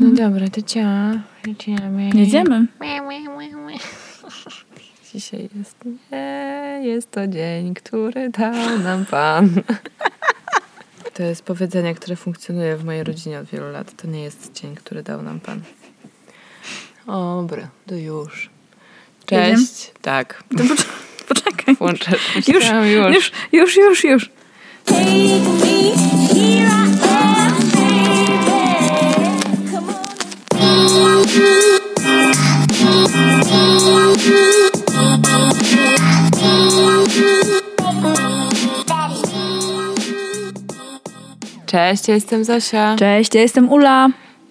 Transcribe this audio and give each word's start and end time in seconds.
No 0.00 0.10
dobra, 0.10 0.48
to 0.48 0.62
cio. 0.62 0.80
Jedziemy. 1.46 2.10
Jedziemy. 2.14 2.66
Dzisiaj 5.12 5.48
jest 5.54 5.76
nie, 6.12 6.80
jest 6.82 7.10
to 7.10 7.26
dzień, 7.26 7.74
który 7.74 8.30
dał 8.30 8.78
nam 8.78 9.04
Pan. 9.06 9.50
To 11.14 11.22
jest 11.22 11.42
powiedzenie, 11.42 11.94
które 11.94 12.16
funkcjonuje 12.16 12.76
w 12.76 12.84
mojej 12.84 13.04
rodzinie 13.04 13.38
od 13.38 13.46
wielu 13.46 13.70
lat. 13.70 13.96
To 13.96 14.08
nie 14.08 14.22
jest 14.22 14.52
dzień, 14.52 14.74
który 14.74 15.02
dał 15.02 15.22
nam 15.22 15.40
Pan. 15.40 15.60
Dobra, 17.06 17.68
to 17.86 17.94
już. 17.94 18.50
Cześć. 19.26 19.50
Jedziemy? 19.50 19.98
Tak. 20.02 20.42
To 20.56 20.64
pocz- 20.64 20.86
poczekaj. 21.28 21.74
Włączę. 21.74 22.10
Już, 22.36 22.46
już. 22.46 23.14
już, 23.14 23.32
już, 23.52 23.76
już, 23.76 24.04
już. 24.04 24.30
Take 24.84 25.04
me, 25.04 25.96
here 26.28 26.84
I 26.84 26.85
Cześć, 41.76 42.08
ja 42.08 42.14
jestem 42.14 42.44
Zosia. 42.44 42.96
Cześć, 42.98 43.34
ja 43.34 43.40
jestem 43.40 43.72
Ula. 43.72 44.08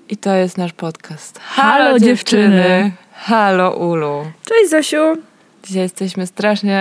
I 0.10 0.18
to 0.18 0.36
jest 0.36 0.58
nasz 0.58 0.74
podcast. 0.74 1.40
Halo, 1.40 2.00
dziewczyny. 2.00 2.92
Halo 3.14 3.76
Ulu. 3.78 4.26
Cześć 4.50 4.70
Zosiu. 4.70 4.98
Dzisiaj 5.64 5.82
jesteśmy 5.82 6.28
strasznie 6.28 6.80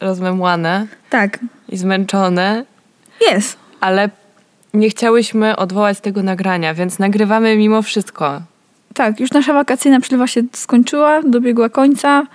rozmemłane 0.00 0.86
Tak, 1.10 1.38
i 1.68 1.76
zmęczone, 1.76 2.64
jest. 3.30 3.58
ale 3.80 4.10
nie 4.74 4.90
chciałyśmy 4.90 5.56
odwołać 5.56 6.00
tego 6.00 6.22
nagrania, 6.22 6.74
więc 6.74 6.98
nagrywamy 6.98 7.56
mimo 7.56 7.82
wszystko. 7.82 8.42
Tak, 8.94 9.20
już 9.20 9.30
nasza 9.30 9.52
wakacyjna 9.52 10.00
przerwa 10.00 10.26
się 10.26 10.42
skończyła, 10.52 11.22
dobiegła 11.22 11.68
końca 11.68 12.26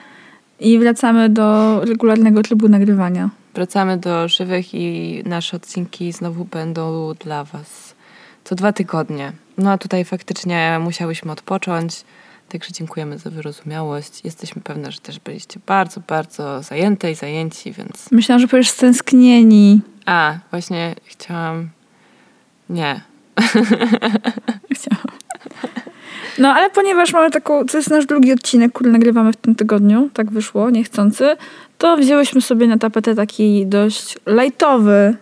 i 0.59 0.79
wracamy 0.79 1.29
do 1.29 1.79
regularnego 1.85 2.41
trybu 2.41 2.69
nagrywania. 2.69 3.29
Wracamy 3.53 3.97
do 3.97 4.27
żywych 4.27 4.73
i 4.73 5.21
nasze 5.25 5.57
odcinki 5.57 6.11
znowu 6.11 6.45
będą 6.45 7.13
dla 7.13 7.43
Was 7.43 7.95
co 8.43 8.55
dwa 8.55 8.73
tygodnie. 8.73 9.31
No 9.57 9.71
a 9.71 9.77
tutaj 9.77 10.05
faktycznie 10.05 10.77
musiałyśmy 10.81 11.31
odpocząć, 11.31 12.03
także 12.49 12.71
dziękujemy 12.71 13.17
za 13.17 13.29
wyrozumiałość. 13.29 14.25
Jesteśmy 14.25 14.61
pewne, 14.61 14.91
że 14.91 14.99
też 14.99 15.19
byliście 15.19 15.59
bardzo, 15.65 16.01
bardzo 16.07 16.63
zajęte 16.63 17.11
i 17.11 17.15
zajęci, 17.15 17.71
więc... 17.71 18.11
Myślałam, 18.11 18.41
że 18.41 18.47
powiesz 18.47 18.69
stęsknieni. 18.69 19.81
A, 20.05 20.33
właśnie 20.51 20.95
chciałam... 21.05 21.69
Nie. 22.69 23.01
Chciałam. 24.75 25.07
No, 26.37 26.49
ale 26.53 26.69
ponieważ 26.69 27.13
mamy 27.13 27.31
taką, 27.31 27.65
to 27.65 27.77
jest 27.77 27.89
nasz 27.89 28.05
drugi 28.05 28.33
odcinek, 28.33 28.73
który 28.73 28.91
nagrywamy 28.91 29.33
w 29.33 29.37
tym 29.37 29.55
tygodniu, 29.55 30.09
tak 30.13 30.31
wyszło, 30.31 30.69
niechcący, 30.69 31.37
to 31.77 31.97
wzięłyśmy 31.97 32.41
sobie 32.41 32.67
na 32.67 32.77
tapetę 32.77 33.15
taki 33.15 33.65
dość 33.65 34.17
lajtowy 34.25 35.15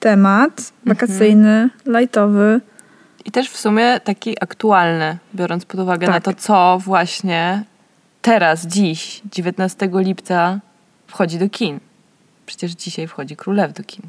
temat, 0.00 0.72
wakacyjny, 0.86 1.70
lajtowy. 1.86 2.60
I 3.24 3.30
też 3.30 3.50
w 3.50 3.56
sumie 3.56 4.00
taki 4.04 4.36
aktualny, 4.40 5.18
biorąc 5.34 5.64
pod 5.64 5.80
uwagę 5.80 6.06
Tak. 6.06 6.14
na 6.14 6.20
to, 6.20 6.40
co 6.40 6.78
właśnie 6.84 7.64
teraz, 8.22 8.66
dziś, 8.66 9.22
19 9.32 9.90
lipca 9.92 10.60
wchodzi 11.06 11.38
do 11.38 11.48
kin. 11.48 11.80
Przecież 12.46 12.72
dzisiaj 12.72 13.06
wchodzi 13.06 13.36
Królew 13.36 13.72
do 13.72 13.82
kin. 13.84 14.02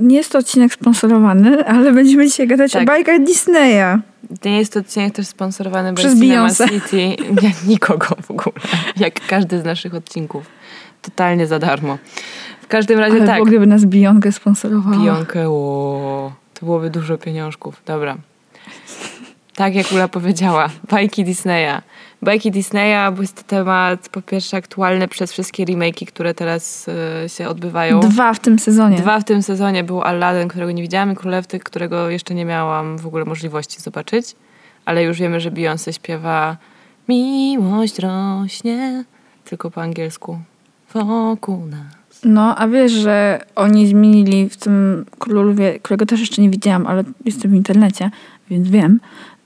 Nie 0.00 0.16
jest 0.16 0.32
to 0.32 0.38
odcinek 0.38 0.72
sponsorowany, 0.72 1.66
ale 1.66 1.92
będziemy 1.92 2.26
dzisiaj 2.26 2.46
gadać 2.46 2.72
Tak. 2.72 2.82
o 2.82 2.86
bajkach 2.86 3.24
Disneya. 3.24 3.98
To 4.40 4.48
nie 4.48 4.58
jest 4.58 4.72
to 4.72 4.80
odcinek 4.80 5.14
też 5.14 5.26
sponsorowany 5.26 5.94
Przez 5.94 6.14
Beyoncé. 6.14 6.68
City. 6.68 7.16
Nie, 7.42 7.52
nikogo 7.66 8.06
w 8.22 8.30
ogóle. 8.30 8.54
Jak 8.96 9.26
każdy 9.26 9.60
z 9.60 9.64
naszych 9.64 9.94
odcinków. 9.94 10.46
Totalnie 11.02 11.46
za 11.46 11.58
darmo. 11.58 11.98
W 12.62 12.66
każdym 12.66 12.98
razie 12.98 13.16
Ale 13.16 13.26
tak. 13.26 13.34
było, 13.34 13.46
gdyby 13.46 13.66
nas 13.66 13.84
Bionkę 13.84 14.32
sponsorowała. 14.32 14.96
Pijonkę, 14.96 15.48
o, 15.50 16.32
to 16.54 16.66
byłoby 16.66 16.90
dużo 16.90 17.18
pieniążków. 17.18 17.82
Dobra. 17.86 18.16
Tak 19.54 19.74
jak 19.74 19.92
Ula 19.92 20.08
powiedziała, 20.08 20.68
bajki 20.90 21.24
Disneya. 21.24 21.82
Bajki 22.26 22.50
Disneya, 22.50 23.12
bo 23.16 23.22
jest 23.22 23.36
to 23.36 23.42
temat 23.42 24.08
po 24.08 24.22
pierwsze 24.22 24.56
aktualny 24.56 25.08
przez 25.08 25.32
wszystkie 25.32 25.64
remake'i, 25.64 26.06
które 26.06 26.34
teraz 26.34 26.86
e, 27.24 27.28
się 27.28 27.48
odbywają. 27.48 28.00
Dwa 28.00 28.34
w 28.34 28.40
tym 28.40 28.58
sezonie. 28.58 28.96
Dwa 28.96 29.20
w 29.20 29.24
tym 29.24 29.42
sezonie 29.42 29.84
był 29.84 30.02
Aladdin, 30.02 30.48
którego 30.48 30.72
nie 30.72 30.82
widziałam, 30.82 31.12
i 31.12 31.16
Królewty, 31.16 31.58
którego 31.58 32.10
jeszcze 32.10 32.34
nie 32.34 32.44
miałam 32.44 32.98
w 32.98 33.06
ogóle 33.06 33.24
możliwości 33.24 33.80
zobaczyć. 33.80 34.36
Ale 34.84 35.02
już 35.02 35.18
wiemy, 35.18 35.40
że 35.40 35.50
Beyoncé 35.50 35.92
śpiewa 35.92 36.56
Miłość 37.08 37.98
rośnie, 37.98 39.04
tylko 39.44 39.70
po 39.70 39.82
angielsku. 39.82 40.38
Wokół 40.94 41.66
nas. 41.66 42.20
No, 42.24 42.56
a 42.56 42.68
wiesz, 42.68 42.92
że 42.92 43.40
oni 43.54 43.86
zmienili 43.86 44.48
w 44.48 44.56
tym 44.56 45.06
Królowie, 45.18 45.78
którego 45.80 46.06
też 46.06 46.20
jeszcze 46.20 46.42
nie 46.42 46.50
widziałam, 46.50 46.86
ale 46.86 47.04
jestem 47.24 47.50
w 47.50 47.54
internecie, 47.54 48.10
więc 48.50 48.68
wiem, 48.68 49.00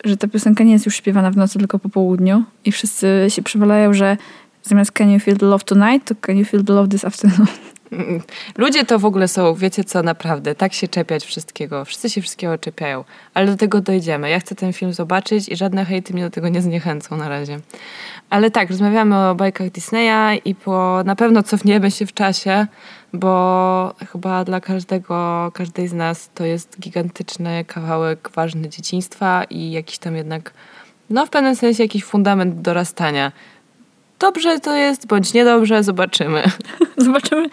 że 0.05 0.17
ta 0.17 0.29
piosenka 0.29 0.65
nie 0.65 0.73
jest 0.73 0.87
już 0.87 0.97
śpiewana 0.97 1.31
w 1.31 1.37
nocy, 1.37 1.59
tylko 1.59 1.79
po 1.79 1.89
południu 1.89 2.45
i 2.65 2.73
wszyscy 2.73 3.27
się 3.29 3.43
przewalają, 3.43 3.95
że 3.95 4.17
zamiast 4.63 4.93
Can 4.93 5.11
you 5.11 5.19
feel 5.19 5.37
the 5.37 5.47
love 5.47 5.65
tonight, 5.65 6.09
to 6.09 6.15
Can 6.27 6.37
you 6.37 6.45
feel 6.45 6.65
the 6.65 6.73
love 6.73 6.89
this 6.89 7.05
afternoon. 7.05 7.47
Ludzie 8.59 8.85
to 8.85 8.99
w 8.99 9.05
ogóle 9.05 9.29
są, 9.29 9.55
wiecie 9.55 9.85
co, 9.85 10.03
naprawdę, 10.03 10.55
tak 10.55 10.73
się 10.73 10.89
czepiać 10.89 11.25
wszystkiego. 11.25 11.85
Wszyscy 11.85 12.11
się 12.11 12.21
wszystkiego 12.21 12.59
czepiają, 12.59 13.05
ale 13.35 13.47
do 13.47 13.57
tego 13.57 13.81
dojdziemy. 13.81 14.31
Ja 14.31 14.41
chcę 14.41 14.55
ten 14.55 14.73
film 14.73 14.93
zobaczyć 14.93 15.49
i 15.49 15.57
żadne 15.57 15.85
hejty 15.85 16.15
mnie 16.15 16.23
do 16.23 16.31
tego 16.31 16.49
nie 16.49 16.63
zniechęcą 16.63 17.17
na 17.17 17.29
razie. 17.29 17.61
Ale 18.31 18.51
tak, 18.51 18.71
rozmawiamy 18.71 19.17
o 19.17 19.35
bajkach 19.35 19.71
Disneya 19.71 20.41
i 20.45 20.55
po, 20.55 21.03
na 21.05 21.17
pewno 21.17 21.43
cofniemy 21.43 21.91
się 21.91 22.07
w 22.07 22.15
czasie, 22.15 22.67
bo 23.13 23.95
chyba 24.13 24.45
dla 24.45 24.61
każdego, 24.61 25.51
każdej 25.55 25.89
z 25.89 25.93
nas 25.93 26.31
to 26.35 26.45
jest 26.45 26.81
gigantyczny 26.81 27.65
kawałek 27.65 28.31
ważny 28.35 28.69
dzieciństwa 28.69 29.45
i 29.45 29.71
jakiś 29.71 29.99
tam 29.99 30.17
jednak, 30.17 30.53
no 31.11 31.27
w 31.27 31.31
pewnym 31.31 31.57
sensie 31.57 31.83
jakiś 31.83 32.05
fundament 32.05 32.61
dorastania. 32.61 33.33
Dobrze 34.19 34.61
to 34.61 34.77
jest, 34.77 35.07
bądź 35.07 35.35
niedobrze, 35.35 35.83
zobaczymy. 35.83 36.43
Zobaczymy. 36.97 37.49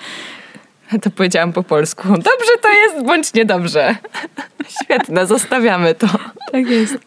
To 1.01 1.09
powiedziałam 1.09 1.53
po 1.53 1.63
polsku. 1.63 2.07
Dobrze 2.07 2.57
to 2.61 2.69
jest, 2.69 3.05
bądź 3.05 3.33
niedobrze. 3.33 3.95
Świetne, 4.83 5.27
zostawiamy 5.27 5.95
to. 5.95 6.07
Tak 6.51 6.67
jest. 6.67 6.97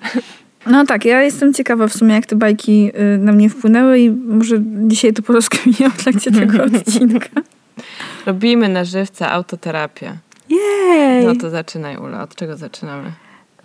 No 0.67 0.87
tak, 0.87 1.05
ja 1.05 1.23
jestem 1.23 1.55
ciekawa 1.55 1.89
w 1.89 1.93
sumie, 1.93 2.15
jak 2.15 2.27
te 2.27 2.37
bajki 2.37 2.93
y, 3.15 3.19
na 3.19 3.33
mnie 3.33 3.51
wpłynęły 3.51 3.99
i 3.99 4.11
może 4.11 4.57
dzisiaj 4.87 5.13
to 5.13 5.23
porozkminiam 5.23 5.91
w 5.97 6.05
trakcie 6.05 6.31
tego 6.31 6.65
odcinka. 6.79 7.29
Robimy 8.27 8.69
na 8.69 8.85
żywca 8.85 9.31
autoterapię. 9.31 10.17
Jej! 10.49 11.27
No 11.27 11.37
to 11.37 11.51
zaczynaj, 11.51 11.97
Ula. 11.97 12.23
Od 12.23 12.35
czego 12.35 12.57
zaczynamy? 12.57 13.13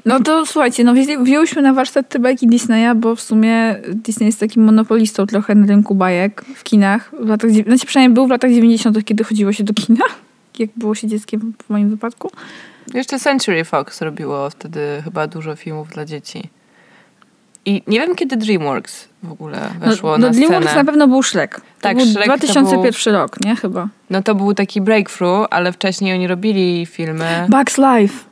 No 0.05 0.19
to 0.19 0.45
słuchajcie, 0.45 0.84
no 0.84 0.94
wzięłyśmy 1.23 1.61
na 1.61 1.73
warsztat 1.73 2.09
te 2.09 2.19
bajki 2.19 2.47
Disneya, 2.47 2.95
bo 2.95 3.16
w 3.16 3.22
sumie 3.22 3.75
Disney 3.89 4.25
jest 4.25 4.39
takim 4.39 4.63
monopolistą 4.63 5.25
trochę 5.25 5.55
na 5.55 5.67
rynku 5.67 5.95
bajek 5.95 6.45
w 6.55 6.63
kinach. 6.63 7.11
W 7.19 7.28
latach, 7.28 7.51
znaczy 7.51 7.85
przynajmniej 7.85 8.13
był 8.13 8.28
w 8.28 8.29
latach 8.29 8.51
90., 8.51 9.05
kiedy 9.05 9.23
chodziło 9.23 9.53
się 9.53 9.63
do 9.63 9.73
kina, 9.73 10.05
jak 10.59 10.69
było 10.75 10.95
się 10.95 11.07
dzieckiem 11.07 11.53
w 11.66 11.69
moim 11.69 11.89
wypadku. 11.89 12.31
Jeszcze 12.94 13.19
Century 13.19 13.63
Fox 13.63 14.01
robiło 14.01 14.50
wtedy 14.50 14.79
chyba 15.03 15.28
dużo 15.28 15.55
filmów 15.55 15.89
dla 15.89 16.05
dzieci. 16.05 16.50
I 17.66 17.84
nie 17.88 18.00
wiem, 18.00 18.16
kiedy 18.16 18.38
DreamWorks 18.38 19.08
w 19.24 19.31
ogóle 19.31 19.70
weszło 19.80 20.12
no, 20.12 20.18
na 20.18 20.28
no 20.28 20.34
scenę. 20.34 20.48
DreamWorks 20.48 20.76
na 20.76 20.84
pewno 20.86 21.08
był. 21.08 21.22
To 21.24 21.59
Tak, 21.81 21.98
był 21.98 22.06
Shrek 22.06 22.28
to 22.28 22.38
2001 22.38 23.14
rok, 23.14 23.46
nie? 23.46 23.56
Chyba. 23.56 23.88
No 24.09 24.24
to 24.24 24.36
był 24.36 24.53
taki 24.53 24.81
breakthrough, 24.81 25.48
ale 25.50 25.72
wcześniej 25.72 26.14
oni 26.14 26.28
robili 26.28 26.86
filmy. 26.86 27.48
Bugs 27.50 27.78
Life. 27.78 28.24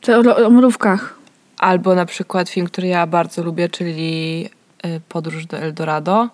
Te 0.00 0.18
o, 0.18 0.46
o 0.46 0.50
mrówkach. 0.50 1.14
Albo 1.58 1.94
na 1.94 2.06
przykład 2.06 2.48
film, 2.48 2.66
który 2.66 2.88
ja 2.88 3.06
bardzo 3.06 3.42
lubię, 3.42 3.68
czyli 3.68 4.48
y, 4.86 5.00
Podróż 5.08 5.46
do 5.46 5.58
Eldorado. 5.58 6.28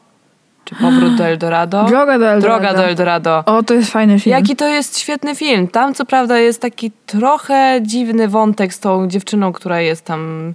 Czy 0.64 0.74
Powrót 0.74 1.14
do 1.14 1.26
Eldorado. 1.32 1.84
Droga 1.84 2.18
do 2.18 2.28
Eldorado. 2.28 2.40
Droga 2.40 2.74
do 2.74 2.84
Eldorado. 2.84 3.42
O, 3.46 3.62
to 3.62 3.74
jest 3.74 3.90
fajny 3.90 4.20
film. 4.20 4.36
Jaki 4.36 4.56
to 4.56 4.68
jest 4.68 4.98
świetny 4.98 5.34
film. 5.34 5.68
Tam 5.68 5.94
co 5.94 6.04
prawda 6.04 6.38
jest 6.38 6.60
taki 6.60 6.90
trochę 7.06 7.78
dziwny 7.82 8.28
wątek 8.28 8.74
z 8.74 8.80
tą 8.80 9.08
dziewczyną, 9.08 9.52
która 9.52 9.80
jest 9.80 10.04
tam, 10.04 10.54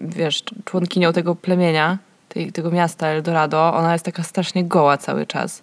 wiesz, 0.00 0.42
członkinią 0.64 1.12
tego 1.12 1.34
plemienia, 1.34 1.98
tej, 2.28 2.52
tego 2.52 2.70
miasta 2.70 3.06
Eldorado. 3.06 3.74
Ona 3.74 3.92
jest 3.92 4.04
taka 4.04 4.22
strasznie 4.22 4.64
goła 4.64 4.96
cały 4.98 5.26
czas. 5.26 5.62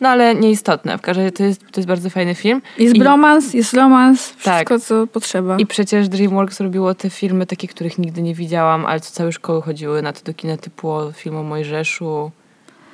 No 0.00 0.08
ale 0.08 0.34
nieistotne. 0.34 0.98
W 0.98 1.00
każdym 1.00 1.24
razie 1.24 1.36
to 1.36 1.42
jest, 1.44 1.60
to 1.60 1.80
jest 1.80 1.88
bardzo 1.88 2.10
fajny 2.10 2.34
film. 2.34 2.62
Jest 2.78 2.94
I- 2.94 2.98
bromans, 2.98 3.54
jest 3.54 3.74
romans, 3.74 4.20
wszystko 4.30 4.74
Tak. 4.74 4.80
co 4.80 5.06
potrzeba. 5.06 5.56
I 5.56 5.66
przecież 5.66 6.08
DreamWorks 6.08 6.60
robiło 6.60 6.94
te 6.94 7.10
filmy, 7.10 7.46
takie, 7.46 7.68
których 7.68 7.98
nigdy 7.98 8.22
nie 8.22 8.34
widziałam, 8.34 8.86
ale 8.86 9.00
co 9.00 9.10
całe 9.10 9.32
szkoły 9.32 9.62
chodziły 9.62 10.02
na 10.02 10.12
to 10.12 10.20
do 10.24 10.34
kina, 10.34 10.56
typu 10.56 10.98
film 11.14 11.36
o 11.36 11.42
Mojżeszu 11.42 12.30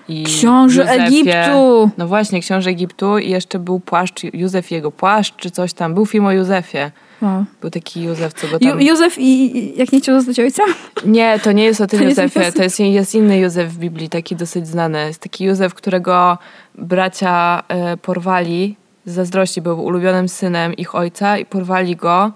i 0.09 0.25
Książę 0.25 0.83
Józefie. 0.83 1.03
Egiptu. 1.03 1.91
No 1.99 2.07
właśnie, 2.09 2.41
Książę 2.41 2.71
Egiptu 2.71 3.19
i 3.19 3.31
jeszcze 3.31 3.59
był 3.59 3.81
płaszcz, 3.81 4.23
Józef 4.33 4.71
jego 4.71 4.91
płaszcz, 4.91 5.37
czy 5.37 5.51
coś 5.51 5.73
tam. 5.73 5.95
Był 5.95 6.07
film 6.07 6.27
o 6.27 6.33
Józefie. 6.33 6.91
Wow. 7.23 7.45
Był 7.61 7.71
taki 7.71 8.03
Józef, 8.03 8.33
co 8.35 8.49
go 8.49 8.57
Ju- 8.57 8.69
tam... 8.71 8.83
Józef 8.83 9.19
i 9.19 9.59
i 9.59 9.79
jak 9.79 9.93
nie 9.93 10.01
chciał 10.01 10.17
zostać 10.17 10.41
ojcem? 10.41 10.67
Nie, 11.07 11.39
to 11.39 11.53
nie 11.53 11.65
jest 11.65 11.81
o 11.81 11.87
tym 11.89 11.99
To 11.99 12.05
jest 12.05 12.19
Józefie, 12.19 12.39
Józef? 12.39 12.55
to 12.55 12.63
jest, 12.63 12.81
jest 12.81 13.15
inny 13.15 13.39
Józef 13.39 13.73
w 13.73 13.79
Biblii, 13.79 14.09
taki 14.09 14.37
dosyć 14.37 14.67
znany. 14.69 15.07
Jest 15.07 15.21
taki 15.21 15.45
Józef, 15.45 15.75
którego 15.75 16.39
bracia 16.75 17.63
e, 17.69 17.97
porwali 17.97 18.77
z 19.07 19.13
zazdrości, 19.15 19.61
był 19.61 19.85
ulubionym 19.85 20.29
synem 20.29 20.75
ich 20.75 20.95
ojca 20.95 21.39
i 21.39 21.45
porwali 21.47 21.97
go 21.97 22.33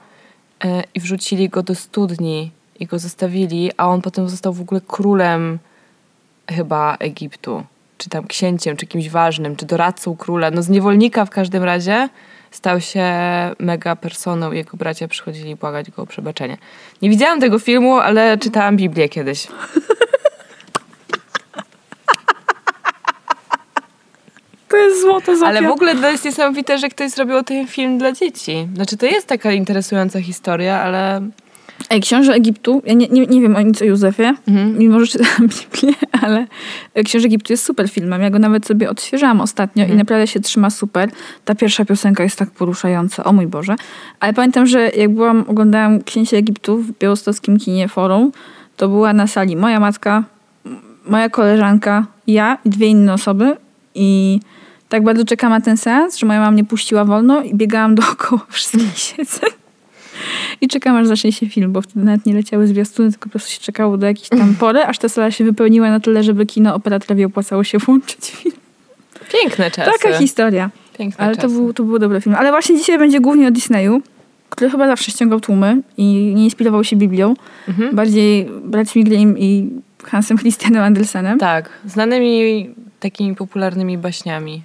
e, 0.64 0.82
i 0.94 1.00
wrzucili 1.00 1.48
go 1.48 1.62
do 1.62 1.74
studni 1.74 2.50
i 2.80 2.86
go 2.86 2.98
zostawili, 2.98 3.70
a 3.76 3.88
on 3.88 4.02
potem 4.02 4.28
został 4.28 4.52
w 4.52 4.60
ogóle 4.60 4.80
królem 4.80 5.58
chyba 6.50 6.96
Egiptu, 6.98 7.62
czy 7.98 8.10
tam 8.10 8.26
księciem, 8.26 8.76
czy 8.76 8.86
kimś 8.86 9.08
ważnym, 9.10 9.56
czy 9.56 9.66
doradcą 9.66 10.16
króla, 10.16 10.50
no 10.50 10.62
z 10.62 10.68
niewolnika 10.68 11.24
w 11.24 11.30
każdym 11.30 11.64
razie 11.64 12.08
stał 12.50 12.80
się 12.80 13.04
mega 13.58 13.96
personą 13.96 14.52
i 14.52 14.56
jego 14.56 14.76
bracia 14.76 15.08
przychodzili 15.08 15.56
błagać 15.56 15.90
go 15.90 16.02
o 16.02 16.06
przebaczenie. 16.06 16.56
Nie 17.02 17.10
widziałam 17.10 17.40
tego 17.40 17.58
filmu, 17.58 17.98
ale 17.98 18.38
czytałam 18.38 18.76
Biblię 18.76 19.08
kiedyś. 19.08 19.46
To 24.68 24.76
jest 24.76 25.02
złoto 25.02 25.36
Zofia. 25.36 25.48
Ale 25.48 25.62
w 25.62 25.70
ogóle 25.70 25.96
to 25.96 26.10
jest 26.10 26.24
niesamowite, 26.24 26.78
że 26.78 26.88
ktoś 26.88 27.10
zrobił 27.10 27.42
ten 27.42 27.66
film 27.66 27.98
dla 27.98 28.12
dzieci. 28.12 28.68
Znaczy 28.74 28.96
to 28.96 29.06
jest 29.06 29.26
taka 29.26 29.52
interesująca 29.52 30.20
historia, 30.20 30.80
ale 30.82 31.30
Ej, 31.90 32.00
książę 32.00 32.32
Egiptu, 32.32 32.82
ja 32.86 32.94
nie, 32.94 33.08
nie, 33.08 33.26
nie 33.26 33.40
wiem 33.40 33.56
o 33.56 33.60
nic 33.62 33.82
o 33.82 33.84
Józefie, 33.84 34.22
Mhm. 34.48 34.78
mimo 34.78 35.00
że 35.00 35.06
czytałam 35.06 35.48
Biblię, 35.72 35.94
ale 36.22 36.46
Książę 37.04 37.26
Egiptu 37.26 37.52
jest 37.52 37.64
super 37.64 37.88
filmem. 37.90 38.22
Ja 38.22 38.30
go 38.30 38.38
nawet 38.38 38.66
sobie 38.66 38.90
odświeżałam 38.90 39.40
ostatnio 39.40 39.82
Mhm. 39.82 39.96
i 39.98 39.98
naprawdę 39.98 40.26
się 40.26 40.40
trzyma 40.40 40.70
super. 40.70 41.10
Ta 41.44 41.54
pierwsza 41.54 41.84
piosenka 41.84 42.22
jest 42.22 42.38
tak 42.38 42.50
poruszająca, 42.50 43.24
o 43.24 43.32
mój 43.32 43.46
Boże. 43.46 43.74
Ale 44.20 44.32
pamiętam, 44.32 44.66
że 44.66 44.88
jak 44.90 45.10
byłam, 45.14 45.44
oglądałam 45.48 46.02
Księcia 46.02 46.36
Egiptu 46.36 46.78
w 46.78 46.98
białostockim 46.98 47.58
kinie 47.58 47.88
Forum, 47.88 48.32
to 48.76 48.88
była 48.88 49.12
na 49.12 49.26
sali 49.26 49.56
moja 49.56 49.80
matka, 49.80 50.24
moja 51.08 51.28
koleżanka, 51.28 52.06
ja 52.26 52.58
i 52.64 52.70
dwie 52.70 52.86
inne 52.86 53.12
osoby 53.12 53.56
i 53.94 54.40
tak 54.88 55.04
bardzo 55.04 55.24
czekałam 55.24 55.58
na 55.58 55.64
ten 55.64 55.76
seans, 55.76 56.16
że 56.18 56.26
moja 56.26 56.38
mama 56.40 56.50
mnie 56.50 56.64
puściła 56.64 57.04
wolno 57.04 57.42
i 57.42 57.54
biegałam 57.54 57.94
dookoła 58.00 58.46
wszystkich 58.48 58.98
siedzeń. 58.98 59.50
I 60.60 60.68
czekam, 60.68 60.96
aż 60.96 61.06
zacznie 61.06 61.32
się 61.32 61.46
film, 61.48 61.72
bo 61.72 61.82
wtedy 61.82 62.06
nawet 62.06 62.26
nie 62.26 62.34
leciały 62.34 62.66
zwiastuny, 62.66 63.10
tylko 63.10 63.24
po 63.24 63.30
prostu 63.30 63.50
się 63.50 63.60
czekało 63.60 63.96
do 63.96 64.06
jakiejś 64.06 64.28
tam 64.28 64.54
pory, 64.60 64.84
aż 64.84 64.98
ta 64.98 65.08
sala 65.08 65.30
się 65.30 65.44
wypełniła 65.44 65.90
na 65.90 66.00
tyle, 66.00 66.22
żeby 66.22 66.46
kino 66.46 66.74
operatorowi 66.74 67.24
opłacało 67.24 67.64
się 67.64 67.78
włączyć 67.78 68.30
film. 68.30 68.54
piękne 69.32 69.70
czasy. 69.70 69.90
Taka 70.02 70.18
historia. 70.18 70.70
Piękne 70.98 71.24
Ale 71.24 71.36
to 71.36 71.42
czasy. 71.42 71.54
był, 71.54 71.72
to 71.72 71.82
był 71.82 71.98
dobry 71.98 72.20
film. 72.20 72.36
Ale 72.38 72.50
właśnie 72.50 72.76
dzisiaj 72.76 72.98
będzie 72.98 73.20
głównie 73.20 73.48
o 73.48 73.50
Disneyu, 73.50 74.02
który 74.50 74.70
chyba 74.70 74.86
zawsze 74.86 75.12
ściągał 75.12 75.40
tłumy 75.40 75.82
i 75.96 76.04
nie 76.36 76.44
inspirował 76.44 76.84
się 76.84 76.96
Biblią. 76.96 77.34
Mhm. 77.68 77.96
Bardziej 77.96 78.48
braćmi 78.64 79.04
Grimm 79.04 79.38
i 79.38 79.70
Hansem 80.04 80.38
Christianem 80.38 80.82
Andersenem. 80.82 81.38
Tak, 81.38 81.70
znanymi 81.86 82.70
takimi 83.00 83.34
popularnymi 83.34 83.98
baśniami. 83.98 84.62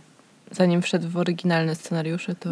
Zanim 0.51 0.81
wszedł 0.81 1.07
w 1.09 1.17
oryginalne 1.17 1.75
scenariusze, 1.75 2.35
to... 2.35 2.49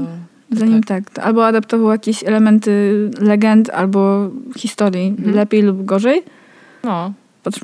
Zanim 0.51 0.83
tak. 0.83 1.09
tak. 1.09 1.25
albo 1.25 1.47
adaptował 1.47 1.91
jakieś 1.91 2.23
elementy 2.23 2.93
legend 3.19 3.69
albo 3.69 4.29
historii, 4.57 5.07
Mhm. 5.17 5.35
lepiej 5.35 5.61
lub 5.61 5.85
gorzej. 5.85 6.23
No, 6.83 7.13
Patrz, 7.43 7.59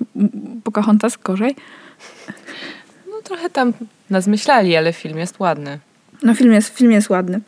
Pocahontas 0.63 1.17
gorzej. 1.23 1.55
no 3.11 3.21
trochę 3.23 3.49
tam 3.49 3.73
nas 4.09 4.27
myśleli, 4.27 4.75
ale 4.75 4.93
film 4.93 5.17
jest 5.17 5.39
ładny. 5.39 5.79
No 6.23 6.33
film 6.35 6.51
jest, 6.53 6.77
film 6.77 6.91
jest 6.91 7.09
ładny. 7.09 7.41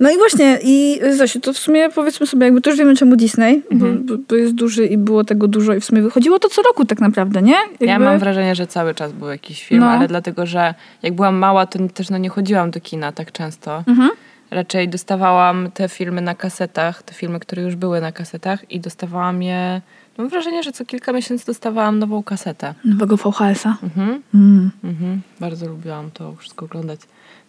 No 0.00 0.10
i 0.10 0.16
właśnie, 0.16 0.58
i 0.62 1.00
Zosiu, 1.16 1.40
to 1.40 1.52
w 1.52 1.58
sumie 1.58 1.90
powiedzmy 1.90 2.26
sobie, 2.26 2.44
jakby 2.44 2.60
to 2.60 2.70
już 2.70 2.78
wiemy 2.78 2.96
czemu 2.96 3.16
Disney, 3.16 3.62
Mhm. 3.70 4.06
bo, 4.06 4.14
bo, 4.28 4.34
jest 4.36 4.54
duży 4.54 4.86
i 4.86 4.98
było 4.98 5.24
tego 5.24 5.48
dużo 5.48 5.74
i 5.74 5.80
w 5.80 5.84
sumie 5.84 6.02
wychodziło 6.02 6.38
to 6.38 6.48
co 6.48 6.62
roku 6.62 6.84
tak 6.84 7.00
naprawdę, 7.00 7.42
nie? 7.42 7.52
Jakby... 7.70 7.86
Ja 7.86 7.98
mam 7.98 8.18
wrażenie, 8.18 8.54
że 8.54 8.66
cały 8.66 8.94
czas 8.94 9.12
był 9.12 9.28
jakiś 9.28 9.64
film, 9.64 9.80
No. 9.80 9.90
ale 9.90 10.08
dlatego, 10.08 10.46
że 10.46 10.74
jak 11.02 11.14
byłam 11.14 11.36
mała, 11.36 11.66
to 11.66 11.78
też 11.94 12.10
no, 12.10 12.18
nie 12.18 12.28
chodziłam 12.28 12.70
do 12.70 12.80
kina 12.80 13.12
tak 13.12 13.32
często. 13.32 13.84
Mhm. 13.86 14.10
Raczej 14.50 14.88
dostawałam 14.88 15.70
te 15.74 15.88
filmy 15.88 16.20
na 16.20 16.34
kasetach, 16.34 17.02
te 17.02 17.14
filmy, 17.14 17.40
które 17.40 17.62
już 17.62 17.76
były 17.76 18.00
na 18.00 18.12
kasetach 18.12 18.70
i 18.72 18.80
dostawałam 18.80 19.42
je... 19.42 19.80
Mam 20.18 20.28
wrażenie, 20.28 20.62
że 20.62 20.72
co 20.72 20.84
kilka 20.84 21.12
miesięcy 21.12 21.46
dostawałam 21.46 21.98
nową 21.98 22.22
kasetę. 22.22 22.74
Nowego 22.84 23.16
VHS-a. 23.16 23.76
Mhm, 23.82 24.22
Mm. 24.34 24.70
mhm. 24.84 25.20
Bardzo 25.40 25.66
lubiłam 25.68 26.10
to 26.10 26.34
wszystko 26.36 26.64
oglądać. 26.64 27.00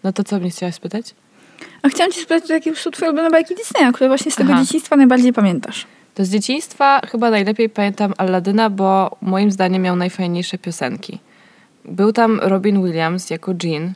No 0.04 0.14
to 0.14 0.24
co 0.24 0.40
mnie 0.40 0.50
chciałaś 0.50 0.76
spytać? 0.76 1.16
A 1.82 1.90
chciałam 1.90 2.12
cię 2.12 2.22
spytać, 2.22 2.50
jakie 2.50 2.76
są 2.76 2.92
twoje 2.92 3.12
ulubione 3.12 3.30
bajki 3.30 3.56
Disneya, 3.56 3.94
które 3.94 4.08
właśnie 4.08 4.32
z 4.32 4.36
tego 4.36 4.54
Aha. 4.54 4.62
dzieciństwa 4.64 4.96
najbardziej 4.96 5.34
pamiętasz? 5.34 5.88
To 6.16 6.26
z 6.26 6.30
dzieciństwa 6.30 7.02
chyba 7.12 7.30
najlepiej 7.30 7.70
pamiętam 7.70 8.14
Aladyna, 8.18 8.70
bo 8.70 9.18
moim 9.22 9.52
zdaniem 9.52 9.82
miał 9.82 9.96
najfajniejsze 9.96 10.58
piosenki. 10.58 11.20
Był 11.86 12.12
tam 12.14 12.40
Robin 12.40 12.84
Williams 12.86 13.30
jako 13.30 13.54
Jean 13.64 13.94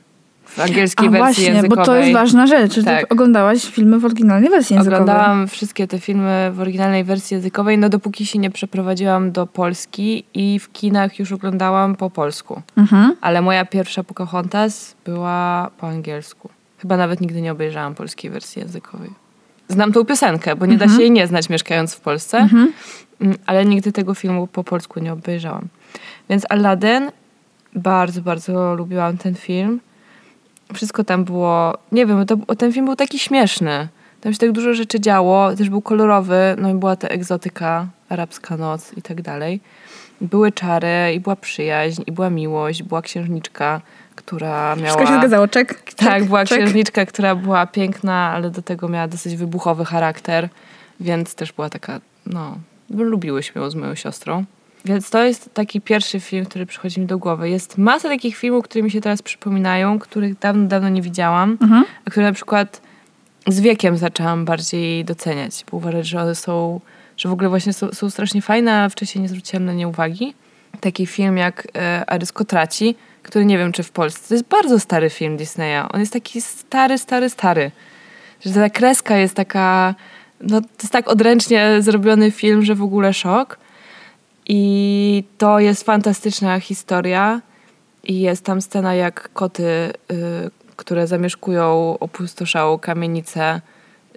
w 0.55 0.59
angielskiej 0.59 1.07
A 1.07 1.11
wersji 1.11 1.25
właśnie, 1.25 1.43
językowej. 1.45 1.77
bo 1.77 1.85
to 1.85 1.95
jest 1.95 2.13
ważna 2.13 2.47
rzecz, 2.47 2.73
że 2.75 2.83
Tak. 2.83 3.13
oglądałaś 3.13 3.65
filmy 3.65 3.99
w 3.99 4.05
oryginalnej 4.05 4.49
wersji 4.49 4.75
językowej. 4.75 5.01
Oglądałam 5.01 5.47
wszystkie 5.47 5.87
te 5.87 5.99
filmy 5.99 6.51
w 6.53 6.59
oryginalnej 6.59 7.03
wersji 7.03 7.35
językowej, 7.35 7.77
no 7.77 7.89
dopóki 7.89 8.25
się 8.25 8.39
nie 8.39 8.51
przeprowadziłam 8.51 9.31
do 9.31 9.47
Polski 9.47 10.25
i 10.33 10.59
w 10.59 10.71
kinach 10.71 11.19
już 11.19 11.31
oglądałam 11.31 11.95
po 11.95 12.09
polsku. 12.09 12.61
Mhm. 12.77 13.15
Ale 13.21 13.41
moja 13.41 13.65
pierwsza 13.65 14.03
Pocahontas 14.03 14.95
była 15.05 15.69
po 15.77 15.87
angielsku. 15.87 16.49
Chyba 16.77 16.97
nawet 16.97 17.21
nigdy 17.21 17.41
nie 17.41 17.51
obejrzałam 17.51 17.95
polskiej 17.95 18.31
wersji 18.31 18.59
językowej. 18.61 19.09
Znam 19.67 19.91
tą 19.91 20.05
piosenkę, 20.05 20.55
bo 20.55 20.65
nie 20.65 20.77
da 20.77 20.87
się 20.87 21.01
jej 21.01 21.11
nie 21.11 21.27
znać 21.27 21.49
mieszkając 21.49 21.93
w 21.95 21.99
Polsce, 21.99 22.37
Mhm. 22.37 22.71
Mm, 23.21 23.37
ale 23.45 23.65
nigdy 23.65 23.91
tego 23.91 24.13
filmu 24.13 24.47
po 24.47 24.63
polsku 24.63 24.99
nie 24.99 25.13
obejrzałam. 25.13 25.67
Więc 26.29 26.43
Aladdin, 26.49 27.11
bardzo, 27.75 28.21
bardzo 28.21 28.75
lubiłam 28.75 29.17
ten 29.17 29.35
film. 29.35 29.79
Wszystko 30.73 31.03
tam 31.03 31.23
było, 31.23 31.77
nie 31.91 32.05
wiem, 32.05 32.25
to, 32.25 32.55
ten 32.55 32.73
film 32.73 32.85
był 32.85 32.95
taki 32.95 33.19
śmieszny. 33.19 33.87
Tam 34.21 34.33
się 34.33 34.39
tak 34.39 34.51
dużo 34.51 34.73
rzeczy 34.73 34.99
działo, 34.99 35.55
też 35.55 35.69
był 35.69 35.81
kolorowy, 35.81 36.55
no 36.57 36.69
i 36.69 36.73
była 36.73 36.95
ta 36.95 37.07
egzotyka, 37.07 37.87
arabska 38.09 38.57
noc 38.57 38.93
i 38.97 39.01
tak 39.01 39.21
dalej. 39.21 39.59
Były 40.21 40.51
czary 40.51 41.13
i 41.15 41.19
była 41.19 41.35
przyjaźń, 41.35 42.03
i 42.07 42.11
była 42.11 42.29
miłość, 42.29 42.83
była 42.83 43.01
księżniczka, 43.01 43.81
która 44.15 44.75
miała... 44.75 44.87
Wszystko 44.87 45.05
się 45.13 45.19
zgadzało, 45.19 45.47
czek. 45.47 45.81
Tak, 45.95 46.13
czek, 46.13 46.25
była 46.25 46.45
czek. 46.45 46.57
księżniczka, 46.57 47.05
która 47.05 47.35
była 47.35 47.65
piękna, 47.65 48.31
ale 48.35 48.49
do 48.49 48.61
tego 48.61 48.89
miała 48.89 49.07
dosyć 49.07 49.35
wybuchowy 49.35 49.85
charakter, 49.85 50.49
więc 50.99 51.35
też 51.35 51.51
była 51.51 51.69
taka, 51.69 52.01
no, 52.25 52.57
lubiłyśmy 52.89 53.61
ją 53.61 53.69
z 53.69 53.75
moją 53.75 53.95
siostrą. 53.95 54.45
Więc 54.85 55.09
to 55.09 55.23
jest 55.23 55.49
taki 55.53 55.81
pierwszy 55.81 56.19
film, 56.19 56.45
który 56.45 56.65
przychodzi 56.65 56.99
mi 56.99 57.05
do 57.05 57.17
głowy. 57.17 57.49
Jest 57.49 57.77
masa 57.77 58.09
takich 58.09 58.37
filmów, 58.37 58.63
które 58.65 58.83
mi 58.83 58.91
się 58.91 59.01
teraz 59.01 59.21
przypominają, 59.21 59.99
których 59.99 60.39
dawno, 60.39 60.67
dawno 60.67 60.89
nie 60.89 61.01
widziałam, 61.01 61.57
Mhm. 61.61 61.85
a 62.05 62.09
które 62.09 62.25
na 62.25 62.33
przykład 62.33 62.81
z 63.47 63.59
wiekiem 63.59 63.97
zaczęłam 63.97 64.45
bardziej 64.45 65.05
doceniać, 65.05 65.65
bo 65.71 65.77
uważać, 65.77 66.07
że 66.07 66.21
one 66.21 66.35
są, 66.35 66.79
że 67.17 67.29
w 67.29 67.31
ogóle 67.31 67.49
właśnie 67.49 67.73
są, 67.73 67.91
są 67.91 68.09
strasznie 68.09 68.41
fajne, 68.41 68.83
a 68.83 68.89
wcześniej 68.89 69.21
nie 69.21 69.29
zwróciłam 69.29 69.65
na 69.65 69.73
nie 69.73 69.87
uwagi. 69.87 70.33
Taki 70.79 71.05
film 71.07 71.37
jak 71.37 71.67
e, 71.75 72.03
Arysko 72.09 72.45
traci, 72.45 72.95
który 73.23 73.45
nie 73.45 73.57
wiem, 73.57 73.71
czy 73.71 73.83
w 73.83 73.91
Polsce. 73.91 74.27
To 74.27 74.33
jest 74.33 74.45
bardzo 74.47 74.79
stary 74.79 75.09
film 75.09 75.37
Disneya. 75.37 75.83
On 75.93 75.99
jest 75.99 76.13
taki 76.13 76.41
stary, 76.41 76.97
stary, 76.97 77.29
stary. 77.29 77.71
Że 78.45 78.53
ta 78.53 78.69
kreska 78.69 79.17
jest 79.17 79.35
taka... 79.35 79.95
No, 80.41 80.61
to 80.61 80.67
jest 80.81 80.91
tak 80.91 81.07
odręcznie 81.07 81.75
zrobiony 81.79 82.31
film, 82.31 82.65
że 82.65 82.75
w 82.75 82.83
ogóle 82.83 83.13
szok. 83.13 83.57
I 84.45 85.23
to 85.37 85.59
jest 85.59 85.83
fantastyczna 85.83 86.59
historia. 86.59 87.41
I 88.03 88.21
jest 88.21 88.45
tam 88.45 88.61
scena, 88.61 88.95
jak 88.95 89.33
koty, 89.33 89.63
y, 89.63 89.93
które 90.75 91.07
zamieszkują 91.07 91.97
opustoszałą 91.99 92.79
kamienicę, 92.79 93.61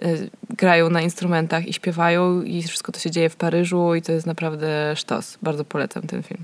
y, 0.03 0.29
grają 0.49 0.89
na 0.89 1.01
instrumentach 1.01 1.67
i 1.67 1.73
śpiewają. 1.73 2.41
I 2.41 2.63
wszystko 2.63 2.91
to 2.91 2.99
się 2.99 3.11
dzieje 3.11 3.29
w 3.29 3.35
Paryżu 3.35 3.95
i 3.95 4.01
to 4.01 4.11
jest 4.11 4.27
naprawdę 4.27 4.95
sztos. 4.95 5.37
Bardzo 5.41 5.65
polecam 5.65 6.03
ten 6.03 6.23
film. 6.23 6.43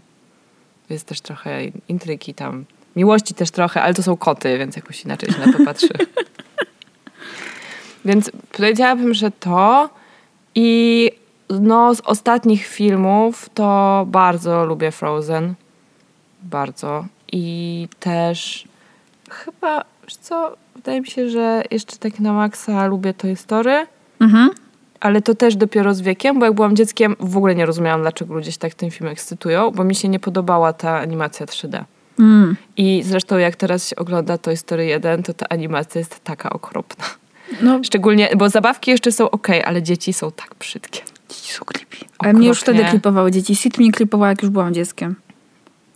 Jest 0.89 1.07
też 1.07 1.21
trochę 1.21 1.65
intrygi 1.87 2.33
tam. 2.33 2.65
Miłości 2.95 3.33
też 3.33 3.51
trochę, 3.51 3.81
ale 3.81 3.93
to 3.93 4.03
są 4.03 4.17
koty, 4.17 4.57
więc 4.57 4.75
jakoś 4.75 5.05
inaczej 5.05 5.31
się 5.31 5.39
na 5.39 5.53
to 5.53 5.65
patrzy. 5.65 5.87
więc 8.05 8.31
powiedziałabym, 8.51 9.13
że 9.13 9.31
to 9.31 9.89
i 10.55 11.11
no 11.49 11.95
z 11.95 12.01
ostatnich 12.01 12.67
filmów 12.67 13.49
to 13.53 14.03
bardzo 14.07 14.65
lubię 14.65 14.91
Frozen. 14.91 15.53
Bardzo. 16.43 17.05
I 17.31 17.87
też 17.99 18.67
chyba, 19.29 19.83
co, 20.21 20.55
wydaje 20.75 21.01
mi 21.01 21.07
się, 21.07 21.29
że 21.29 21.63
jeszcze 21.71 21.97
tak 21.97 22.19
na 22.19 22.33
maksa 22.33 22.87
lubię 22.87 23.13
Toy 23.13 23.35
Story, 23.35 23.87
Mhm. 24.19 24.49
ale 24.99 25.21
to 25.21 25.35
też 25.35 25.55
dopiero 25.55 25.93
z 25.93 26.01
wiekiem, 26.01 26.39
bo 26.39 26.45
jak 26.45 26.53
byłam 26.55 26.75
dzieckiem 26.75 27.15
w 27.19 27.37
ogóle 27.37 27.55
nie 27.55 27.65
rozumiałam, 27.65 28.01
dlaczego 28.01 28.33
ludzie 28.33 28.51
się 28.51 28.57
tak 28.57 28.73
tym 28.73 28.91
film 28.91 29.09
ekscytują, 29.09 29.71
bo 29.71 29.83
mi 29.83 29.95
się 29.95 30.09
nie 30.09 30.19
podobała 30.19 30.73
ta 30.73 30.99
animacja 30.99 31.45
3D. 31.45 31.83
Mm. 32.19 32.55
I 32.77 33.03
zresztą 33.05 33.37
jak 33.37 33.55
teraz 33.55 33.87
się 33.89 33.95
ogląda 33.95 34.37
Toy 34.37 34.57
Story 34.57 34.85
1, 34.85 35.23
to 35.23 35.33
ta 35.33 35.45
animacja 35.49 35.99
jest 35.99 36.19
taka 36.19 36.49
okropna. 36.49 37.05
No, 37.61 37.79
Szczególnie, 37.83 38.29
bo 38.37 38.49
zabawki 38.49 38.91
jeszcze 38.91 39.11
są 39.11 39.31
ok, 39.31 39.47
ale 39.65 39.83
dzieci 39.83 40.13
są 40.13 40.31
tak 40.31 40.55
brzydkie. 40.59 41.01
Dzieci 41.35 41.53
są 41.53 41.65
creepy. 41.65 41.97
Ale 42.19 42.33
mnie 42.33 42.47
już 42.47 42.61
wtedy 42.61 42.83
klipowały 42.85 43.31
dzieci. 43.31 43.55
Sid 43.55 43.77
mnie 43.77 43.91
klipowała, 43.91 44.29
jak 44.29 44.41
już 44.41 44.51
byłam 44.51 44.73
dzieckiem. 44.73 45.15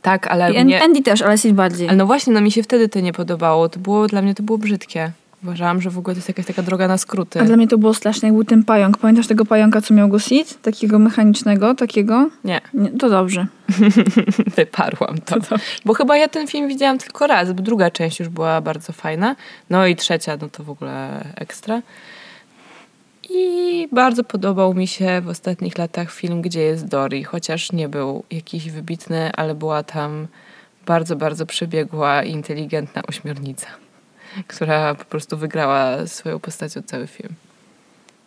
Tak, 0.01 0.27
ale 0.27 0.53
I 0.53 0.65
mnie, 0.65 0.83
Andy 0.83 1.01
też, 1.01 1.21
ale 1.21 1.37
Sid 1.37 1.53
bardziej. 1.53 1.87
Ale 1.87 1.97
no 1.97 2.05
właśnie, 2.05 2.33
no 2.33 2.41
mi 2.41 2.51
się 2.51 2.63
wtedy 2.63 2.89
to 2.89 2.99
nie 2.99 3.13
podobało. 3.13 3.69
To 3.69 3.79
było, 3.79 4.07
dla 4.07 4.21
mnie 4.21 4.35
to 4.35 4.43
było 4.43 4.57
brzydkie. 4.57 5.11
Uważałam, 5.43 5.81
że 5.81 5.89
w 5.89 5.97
ogóle 5.97 6.15
to 6.15 6.17
jest 6.17 6.27
jakaś 6.27 6.45
taka 6.45 6.63
droga 6.63 6.87
na 6.87 6.97
skróty. 6.97 7.41
A 7.41 7.43
dla 7.43 7.57
mnie 7.57 7.67
to 7.67 7.77
było 7.77 7.93
straszne, 7.93 8.27
jak 8.27 8.35
był 8.35 8.43
ten 8.43 8.63
pająk. 8.63 8.97
Pamiętasz 8.97 9.27
tego 9.27 9.45
pająka, 9.45 9.81
co 9.81 9.93
miał 9.93 10.09
go 10.09 10.19
Sid? 10.19 10.61
Takiego 10.61 10.99
mechanicznego, 10.99 11.75
takiego? 11.75 12.29
Nie, 12.43 12.61
Nie, 12.73 12.89
to 12.89 13.09
dobrze. 13.09 13.47
wyparłam 14.57 15.17
to. 15.25 15.35
Bo 15.85 15.93
chyba 15.93 16.17
ja 16.17 16.27
ten 16.27 16.47
film 16.47 16.67
widziałam 16.67 16.97
tylko 16.97 17.27
raz, 17.27 17.53
bo 17.53 17.63
druga 17.63 17.91
część 17.91 18.19
już 18.19 18.29
była 18.29 18.61
bardzo 18.61 18.93
fajna. 18.93 19.35
No 19.69 19.87
i 19.87 19.95
trzecia, 19.95 20.37
no 20.41 20.49
to 20.49 20.63
w 20.63 20.69
ogóle 20.69 21.25
ekstra. 21.35 21.81
I 23.29 23.87
bardzo 23.91 24.23
podobał 24.23 24.73
mi 24.73 24.87
się 24.87 25.21
w 25.21 25.27
ostatnich 25.27 25.77
latach 25.77 26.11
film 26.11 26.41
Gdzie 26.41 26.61
jest 26.61 26.87
Dory, 26.87 27.23
chociaż 27.23 27.71
nie 27.71 27.89
był 27.89 28.23
jakiś 28.31 28.71
wybitny, 28.71 29.31
ale 29.35 29.55
była 29.55 29.83
tam 29.83 30.27
bardzo, 30.85 31.15
bardzo 31.15 31.45
przebiegła 31.45 32.23
i 32.23 32.31
inteligentna 32.31 33.01
ośmiornica, 33.07 33.67
która 34.47 34.95
po 34.95 35.05
prostu 35.05 35.37
wygrała 35.37 36.07
swoją 36.07 36.39
postacią 36.39 36.81
cały 36.81 37.07
film. 37.07 37.33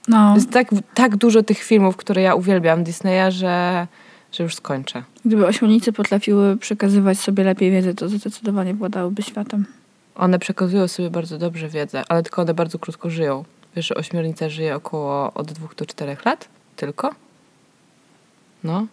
No, 0.09 0.35
Jest 0.35 0.51
tak, 0.51 0.69
tak 0.95 1.17
dużo 1.17 1.43
tych 1.43 1.59
filmów, 1.59 1.97
które 1.97 2.23
ja 2.23 2.35
uwielbiam 2.35 2.85
Disneya, 2.85 3.33
że, 3.33 3.87
że 4.33 4.43
już 4.43 4.55
skończę. 4.55 5.03
gdyby 5.25 5.47
ośmiornice 5.47 5.93
potrafiły 5.93 6.57
przekazywać 6.57 7.19
sobie 7.19 7.45
lepiej 7.45 7.71
wiedzę, 7.71 7.95
to 7.95 8.09
zdecydowanie 8.09 8.75
władałyby 8.75 9.23
światem. 9.23 9.67
One 10.15 10.39
przekazują 10.39 10.89
sobie 10.89 11.11
bardzo 11.11 11.39
dobrze 11.39 11.69
wiedzę, 11.69 12.03
ale 12.09 12.23
tylko 12.23 12.43
one 12.43 12.55
bardzo 12.55 12.79
krótko 12.79 13.11
żyją. 13.11 13.45
Wiesz, 13.77 13.87
że 13.87 13.95
ośmiornica 13.95 14.49
żyje 14.49 14.75
około 14.77 15.33
od 15.35 15.53
dwóch 15.53 15.75
do 15.75 15.87
czterech 15.87 16.25
lat? 16.25 16.49
Tylko? 16.77 17.11
No. 18.65 18.87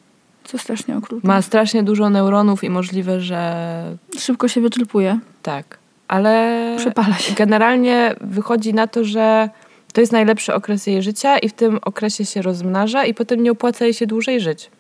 Co 0.44 0.58
strasznie 0.58 0.98
okrutne. 0.98 1.28
Ma 1.28 1.42
strasznie 1.42 1.84
dużo 1.84 2.10
neuronów 2.10 2.64
i 2.64 2.70
możliwe, 2.70 3.22
że 3.22 3.98
Szybko 4.20 4.48
się 4.48 4.62
wytrupuje. 4.62 5.20
tak. 5.44 5.78
Ale 6.08 6.76
Przepala 6.78 7.14
się. 7.18 7.34
generalnie 7.34 8.16
wychodzi 8.22 8.74
na 8.74 8.88
to, 8.88 9.04
że 9.04 9.50
to 9.94 10.02
jest 10.02 10.14
najlepszy 10.14 10.54
okres 10.54 10.88
jej 10.88 11.04
życia 11.04 11.38
i 11.38 11.50
w 11.50 11.54
tym 11.54 11.80
okresie 11.82 12.26
się 12.26 12.42
rozmnaża 12.42 13.06
i 13.06 13.14
potem 13.14 13.44
nie 13.44 13.52
opłaca 13.52 13.86
jej 13.86 13.94
się 13.94 14.08
dłużej 14.08 14.42
żyć. 14.42 14.72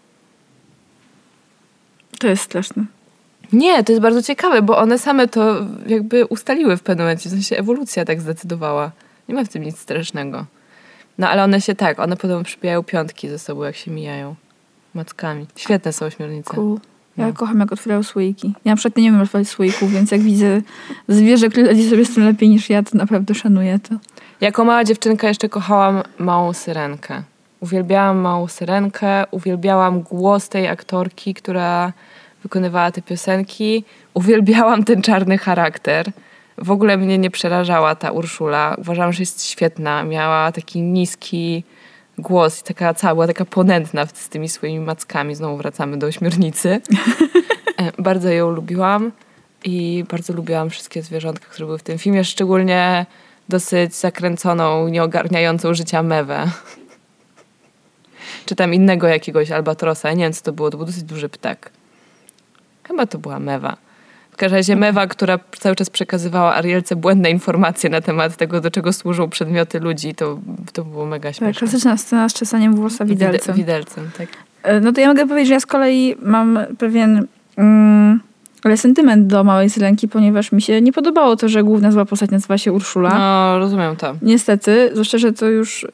To 2.20 2.28
jest 2.28 2.44
straszne. 2.44 2.86
Nie, 3.54 3.84
to 3.84 3.92
jest 3.92 4.02
bardzo 4.02 4.24
ciekawe, 4.24 4.62
bo 4.62 4.78
one 4.78 5.00
same 5.00 5.28
to 5.28 5.56
jakby 5.88 6.26
ustaliły 6.26 6.78
w 6.78 6.84
pewnym 6.84 7.06
momencie, 7.06 7.30
w 7.30 7.32
sensie 7.32 7.58
ewolucja 7.58 8.06
tak 8.06 8.22
zdecydowała. 8.22 8.92
Nie 9.30 9.36
ma 9.36 9.44
w 9.44 9.50
tym 9.50 9.64
nic 9.64 9.80
strasznego. 9.80 10.46
No 11.18 11.30
ale 11.30 11.44
one 11.44 11.62
się 11.62 11.76
tak, 11.76 12.00
one 12.00 12.18
potem 12.18 12.44
przybijają 12.44 12.84
piątki 12.84 13.30
ze 13.30 13.40
sobą, 13.40 13.64
jak 13.64 13.76
się 13.76 13.92
mijają. 13.92 14.36
Mackami. 14.94 15.46
Świetne 15.56 15.94
są 15.94 16.06
ośmiornice. 16.06 16.50
Cool. 16.56 16.80
Ja 17.18 17.28
No. 17.28 17.34
kocham, 17.34 17.60
jak 17.60 17.72
otwierają 17.72 18.04
słoiki. 18.04 18.54
Ja 18.66 18.72
na 18.72 18.76
przykład 18.76 18.98
nie 18.98 19.12
wiem 19.12 19.22
otwierać 19.22 19.48
słoików, 19.48 19.92
więc 19.92 20.12
jak 20.12 20.22
widzę 20.22 20.62
zwierzę, 21.08 21.50
które 21.50 21.68
radzi 21.68 21.90
sobie 21.90 22.06
z 22.06 22.14
tym 22.16 22.26
lepiej 22.26 22.50
niż 22.50 22.70
ja, 22.70 22.84
to 22.84 22.98
naprawdę 22.98 23.36
szanuję 23.36 23.80
to. 23.90 23.96
Jako 24.42 24.66
mała 24.66 24.84
dziewczynka 24.84 25.28
jeszcze 25.28 25.50
kochałam 25.50 26.04
Małą 26.20 26.54
Syrenkę. 26.54 27.22
Uwielbiałam 27.60 28.18
Małą 28.18 28.48
Syrenkę, 28.48 29.24
uwielbiałam 29.32 30.02
głos 30.02 30.50
tej 30.50 30.68
aktorki, 30.68 31.34
która 31.34 31.94
wykonywała 32.44 32.92
te 32.92 33.02
piosenki. 33.02 33.84
Uwielbiałam 34.14 34.84
ten 34.84 35.02
czarny 35.02 35.38
charakter. 35.38 36.12
W 36.58 36.72
ogóle 36.72 36.98
mnie 36.98 37.18
nie 37.18 37.32
przerażała 37.32 37.96
ta 37.96 38.12
Urszula. 38.12 38.76
Uważałam, 38.78 39.14
że 39.14 39.22
jest 39.22 39.46
świetna. 39.46 40.04
Miała 40.04 40.52
taki 40.52 40.82
niski 40.82 41.64
głos 42.18 42.62
i 42.62 42.64
taka 42.64 42.94
cała, 42.94 43.14
była 43.14 43.28
taka 43.28 43.46
ponętna 43.46 44.06
z 44.06 44.30
tymi 44.30 44.50
swoimi 44.50 44.80
mackami. 44.80 45.36
Znowu 45.36 45.58
wracamy 45.58 45.98
do 45.98 46.08
ośmiornicy. 46.08 46.80
E, 47.78 47.92
bardzo 48.02 48.30
ją 48.30 48.52
lubiłam 48.52 49.12
i 49.64 50.06
bardzo 50.10 50.34
lubiłam 50.34 50.70
wszystkie 50.70 51.02
zwierzątka, 51.02 51.46
które 51.46 51.66
były 51.66 51.78
w 51.78 51.84
tym 51.84 51.98
filmie, 51.98 52.24
szczególnie 52.24 53.06
dosyć 53.50 53.96
zakręconą, 53.96 54.88
nieogarniającą 54.88 55.74
życia 55.74 56.04
mewę. 56.04 56.52
Czy 58.46 58.56
tam 58.56 58.74
innego 58.74 59.08
jakiegoś 59.08 59.52
albatrosa. 59.52 60.14
Nie 60.14 60.24
wiem, 60.24 60.34
co 60.34 60.44
to 60.44 60.52
było. 60.52 60.70
To 60.70 60.78
był 60.78 60.86
dosyć 60.86 61.04
duży 61.04 61.30
ptak. 61.30 61.72
Chyba 62.84 63.06
to 63.06 63.18
była 63.18 63.40
mewa. 63.40 63.78
W 64.38 64.40
każdym 64.40 64.58
razie 64.58 64.76
mewa, 64.76 65.08
która 65.08 65.40
cały 65.60 65.76
czas 65.76 65.90
przekazywała 65.90 66.56
Arielce 66.56 66.96
błędne 66.96 67.32
informacje 67.32 67.90
na 67.90 68.02
temat 68.02 68.36
tego, 68.38 68.62
do 68.62 68.72
czego 68.72 68.94
służą 68.94 69.30
przedmioty 69.30 69.80
ludzi. 69.80 70.16
To, 70.16 70.40
to 70.74 70.84
było 70.86 71.06
mega 71.06 71.30
Tak, 71.30 71.36
śmieszne. 71.36 71.60
klasyczna 71.60 71.98
scena 71.98 72.30
z 72.30 72.34
czesaniem 72.34 72.76
włosa 72.76 73.06
widelcem. 73.06 73.56
Wide- 73.56 73.58
widelcem, 73.58 74.10
tak. 74.18 74.28
E, 74.64 74.80
No 74.80 74.92
to 74.92 75.02
ja 75.02 75.08
mogę 75.08 75.28
powiedzieć, 75.28 75.48
że 75.48 75.54
ja 75.54 75.60
z 75.60 75.66
kolei 75.66 76.16
mam 76.22 76.60
pewien 76.78 77.28
mm, 77.58 78.20
ale 78.64 78.78
sentyment 78.78 79.28
do 79.28 79.44
Małej 79.44 79.70
Syrenki, 79.70 80.08
ponieważ 80.08 80.52
mi 80.52 80.62
się 80.62 80.82
nie 80.82 80.94
podobało 80.94 81.36
to, 81.36 81.50
że 81.50 81.64
główna 81.64 81.92
zła 81.92 82.06
postać 82.06 82.30
nazywa 82.30 82.58
się 82.58 82.74
Urszula. 82.74 83.10
No, 83.20 83.60
rozumiem 83.60 83.96
to. 83.96 84.16
Niestety, 84.22 84.90
zwłaszcza, 84.94 85.18
że 85.18 85.34
to 85.34 85.46
już 85.48 85.88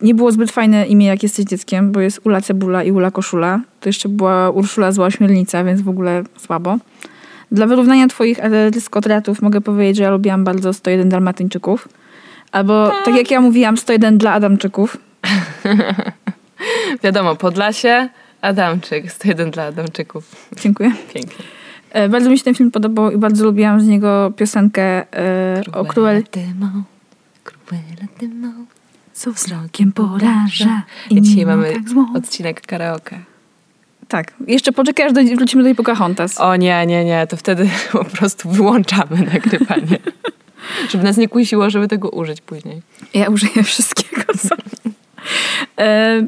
nie 0.00 0.14
było 0.14 0.32
zbyt 0.32 0.50
fajne 0.50 0.86
imię, 0.86 1.06
jak 1.06 1.22
jesteś 1.22 1.44
dzieckiem, 1.44 1.92
bo 1.92 2.00
jest 2.00 2.20
Ula 2.24 2.40
Cebula 2.40 2.82
i 2.84 2.92
Ula 2.92 3.10
Koszula. 3.10 3.60
To 3.80 3.88
jeszcze 3.88 4.08
była 4.08 4.50
Urszula 4.50 4.92
Zła 4.92 5.06
Ośmiornica, 5.06 5.64
więc 5.64 5.80
w 5.82 5.88
ogóle 5.88 6.22
słabo. 6.38 6.78
Dla 7.52 7.66
wyrównania 7.66 8.08
twoich 8.08 8.38
skotratów 8.80 9.42
mogę 9.42 9.60
powiedzieć, 9.60 9.96
że 9.96 10.02
ja 10.02 10.10
lubiłam 10.10 10.44
bardzo 10.44 10.72
101 10.72 11.08
Dalmatyńczyków. 11.08 11.88
Albo, 12.52 12.92
tak 13.04 13.16
jak 13.16 13.30
ja 13.30 13.40
mówiłam, 13.40 13.76
101 13.76 14.18
dla 14.18 14.32
Adamczyków. 14.32 14.96
Wiadomo, 17.02 17.36
Podlasie, 17.36 18.08
Adamczyk. 18.40 19.12
101 19.12 19.50
dla 19.50 19.62
Adamczyków. 19.62 20.48
Dziękuję. 20.62 20.92
Pięknie. 21.14 21.44
E, 21.90 22.08
Bardzo 22.08 22.30
mi 22.30 22.38
się 22.38 22.44
ten 22.44 22.54
film 22.54 22.70
podobał 22.70 23.10
i 23.10 23.18
bardzo 23.18 23.44
lubiłam 23.44 23.80
z 23.80 23.86
niego 23.86 24.32
piosenkę 24.36 24.82
e, 24.82 25.62
o 25.72 25.84
Cruel... 25.84 26.22
Co 29.12 29.32
wzrokiem 29.32 29.92
poraża 29.92 30.82
I 31.10 31.22
dzisiaj 31.22 31.46
mamy 31.46 31.72
tak 31.72 31.82
odcinek 32.16 32.60
karaoke. 32.60 33.18
Tak. 34.08 34.32
Jeszcze 34.46 34.72
poczekaj, 34.72 35.06
aż 35.06 35.12
dojdzie- 35.12 35.36
wrócimy 35.36 35.62
do 35.62 35.66
tej 35.66 35.74
Pocahontas. 35.74 36.40
O 36.40 36.56
nie, 36.56 36.86
nie, 36.86 37.04
nie, 37.04 37.26
to 37.26 37.36
wtedy 37.36 37.68
po 37.92 38.04
prostu 38.04 38.48
wyłączamy 38.48 39.16
nagrywanie. 39.34 39.98
Żeby 40.90 41.04
nas 41.04 41.16
nie 41.16 41.28
kusiło, 41.28 41.70
żeby 41.70 41.88
tego 41.88 42.08
użyć 42.10 42.40
później. 42.40 42.82
Ja 43.14 43.28
użyję 43.28 43.62
wszystkiego. 43.62 44.22
sorry. 44.36 44.62
e, 45.78 46.26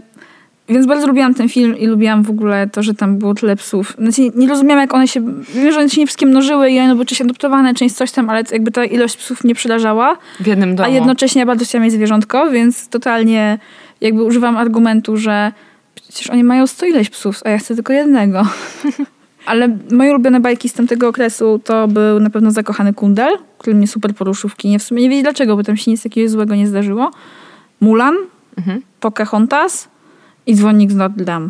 więc 0.68 0.86
bardzo 0.86 1.06
lubiłam 1.06 1.34
ten 1.34 1.48
film 1.48 1.78
i 1.78 1.86
lubiłam 1.86 2.22
w 2.22 2.30
ogóle 2.30 2.68
to, 2.68 2.82
że 2.82 2.94
tam 2.94 3.18
było 3.18 3.34
tyle 3.34 3.56
psów. 3.56 3.94
Znaczy, 3.98 4.30
nie 4.34 4.48
rozumiałam, 4.48 4.80
jak 4.80 4.94
one 4.94 5.08
się... 5.08 5.20
Wiem, 5.54 5.72
że 5.72 5.78
one 5.78 5.88
się 5.90 6.00
nie 6.00 6.06
wszystkie 6.06 6.26
mnożyły 6.26 6.70
i 6.70 6.80
one 6.80 6.94
były 6.94 7.06
część 7.06 7.20
adoptowane, 7.20 7.74
część 7.74 7.94
coś 7.94 8.12
tam, 8.12 8.30
ale 8.30 8.42
jakby 8.52 8.70
ta 8.70 8.84
ilość 8.84 9.16
psów 9.16 9.44
mnie 9.44 9.54
przerażała. 9.54 10.16
W 10.40 10.46
jednym 10.46 10.76
domu. 10.76 10.88
A 10.88 10.92
jednocześnie 10.92 11.38
ja 11.40 11.46
bardzo 11.46 11.64
chciałam 11.64 11.84
mieć 11.84 11.92
zwierzątko, 11.94 12.50
więc 12.50 12.88
totalnie 12.88 13.58
jakby 14.00 14.22
używam 14.22 14.56
argumentu, 14.56 15.16
że 15.16 15.52
przecież 16.16 16.30
oni 16.30 16.44
mają 16.44 16.66
sto 16.66 16.86
ileś 16.86 17.10
psów, 17.10 17.40
a 17.44 17.50
ja 17.50 17.58
chcę 17.58 17.74
tylko 17.74 17.92
jednego. 17.92 18.42
Ale 19.46 19.78
moje 19.90 20.10
ulubione 20.10 20.40
bajki 20.40 20.68
z 20.68 20.72
tamtego 20.72 21.08
okresu 21.08 21.60
to 21.64 21.88
był 21.88 22.20
na 22.20 22.30
pewno 22.30 22.50
Zakochany 22.50 22.94
Kundel, 22.94 23.38
który 23.58 23.76
mnie 23.76 23.86
super 23.86 24.14
poruszył 24.14 24.50
w 24.50 24.56
kinie. 24.56 24.78
W 24.78 24.82
sumie 24.82 25.02
nie 25.02 25.08
wiedzieć 25.08 25.22
dlaczego, 25.22 25.56
bo 25.56 25.62
tam 25.62 25.76
się 25.76 25.90
nic 25.90 26.02
takiego 26.02 26.28
złego 26.28 26.54
nie 26.54 26.66
zdarzyło. 26.66 27.10
Mulan, 27.80 28.14
Mhm. 28.58 28.82
Pocahontas 29.00 29.88
i 30.46 30.54
Dzwonnik 30.56 30.90
z 30.92 30.94
Notre 30.94 31.24
Dame. 31.24 31.48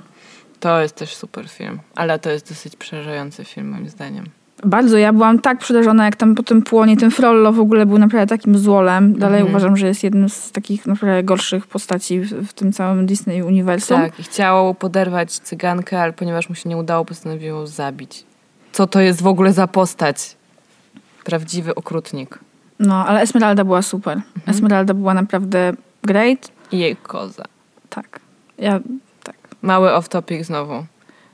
To 0.60 0.80
jest 0.80 0.94
też 0.94 1.14
super 1.16 1.48
film, 1.48 1.78
ale 1.94 2.18
to 2.18 2.30
jest 2.30 2.48
dosyć 2.48 2.76
przerażający 2.76 3.44
film 3.44 3.68
moim 3.68 3.88
zdaniem. 3.88 4.24
Bardzo, 4.64 4.98
ja 4.98 5.12
byłam 5.12 5.38
tak 5.38 5.58
przerażona, 5.58 6.04
jak 6.04 6.16
tam 6.16 6.34
po 6.34 6.42
tym 6.42 6.62
płonie, 6.62 6.96
ten 6.96 7.10
Frollo 7.10 7.52
w 7.52 7.60
ogóle 7.60 7.86
był 7.86 7.98
naprawdę 7.98 8.26
takim 8.26 8.58
złolem. 8.58 9.12
Dalej 9.18 9.40
Mhm. 9.40 9.50
uważam, 9.56 9.76
że 9.76 9.86
jest 9.86 10.04
jednym 10.04 10.28
z 10.28 10.52
takich 10.52 10.86
naprawdę 10.86 11.22
gorszych 11.22 11.66
postaci 11.66 12.20
w, 12.20 12.48
w 12.48 12.52
tym 12.52 12.72
całym 12.72 13.06
Disney 13.06 13.42
uniwersum. 13.42 13.96
Tak, 14.00 14.20
i 14.20 14.22
chciało 14.22 14.74
poderwać 14.74 15.32
cygankę, 15.32 16.02
ale 16.02 16.12
ponieważ 16.12 16.48
mu 16.48 16.54
się 16.54 16.68
nie 16.68 16.76
udało, 16.76 17.04
postanowił 17.04 17.46
ją 17.48 17.66
zabić. 17.66 18.24
Co 18.72 18.86
to 18.86 19.00
jest 19.00 19.22
w 19.22 19.26
ogóle 19.26 19.52
za 19.52 19.66
postać? 19.66 20.36
Prawdziwy 21.24 21.74
okrutnik. 21.74 22.38
No, 22.78 23.06
ale 23.06 23.20
Esmeralda 23.20 23.64
była 23.64 23.82
super. 23.82 24.12
Mhm. 24.16 24.56
Esmeralda 24.56 24.94
była 24.94 25.14
naprawdę 25.14 25.72
great. 26.02 26.50
I 26.72 26.78
jej 26.78 26.96
koza. 26.96 27.44
Tak. 27.90 28.20
Ja, 28.58 28.80
tak. 29.24 29.36
Mały 29.62 29.88
off-topic 29.88 30.44
znowu. 30.44 30.84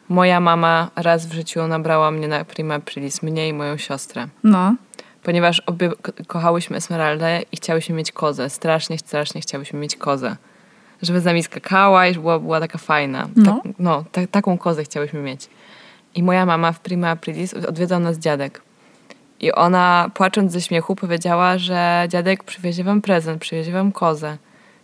Moja 0.09 0.41
mama 0.41 0.91
raz 0.97 1.27
w 1.27 1.33
życiu 1.33 1.67
nabrała 1.67 2.11
mnie 2.11 2.29
na 2.29 2.45
prima 2.45 2.75
aprilis, 2.75 3.23
mnie 3.23 3.49
i 3.49 3.53
moją 3.53 3.77
siostrę. 3.77 4.27
No. 4.45 4.75
Ponieważ 5.23 5.61
obie 5.61 5.91
ko- 6.03 6.13
kochałyśmy 6.27 6.77
Esmeraldę 6.77 7.41
i 7.53 7.57
chciałyśmy 7.57 7.95
mieć 7.95 8.13
kozę. 8.13 8.51
Strasznie, 8.51 8.99
strasznie 8.99 9.41
chciałyśmy 9.41 9.79
mieć 9.79 9.97
kozę. 9.97 10.37
Żeby 11.03 11.21
z 11.21 11.25
nami 11.25 11.43
skakała 11.43 12.07
i 12.07 12.15
żeby 12.15 12.23
była, 12.23 12.39
była 12.39 12.61
taka 12.61 12.79
fajna. 12.79 13.29
No. 13.37 13.61
Tak, 13.65 13.73
no 13.79 14.05
ta, 14.13 14.27
taką 14.27 14.59
kozę 14.59 14.85
chciałyśmy 14.85 15.21
mieć. 15.23 15.49
I 16.15 16.23
moja 16.23 16.47
mama 16.47 16.73
w 16.73 16.81
prima 16.81 17.09
aprilis 17.11 17.55
odwiedzał 17.55 18.01
nas 18.01 18.19
dziadek. 18.19 18.63
I 19.41 19.53
ona, 19.53 20.11
płacząc 20.15 20.53
ze 20.53 20.61
śmiechu, 20.61 20.97
powiedziała, 20.97 21.59
że 21.59 22.07
dziadek 22.09 22.45
przywiezie 22.45 22.85
wam 22.85 23.03
prezent, 23.03 23.41
przywiezie 23.41 23.73
wam 23.73 23.93
kozę. 23.93 24.37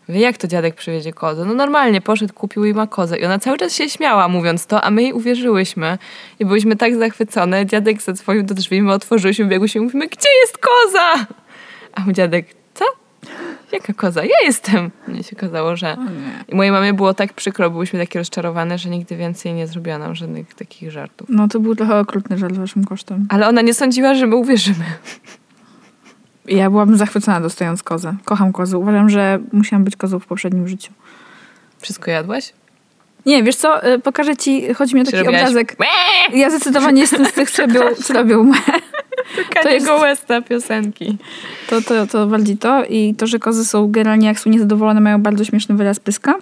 Wie, 0.09 0.21
jak 0.21 0.37
to 0.37 0.49
dziadek 0.49 0.75
przywiezie 0.75 1.13
kozę? 1.13 1.45
No 1.45 1.55
normalnie, 1.55 2.01
poszedł, 2.01 2.35
kupił 2.35 2.65
i 2.65 2.75
ma 2.75 2.87
kozę. 2.87 3.19
I 3.19 3.25
ona 3.25 3.39
cały 3.39 3.59
czas 3.59 3.75
się 3.75 3.89
śmiała, 3.89 4.29
mówiąc 4.29 4.67
to, 4.67 4.85
a 4.85 4.91
my 4.91 5.03
jej 5.03 5.13
uwierzyłyśmy. 5.13 5.99
I 6.39 6.47
byliśmy 6.47 6.77
tak 6.77 6.97
zachwycone. 6.97 7.67
Dziadek 7.67 8.03
zadzwonił 8.03 8.43
do 8.43 8.55
drzwi, 8.55 8.83
my 8.83 8.93
otworzyliśmy, 8.93 9.47
biegłyśmy 9.47 9.81
i 9.81 9.85
mówimy, 9.85 10.07
gdzie 10.07 10.29
jest 10.41 10.59
koza? 10.59 11.27
A 11.95 12.01
mój 12.01 12.15
dziadek, 12.15 12.47
co? 12.75 12.85
Jaka 13.73 13.93
koza? 13.93 14.25
Ja 14.25 14.37
jestem. 14.45 14.91
I 15.21 15.25
się 15.25 15.37
okazało, 15.37 15.77
że... 15.77 15.97
I 16.49 16.55
mojej 16.55 16.73
mamie 16.73 16.95
było 16.95 17.15
tak 17.15 17.33
przykro, 17.33 17.71
byłyśmy 17.71 17.99
takie 17.99 18.19
rozczarowane, 18.19 18.79
że 18.79 18.91
nigdy 18.91 19.17
więcej 19.17 19.55
nie 19.55 19.67
zrobiła 19.67 19.99
nam 19.99 20.15
żadnych 20.15 20.55
takich 20.55 20.91
żartów. 20.91 21.29
No 21.31 21.49
to 21.49 21.61
był 21.61 21.75
trochę 21.75 21.99
okrutny 21.99 22.39
żart 22.39 22.57
waszym 22.57 22.85
kosztem. 22.85 23.27
Ale 23.31 23.49
ona 23.49 23.63
nie 23.63 23.75
sądziła, 23.75 24.15
że 24.15 24.27
my 24.27 24.37
uwierzymy. 24.37 24.85
Ja 26.49 26.71
byłabym 26.71 26.97
zachwycona 26.97 27.41
dostając 27.41 27.83
kozę. 27.83 28.15
Kocham 28.25 28.53
kozy. 28.53 28.79
Uważam, 28.79 29.11
że 29.11 29.39
musiałam 29.53 29.85
być 29.85 29.97
kozą 29.97 30.19
w 30.19 30.27
poprzednim 30.27 30.69
życiu. 30.69 30.93
Wszystko 31.81 32.11
jadłaś? 32.11 32.53
Nie, 33.27 33.43
wiesz 33.43 33.57
co, 33.57 33.89
y, 33.95 33.99
pokażę 33.99 34.37
ci, 34.37 34.75
chodzi 34.75 34.95
mi 34.95 35.01
o 35.01 35.05
taki 35.05 35.29
obrazek. 35.29 35.77
Ja 36.33 36.51
zdecydowanie 36.51 37.01
jestem 37.01 37.27
z 37.27 37.33
tych, 37.33 37.51
co 37.51 37.63
robią, 37.67 37.81
co 38.05 38.15
robią 38.15 38.53
To 39.63 39.69
jest- 39.69 39.87
jego 39.87 39.99
Westa 39.99 40.43
piosenki. 40.43 41.19
To, 41.71 41.83
to, 41.83 42.07
to 42.07 42.27
bardziej 42.27 42.57
to. 42.57 42.85
I 42.85 43.15
to, 43.15 43.27
że 43.27 43.39
kozy 43.39 43.65
są 43.65 43.91
generalnie, 43.91 44.27
jak 44.27 44.41
są 44.41 44.51
niezadowolone, 44.51 45.01
mają 45.01 45.23
bardzo 45.23 45.45
śmieszny 45.45 45.75
wyraz 45.75 46.01
pyska. 46.01 46.35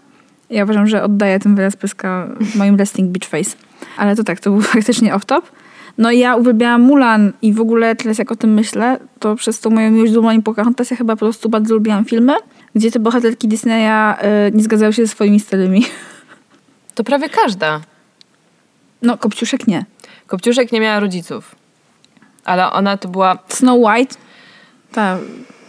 Ja 0.51 0.65
uważam, 0.65 0.87
że 0.87 1.03
oddaję 1.03 1.39
ten 1.39 1.55
wyraz 1.55 1.77
pyska 1.77 2.29
w 2.41 2.55
moim 2.57 2.77
resting 2.77 3.11
beach 3.19 3.31
face. 3.31 3.57
Ale 3.97 4.17
to 4.17 4.25
tak, 4.25 4.41
to 4.41 4.51
był 4.51 4.61
faktycznie 4.77 5.15
off-top. 5.15 5.43
No 5.99 6.11
i 6.11 6.19
ja 6.19 6.37
uwielbiałam 6.37 6.83
Mulan 6.83 7.33
i 7.43 7.53
w 7.53 7.61
ogóle 7.61 7.97
teraz 7.97 8.19
jak 8.19 8.33
o 8.33 8.37
tym 8.37 8.55
myślę, 8.55 8.99
to 9.19 9.37
przez 9.37 9.61
tą 9.61 9.71
moją 9.71 9.91
miłość 9.91 10.13
do 10.13 10.21
Mulan 10.23 10.37
i 10.39 10.43
Pocahontas 10.43 10.91
ja 10.91 10.97
chyba 10.97 11.17
po 11.17 11.19
prostu 11.21 11.49
bardzo 11.49 11.75
lubiłam 11.75 12.05
filmy, 12.05 12.35
gdzie 12.75 12.91
te 12.91 12.99
bohaterki 12.99 13.49
Disneya 13.49 14.15
y, 14.49 14.53
nie 14.57 14.63
zgadzały 14.63 14.93
się 14.93 15.07
ze 15.07 15.13
swoimi 15.13 15.41
stylami. 15.41 15.87
To 16.95 17.05
prawie 17.05 17.29
każda. 17.29 17.81
No, 19.03 19.19
Kopciuszek 19.19 19.67
nie. 19.67 19.85
Kopciuszek 20.27 20.73
nie 20.73 20.81
miała 20.81 21.01
rodziców. 21.01 21.55
Ale 22.45 22.73
ona 22.73 22.97
to 22.97 23.09
była... 23.09 23.39
Snow 23.49 23.79
White? 23.79 24.15
Tak. 24.93 25.19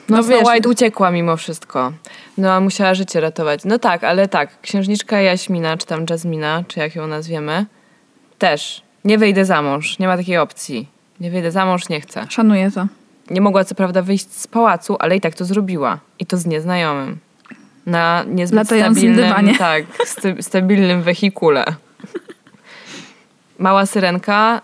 No, 0.10 0.18
No 0.18 0.24
Snow 0.24 0.40
wiesz- 0.40 0.48
White 0.48 0.70
uciekła 0.70 1.12
mimo 1.12 1.38
wszystko. 1.38 1.94
No, 2.38 2.52
a 2.54 2.60
musiała 2.60 2.94
życie 2.94 3.20
ratować. 3.22 3.66
No 3.66 3.80
tak, 3.80 4.04
ale 4.04 4.28
tak. 4.28 4.62
Księżniczka 4.62 5.22
Jaśmina, 5.22 5.78
czy 5.78 5.86
tam 5.86 6.06
Jasmina, 6.10 6.64
czy 6.68 6.80
jak 6.80 6.96
ją 6.96 7.08
nazwiemy, 7.08 7.66
też. 8.40 8.82
Nie 9.08 9.18
wyjdę 9.18 9.46
za 9.46 9.62
mąż. 9.62 10.00
Nie 10.00 10.08
ma 10.08 10.18
takiej 10.18 10.38
opcji. 10.38 10.88
Nie 11.20 11.32
wyjdę 11.32 11.52
za 11.52 11.66
mąż, 11.66 11.90
nie 11.90 12.02
chcę. 12.02 12.26
Szanuję 12.30 12.72
to. 12.72 12.88
Nie 13.30 13.42
mogła 13.42 13.64
co 13.64 13.76
prawda 13.76 14.02
wyjść 14.02 14.32
z 14.32 14.48
pałacu, 14.48 14.96
ale 15.00 15.16
i 15.16 15.22
tak 15.22 15.36
to 15.36 15.46
zrobiła. 15.46 16.00
I 16.20 16.26
to 16.26 16.38
z 16.38 16.46
nieznajomym. 16.46 17.18
Na 17.86 18.24
niezbyt 18.28 18.56
Latającym 18.58 18.94
stabilnym, 18.96 19.26
dywanie. 19.26 19.58
tak, 19.68 19.84
sta- 20.06 20.42
stabilnym 20.42 21.02
wehikule. 21.02 21.66
Mała 23.60 23.86
syrenka 23.86 24.62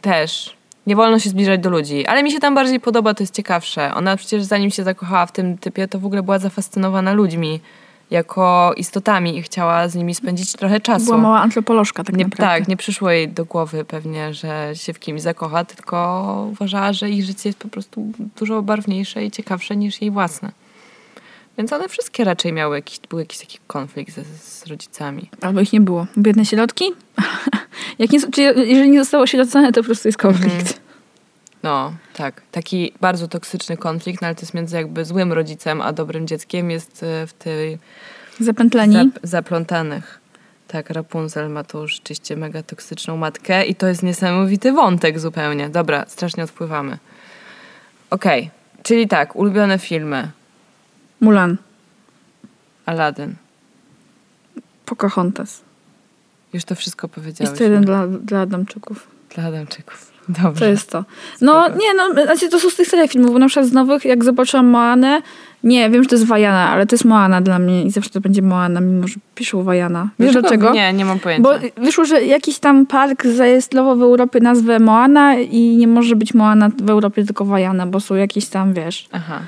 też. 0.00 0.56
Nie 0.86 0.96
wolno 0.96 1.18
się 1.18 1.30
zbliżać 1.30 1.60
do 1.60 1.70
ludzi, 1.70 2.06
ale 2.06 2.22
mi 2.22 2.32
się 2.32 2.40
tam 2.40 2.54
bardziej 2.54 2.80
podoba, 2.80 3.14
to 3.14 3.22
jest 3.22 3.34
ciekawsze. 3.34 3.94
Ona 3.94 4.16
przecież 4.16 4.42
zanim 4.42 4.70
się 4.70 4.84
zakochała 4.84 5.26
w 5.26 5.32
tym 5.32 5.58
typie, 5.58 5.88
to 5.88 5.98
w 5.98 6.06
ogóle 6.06 6.22
była 6.22 6.38
zafascynowana 6.38 7.12
ludźmi 7.12 7.60
jako 8.12 8.72
istotami 8.76 9.38
i 9.38 9.42
chciała 9.42 9.88
z 9.88 9.94
nimi 9.94 10.14
spędzić 10.14 10.52
trochę 10.52 10.80
czasu. 10.80 11.04
Była 11.04 11.18
mała 11.18 11.40
antropolożka 11.40 12.04
tak 12.04 12.16
Nie, 12.16 12.24
naprawdę. 12.24 12.60
tak, 12.60 12.68
nie 12.68 12.76
przyszło 12.76 13.10
jej 13.10 13.28
do 13.28 13.44
głowy 13.44 13.84
pewnie, 13.84 14.34
że 14.34 14.70
się 14.74 14.92
w 14.92 14.98
kimś 14.98 15.20
zakocha, 15.20 15.64
tylko 15.64 16.48
uważała, 16.52 16.92
że 16.92 17.10
ich 17.10 17.24
życie 17.24 17.48
jest 17.48 17.58
po 17.58 17.68
prostu 17.68 18.12
dużo 18.36 18.62
barwniejsze 18.62 19.24
i 19.24 19.30
ciekawsze 19.30 19.76
niż 19.76 20.00
jej 20.00 20.10
własne. 20.10 20.52
Więc 21.58 21.72
one 21.72 21.88
wszystkie 21.88 22.24
raczej 22.24 22.52
miały 22.52 22.76
jakiś, 22.76 23.00
był 23.10 23.18
jakiś 23.18 23.38
taki 23.38 23.58
konflikt 23.66 24.14
ze, 24.14 24.24
z 24.24 24.66
rodzicami. 24.66 25.30
Albo 25.40 25.60
ich 25.60 25.72
nie 25.72 25.80
było. 25.80 26.06
Biedne 26.18 26.44
sierotki? 26.44 26.84
Jak 27.98 28.10
nie, 28.10 28.18
jeżeli 28.56 28.90
nie 28.90 28.98
zostało 28.98 29.26
sierocone, 29.26 29.72
to 29.72 29.80
po 29.80 29.86
prostu 29.86 30.08
jest 30.08 30.18
konflikt. 30.18 30.81
No, 31.62 31.94
tak. 32.14 32.42
Taki 32.52 32.92
bardzo 33.00 33.28
toksyczny 33.28 33.76
konflikt, 33.76 34.22
no 34.22 34.26
ale 34.26 34.34
to 34.34 34.40
jest 34.40 34.54
między 34.54 34.76
jakby 34.76 35.04
złym 35.04 35.32
rodzicem 35.32 35.80
a 35.80 35.92
dobrym 35.92 36.26
dzieckiem 36.26 36.70
jest 36.70 37.02
e, 37.02 37.26
w 37.26 37.32
tej 37.32 37.78
Zaplętleni. 38.40 38.94
zap, 38.94 39.08
zaplątanych. 39.22 40.20
Tak, 40.68 40.90
Rapunzel 40.90 41.50
ma 41.50 41.64
tą 41.64 41.86
rzeczywiście 41.86 42.36
mega 42.36 42.62
toksyczną 42.62 43.16
matkę 43.16 43.64
i 43.64 43.74
to 43.74 43.86
jest 43.86 44.02
niesamowity 44.02 44.72
wątek 44.72 45.18
zupełnie. 45.20 45.68
Dobra, 45.68 46.04
strasznie 46.08 46.44
odpływamy. 46.44 46.98
Okej, 48.10 48.50
czyli 48.82 49.08
tak, 49.08 49.36
ulubione 49.36 49.78
filmy. 49.78 50.30
Mulan. 51.20 51.56
Aladdin. 52.86 53.34
Pocahontas. 54.86 55.60
Już 56.52 56.64
to 56.64 56.74
wszystko 56.74 57.08
powiedziałeś. 57.08 57.50
Jest 57.50 57.58
to 57.58 57.64
jeden 57.64 57.84
dla, 57.84 58.06
dla 58.06 58.40
Adamczyków. 58.40 59.08
Dla 59.34 59.44
Adamczyków. 59.44 60.11
Dobrze. 60.28 60.60
To 60.60 60.70
jest 60.70 60.90
to. 60.90 61.04
No 61.40 61.64
Spoko. 61.64 61.78
nie, 61.78 61.94
no 61.94 62.24
znaczy 62.24 62.48
to 62.48 62.60
są 62.60 62.70
z 62.70 62.76
tych 62.76 62.88
serii 62.88 63.08
filmów, 63.08 63.32
bo 63.32 63.38
na 63.38 63.46
przykład 63.46 63.66
z 63.66 63.72
nowych, 63.72 64.04
jak 64.04 64.24
zobaczyłam 64.24 64.66
Moanę, 64.66 65.22
nie, 65.64 65.90
wiem, 65.90 66.02
że 66.02 66.08
to 66.08 66.14
jest 66.14 66.26
Wajana, 66.26 66.68
ale 66.70 66.86
to 66.86 66.94
jest 66.94 67.04
Moana 67.04 67.40
dla 67.40 67.58
mnie 67.58 67.84
i 67.84 67.90
zawsze 67.90 68.10
to 68.10 68.20
będzie 68.20 68.42
Moana, 68.42 68.80
mimo 68.80 69.08
że 69.08 69.14
piszą 69.34 69.62
Wajana. 69.62 70.08
Wiesz 70.18 70.32
dlaczego? 70.32 70.72
Nie, 70.72 70.92
nie 70.92 71.04
mam 71.04 71.18
pojęcia. 71.18 71.42
Bo 71.42 71.82
wyszło, 71.82 72.04
że 72.04 72.24
jakiś 72.24 72.58
tam 72.58 72.86
park 72.86 73.26
zarejestrował 73.26 73.96
w 73.96 74.02
Europie 74.02 74.40
nazwę 74.40 74.78
Moana 74.78 75.34
i 75.34 75.76
nie 75.76 75.88
może 75.88 76.16
być 76.16 76.34
Moana 76.34 76.70
w 76.82 76.90
Europie, 76.90 77.24
tylko 77.24 77.44
Wajana, 77.44 77.86
bo 77.86 78.00
są 78.00 78.14
jakieś 78.14 78.46
tam, 78.46 78.74
wiesz, 78.74 79.08
Aha. 79.12 79.38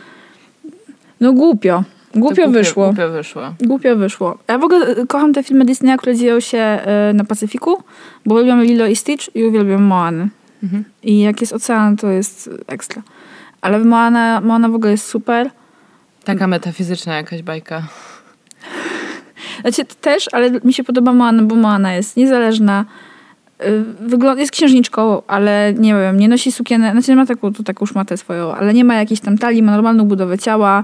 no 1.21 1.33
głupio. 1.33 1.85
To 2.13 2.21
Głupio 2.21 2.49
wyszło. 2.49 2.87
Głupio 2.87 3.09
wyszło. 3.09 3.55
Głupio 3.61 3.97
wyszło. 3.97 4.39
Ja 4.49 4.59
w 4.59 4.65
ogóle 4.65 4.99
y, 4.99 5.07
kocham 5.07 5.33
te 5.33 5.43
filmy 5.43 5.65
Disneya, 5.65 5.97
które 5.99 6.17
dzieją 6.17 6.41
się 6.41 6.79
y, 7.11 7.15
na 7.15 7.25
Pacyfiku, 7.25 7.83
bo 8.27 8.35
uwielbiam 8.35 8.63
Lilo 8.63 8.87
i 8.87 8.97
Stitch 8.97 9.37
i 9.37 9.45
uwielbiam 9.45 9.83
Moany. 9.83 10.29
Mhm. 10.65 10.85
I 11.03 11.21
jak 11.21 11.41
jest 11.41 11.53
ocean, 11.53 11.97
to 11.97 12.09
jest 12.09 12.51
ekstra. 12.67 13.03
Ale 13.61 13.79
Moana, 13.79 14.41
Moana 14.41 14.69
w 14.69 14.75
ogóle 14.75 14.91
jest 14.91 15.07
super. 15.07 15.51
Taka 16.25 16.47
metafizyczna 16.47 17.17
jakaś 17.17 17.43
bajka. 17.43 17.83
Znaczy 19.61 19.85
też, 20.01 20.29
ale 20.33 20.51
mi 20.51 20.73
się 20.73 20.85
podoba 20.85 21.13
Moana, 21.13 21.43
bo 21.43 21.55
Moana 21.57 21.95
jest 21.95 22.17
niezależna. 22.17 22.85
y, 23.63 23.85
Wygląda, 24.01 24.41
jest 24.41 24.53
księżniczką, 24.53 25.23
ale 25.27 25.75
nie 25.79 25.95
wiem, 25.95 26.17
nie 26.19 26.29
nosi 26.29 26.53
sukienę, 26.53 26.93
znaczy 26.93 27.11
nie 27.11 27.17
ma 27.17 27.27
taką, 27.27 27.53
tu 27.53 27.63
taką 27.63 27.87
szmatę 27.87 28.17
swoją, 28.17 28.55
ale 28.55 28.75
nie 28.75 28.85
ma 28.85 28.95
jakiejś 28.95 29.21
tam 29.21 29.39
talii, 29.39 29.63
ma 29.63 29.73
normalną 29.73 30.05
budowę 30.05 30.39
ciała, 30.39 30.83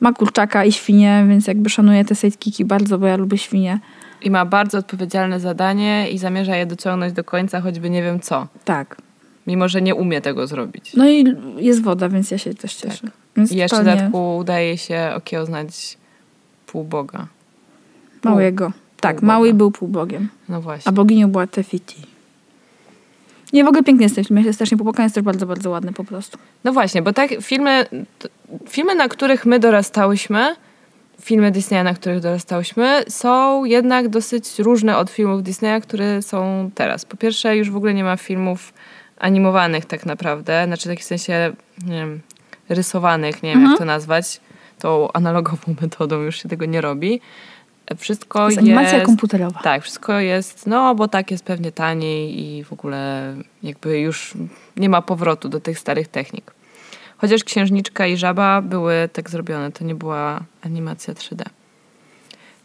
ma 0.00 0.12
kurczaka 0.12 0.64
i 0.64 0.72
świnie, 0.72 1.24
więc 1.28 1.46
jakby 1.46 1.70
szanuję 1.70 2.04
te 2.04 2.14
sidekicki 2.14 2.64
bardzo, 2.64 2.98
bo 2.98 3.06
ja 3.06 3.16
lubię 3.16 3.38
świnie. 3.38 3.78
I 4.22 4.30
ma 4.30 4.44
bardzo 4.44 4.78
odpowiedzialne 4.78 5.40
zadanie 5.40 6.10
i 6.10 6.18
zamierza 6.18 6.56
je 6.56 6.66
dociągnąć 6.66 7.12
do 7.12 7.24
końca, 7.24 7.60
choćby 7.60 7.90
nie 7.90 8.02
wiem 8.02 8.20
co. 8.20 8.46
Tak. 8.64 8.96
Mimo, 9.46 9.68
że 9.68 9.82
nie 9.82 9.94
umie 9.94 10.20
tego 10.20 10.46
zrobić. 10.46 10.92
No 10.94 11.08
i 11.08 11.24
jest 11.56 11.82
woda, 11.82 12.08
więc 12.08 12.30
ja 12.30 12.38
się 12.38 12.54
też 12.54 12.74
cieszę. 12.74 13.08
Więc 13.36 13.52
I 13.52 13.56
jeszcze 13.56 13.76
w 13.76 13.78
totalnie 13.78 14.00
dodatku 14.00 14.36
udaje 14.36 14.78
się 14.78 15.12
okiełznać 15.16 15.98
półboga. 16.66 17.26
małego. 18.24 18.72
Tak, 19.00 19.16
półboga. 19.16 19.32
mały 19.32 19.54
był 19.54 19.70
półbogiem. 19.70 20.28
No 20.48 20.60
właśnie. 20.60 20.88
A 20.88 20.92
boginią 20.92 21.30
była 21.30 21.46
Tefiti. 21.46 21.96
Nie, 23.52 23.64
w 23.64 23.68
ogóle 23.68 23.84
pięknie 23.84 24.04
jest 24.04 24.14
ten 24.14 24.24
film. 24.24 24.44
Się 24.44 24.52
strasznie 24.52 24.76
popłakałam. 24.76 25.04
Jest 25.04 25.14
też 25.14 25.24
bardzo, 25.24 25.46
bardzo 25.46 25.70
ładny 25.70 25.92
po 25.92 26.04
prostu. 26.04 26.38
No 26.64 26.72
właśnie, 26.72 27.02
bo 27.02 27.12
tak 27.12 27.30
filmy, 27.42 27.86
filmy, 28.68 28.94
na 28.94 29.08
których 29.08 29.46
my 29.46 29.58
dorastałyśmy, 29.58 30.56
filmy 31.20 31.50
Disneya, 31.50 31.84
na 31.84 31.94
których 31.94 32.20
dorastałyśmy, 32.20 33.04
są 33.08 33.64
jednak 33.64 34.08
dosyć 34.08 34.58
różne 34.58 34.96
od 34.96 35.10
filmów 35.10 35.42
Disneya, 35.42 35.80
które 35.82 36.22
są 36.22 36.70
teraz. 36.74 37.04
Po 37.04 37.16
pierwsze, 37.16 37.56
już 37.56 37.70
w 37.70 37.76
ogóle 37.76 37.94
nie 37.94 38.04
ma 38.04 38.16
filmów 38.16 38.72
animowanych 39.18 39.84
tak 39.84 40.06
naprawdę, 40.06 40.64
znaczy 40.66 40.96
w 40.96 41.02
sensie, 41.04 41.52
nie 41.86 41.94
wiem, 41.94 42.20
rysowanych, 42.68 43.42
nie 43.42 43.48
wiem 43.50 43.58
Mhm. 43.58 43.70
jak 43.72 43.78
to 43.78 43.84
nazwać, 43.84 44.40
tą 44.78 45.12
analogową 45.12 45.74
metodą 45.82 46.22
już 46.22 46.42
się 46.42 46.48
tego 46.48 46.64
nie 46.64 46.80
robi. 46.80 47.20
Wszystko 47.96 48.38
To 48.38 48.44
jest 48.44 48.56
jest... 48.56 48.66
animacja 48.68 49.00
komputerowa. 49.00 49.60
Tak, 49.62 49.82
wszystko 49.82 50.20
jest, 50.20 50.66
no 50.66 50.94
bo 50.94 51.08
tak 51.08 51.30
jest 51.30 51.44
pewnie 51.44 51.72
taniej 51.72 52.40
i 52.40 52.64
w 52.64 52.72
ogóle 52.72 53.34
jakby 53.62 53.98
już 54.00 54.34
nie 54.76 54.88
ma 54.88 55.02
powrotu 55.02 55.48
do 55.48 55.60
tych 55.60 55.78
starych 55.78 56.08
technik. 56.08 56.52
Chociaż 57.18 57.44
Księżniczka 57.44 58.06
i 58.06 58.16
Żaba 58.16 58.62
były 58.62 59.08
tak 59.12 59.30
zrobione, 59.30 59.72
to 59.72 59.84
nie 59.84 59.94
była 59.94 60.40
animacja 60.64 61.14
3D. 61.14 61.42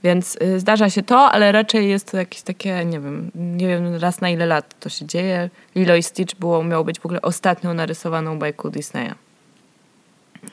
Więc 0.03 0.37
y, 0.41 0.59
zdarza 0.59 0.89
się 0.89 1.03
to, 1.03 1.19
ale 1.31 1.51
raczej 1.51 1.89
jest 1.89 2.11
to 2.11 2.17
jakieś 2.17 2.41
takie, 2.41 2.85
nie 2.85 2.99
wiem, 2.99 3.31
nie 3.35 3.67
wiem 3.67 3.95
raz 3.95 4.21
na 4.21 4.29
ile 4.29 4.45
lat 4.45 4.79
to 4.79 4.89
się 4.89 5.05
dzieje. 5.05 5.49
Lilo 5.75 5.95
i 5.95 6.03
Stitch 6.03 6.35
było, 6.35 6.63
miało 6.63 6.83
być 6.83 6.99
w 6.99 7.05
ogóle 7.05 7.21
ostatnią 7.21 7.73
narysowaną 7.73 8.39
bajką 8.39 8.69
Disneya. 8.69 9.11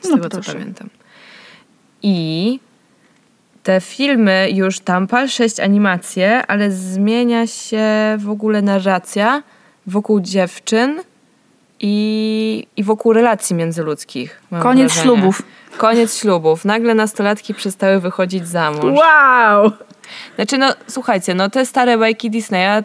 Z 0.01 0.09
No 0.09 0.15
tego 0.15 0.29
proszę. 0.29 0.51
co 0.51 0.57
pamiętam. 0.57 0.89
I 2.01 2.59
te 3.63 3.81
filmy 3.81 4.47
już 4.53 4.79
tam 4.79 5.07
pal 5.07 5.29
6 5.29 5.59
animacje, 5.59 6.45
ale 6.47 6.71
zmienia 6.71 7.47
się 7.47 7.87
w 8.19 8.29
ogóle 8.29 8.61
narracja 8.61 9.43
wokół 9.87 10.21
dziewczyn 10.21 11.01
i, 11.79 12.67
i 12.77 12.83
wokół 12.83 13.13
relacji 13.13 13.55
międzyludzkich. 13.55 14.41
Koniec 14.61 14.93
wrażenie. 14.93 15.03
ślubów. 15.03 15.41
Koniec 15.79 16.17
ślubów. 16.17 16.65
Nagle 16.65 16.93
nastolatki 16.95 17.53
przestały 17.53 17.99
wychodzić 17.99 18.47
za 18.47 18.71
mąż. 18.71 18.83
Wow! 18.99 19.71
Znaczy, 20.35 20.57
no 20.57 20.65
słuchajcie, 20.87 21.33
no 21.33 21.49
te 21.49 21.65
stare 21.65 21.97
bajki 21.97 22.29
Disneya 22.31 22.83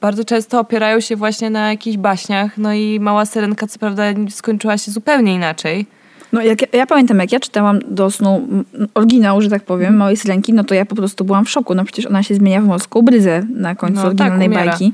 bardzo 0.00 0.24
często 0.24 0.60
opierają 0.60 1.00
się 1.00 1.16
właśnie 1.16 1.50
na 1.50 1.70
jakichś 1.70 1.96
baśniach, 1.96 2.58
no 2.58 2.72
i 2.74 3.00
Mała 3.00 3.26
Syrenka 3.26 3.66
co 3.66 3.78
prawda 3.78 4.02
skończyła 4.30 4.78
się 4.78 4.90
zupełnie 4.90 5.34
inaczej. 5.34 5.86
No 6.32 6.42
jak, 6.42 6.74
ja- 6.74 6.86
pamiętam, 6.86 7.18
jak 7.18 7.32
ja 7.32 7.40
czytałam 7.40 7.78
do 7.88 8.10
snu 8.10 8.48
oryginał, 8.94 9.40
że 9.42 9.50
tak 9.50 9.62
powiem, 9.64 9.96
Małej 9.96 10.16
Syrenki, 10.16 10.52
no 10.52 10.64
to 10.64 10.74
ja 10.74 10.86
po 10.86 10.94
prostu 10.94 11.24
byłam 11.24 11.44
w 11.44 11.50
szoku. 11.50 11.74
No 11.74 11.84
przecież 11.84 12.06
ona 12.06 12.22
się 12.22 12.34
zmienia 12.34 12.60
w 12.60 12.64
morską 12.64 13.02
bryzę 13.02 13.42
na 13.54 13.74
końcu 13.74 13.94
No 13.94 14.00
tak, 14.02 14.06
oryginalnej 14.08 14.48
umiera. 14.48 14.64
bajki. 14.66 14.92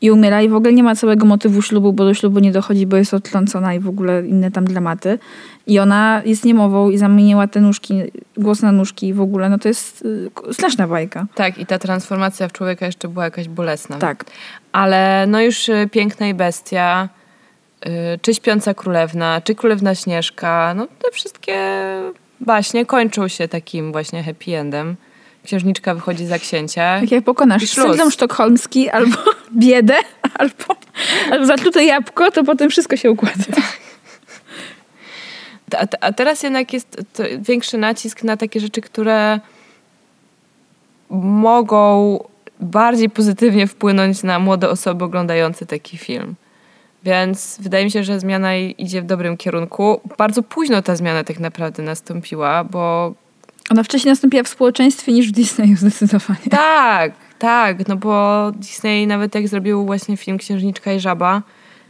I 0.00 0.10
umiera 0.10 0.42
i 0.42 0.48
w 0.48 0.54
ogóle 0.54 0.72
nie 0.72 0.82
ma 0.82 0.94
całego 0.94 1.26
motywu 1.26 1.62
ślubu, 1.62 1.92
bo 1.92 2.04
do 2.04 2.14
ślubu 2.14 2.38
nie 2.38 2.52
dochodzi, 2.52 2.86
bo 2.86 2.96
jest 2.96 3.14
odtrącona 3.14 3.74
i 3.74 3.80
w 3.80 3.88
ogóle 3.88 4.26
inne 4.26 4.50
tam 4.50 4.64
dramaty. 4.64 5.18
I 5.66 5.78
ona 5.78 6.22
jest 6.24 6.44
niemową 6.44 6.90
i 6.90 6.98
zamieniła 6.98 7.46
te 7.46 7.60
nóżki, 7.60 7.94
głos 8.36 8.62
na 8.62 8.72
nóżki 8.72 9.08
i 9.08 9.12
w 9.12 9.20
ogóle, 9.20 9.48
no 9.48 9.58
to 9.58 9.68
jest 9.68 10.04
y, 10.04 10.30
straszna 10.52 10.88
bajka. 10.88 11.26
Tak, 11.34 11.58
i 11.58 11.66
ta 11.66 11.78
transformacja 11.78 12.48
w 12.48 12.52
człowieka 12.52 12.86
jeszcze 12.86 13.08
była 13.08 13.24
jakaś 13.24 13.48
bolesna. 13.48 13.98
Tak. 13.98 14.24
Ale 14.72 15.26
no 15.28 15.40
już 15.40 15.68
y, 15.68 15.88
Piękna 15.92 16.28
i 16.28 16.34
Bestia, 16.34 17.08
y, 17.86 17.90
czy 18.22 18.34
Śpiąca 18.34 18.74
Królewna, 18.74 19.40
czy 19.44 19.54
Królewna 19.54 19.94
Śnieżka, 19.94 20.74
no 20.76 20.86
te 20.86 21.10
wszystkie 21.12 21.56
baśnie 22.40 22.86
kończą 22.86 23.28
się 23.28 23.48
takim 23.48 23.92
właśnie 23.92 24.22
happy 24.22 24.56
endem. 24.56 24.96
Księżniczka 25.44 25.94
wychodzi 25.94 26.26
za 26.26 26.38
księcia. 26.38 27.00
Tak 27.00 27.10
jak 27.10 27.24
pokonasz 27.24 27.68
syndrom 27.68 28.10
sztokholmski 28.10 28.90
albo 28.90 29.16
biedę, 29.62 29.94
albo, 30.38 30.76
albo 31.30 31.46
zatrute 31.46 31.84
jabłko, 31.84 32.30
to 32.30 32.44
potem 32.44 32.70
wszystko 32.70 32.96
się 32.96 33.10
układa. 33.10 33.44
A, 35.78 35.86
a 36.00 36.12
teraz 36.12 36.42
jednak 36.42 36.72
jest 36.72 37.02
większy 37.38 37.78
nacisk 37.78 38.22
na 38.22 38.36
takie 38.36 38.60
rzeczy, 38.60 38.80
które 38.80 39.40
mogą 41.10 42.18
bardziej 42.60 43.10
pozytywnie 43.10 43.66
wpłynąć 43.66 44.22
na 44.22 44.38
młode 44.38 44.70
osoby 44.70 45.04
oglądające 45.04 45.66
taki 45.66 45.98
film. 45.98 46.34
Więc 47.04 47.58
wydaje 47.60 47.84
mi 47.84 47.90
się, 47.90 48.04
że 48.04 48.20
zmiana 48.20 48.56
idzie 48.56 49.02
w 49.02 49.06
dobrym 49.06 49.36
kierunku. 49.36 50.00
Bardzo 50.18 50.42
późno 50.42 50.82
ta 50.82 50.96
zmiana 50.96 51.24
tak 51.24 51.40
naprawdę 51.40 51.82
nastąpiła, 51.82 52.64
bo 52.64 53.14
Ona 53.70 53.82
wcześniej 53.82 54.12
nastąpiła 54.12 54.42
w 54.42 54.48
społeczeństwie 54.48 55.12
niż 55.12 55.28
w 55.28 55.32
Disneyu 55.32 55.76
zdecydowanie. 55.86 56.50
tak, 56.50 57.12
tak, 57.38 57.88
no 57.88 57.96
bo 57.96 58.52
Disney 58.52 59.06
nawet 59.06 59.34
jak 59.34 59.48
zrobił 59.48 59.86
właśnie 59.86 60.16
film 60.16 60.38
Księżniczka 60.38 60.92
i 60.92 61.00
Żaba 61.00 61.42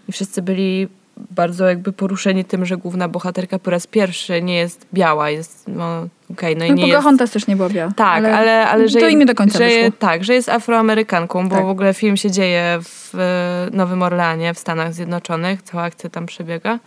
i 0.09 0.13
wszyscy 0.13 0.43
byli 0.43 0.89
bardzo 1.17 1.69
jakby 1.69 1.93
poruszeni 1.93 2.45
tym, 2.45 2.67
że 2.67 2.77
główna 2.77 3.09
bohaterka 3.09 3.59
po 3.59 3.71
raz 3.71 3.87
pierwszy 3.87 4.43
nie 4.43 4.55
jest 4.55 4.87
biała, 4.95 5.31
jest 5.31 5.65
no 5.69 6.09
okej, 6.31 6.57
no 6.57 6.65
i 6.65 6.69
No, 6.69 6.75
nie 6.75 6.89
jest... 6.89 7.33
Też 7.33 7.47
nie 7.47 7.57
była 7.57 7.69
biała. 7.69 7.93
Tak, 7.97 8.25
ale, 8.25 8.69
ale, 8.69 8.89
że, 8.89 9.01
to 9.01 9.09
im 9.09 9.19
nie 9.19 9.27
do 9.27 9.35
końca 9.35 9.59
że, 9.59 9.65
wyszło. 9.65 9.91
Tak, 9.99 10.25
że 10.25 10.35
jest 10.35 10.49
afroamerykanką, 10.49 11.49
bo 11.49 11.57
Tak. 11.57 11.65
w 11.65 11.69
ogóle 11.69 11.95
film 11.95 12.17
się 12.17 12.31
dzieje 12.31 12.79
w 12.83 13.15
e, 13.15 13.77
Nowym 13.77 14.03
Orleanie, 14.03 14.55
w 14.55 14.59
Stanach 14.59 14.95
Zjednoczonych, 14.95 15.63
cała 15.63 15.83
akcja 15.83 16.11
tam 16.11 16.27
przebiega. 16.27 16.79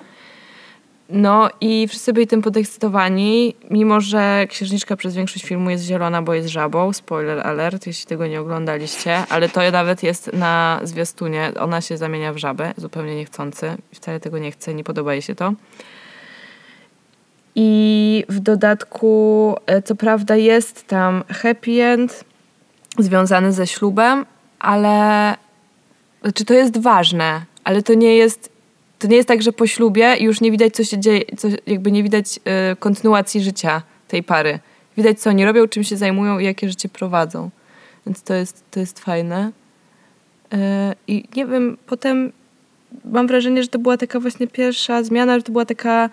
No 1.09 1.49
i 1.61 1.87
wszyscy 1.87 2.13
byli 2.13 2.27
tym 2.27 2.41
podekscytowani, 2.41 3.55
mimo 3.69 4.01
że 4.01 4.47
księżniczka 4.49 4.95
przez 4.95 5.15
większość 5.15 5.45
filmu 5.45 5.69
jest 5.69 5.83
zielona, 5.83 6.21
bo 6.21 6.33
jest 6.33 6.49
żabą. 6.49 6.93
Spoiler 6.93 7.39
alert, 7.39 7.87
jeśli 7.87 8.05
tego 8.05 8.27
nie 8.27 8.41
oglądaliście, 8.41 9.23
ale 9.29 9.49
to 9.49 9.71
nawet 9.71 10.03
jest 10.03 10.33
na 10.33 10.79
zwiastunie. 10.83 11.51
Ona 11.59 11.81
się 11.81 11.97
zamienia 11.97 12.33
w 12.33 12.37
żabę, 12.37 12.73
zupełnie 12.77 13.15
niechcący. 13.15 13.77
Wcale 13.93 14.19
tego 14.19 14.37
nie 14.37 14.51
chce, 14.51 14.73
nie 14.73 14.83
podoba 14.83 15.13
jej 15.13 15.21
się 15.21 15.35
to. 15.35 15.53
I 17.55 18.23
w 18.29 18.39
dodatku, 18.39 19.55
e, 19.65 19.81
co 19.81 19.95
prawda, 19.95 20.35
jest 20.35 20.87
tam 20.87 21.23
happy 21.29 21.83
end 21.83 22.23
związany 22.99 23.53
ze 23.53 23.67
ślubem, 23.67 24.25
ale 24.59 25.35
znaczy 26.21 26.45
to 26.45 26.53
jest 26.53 26.77
ważne, 26.77 27.41
ale 27.63 27.83
to 27.83 27.93
nie 27.93 28.15
jest. 28.15 28.56
To 28.99 29.07
nie 29.07 29.15
jest 29.15 29.27
tak, 29.27 29.41
że 29.41 29.51
po 29.51 29.67
ślubie 29.67 30.15
już 30.19 30.41
nie 30.41 30.51
widać, 30.51 30.73
co 30.75 30.83
się 30.83 30.99
dzieje, 30.99 31.21
co, 31.37 31.47
jakby 31.67 31.91
nie 31.91 32.03
widać 32.03 32.39
e, 32.45 32.75
kontynuacji 32.75 33.41
życia 33.41 33.81
tej 34.07 34.23
pary. 34.23 34.59
Widać, 34.97 35.19
co 35.19 35.29
oni 35.29 35.45
robią, 35.45 35.67
czym 35.67 35.83
się 35.83 35.97
zajmują 35.97 36.39
i 36.39 36.45
jakie 36.45 36.69
życie 36.69 36.89
prowadzą. 36.89 37.49
Więc 38.05 38.23
to 38.23 38.33
jest, 38.33 38.63
to 38.71 38.79
jest 38.79 38.99
fajne. 38.99 39.51
E, 40.53 40.95
I 41.07 41.23
nie 41.35 41.45
wiem, 41.45 41.77
potem 41.85 42.31
mam 43.05 43.27
wrażenie, 43.27 43.63
że 43.63 43.69
to 43.69 43.79
była 43.79 43.97
taka 43.97 44.19
właśnie 44.19 44.47
pierwsza 44.47 45.03
zmiana, 45.03 45.35
że 45.39 45.43
to 45.43 45.51
była 45.51 45.65
taka 45.65 46.09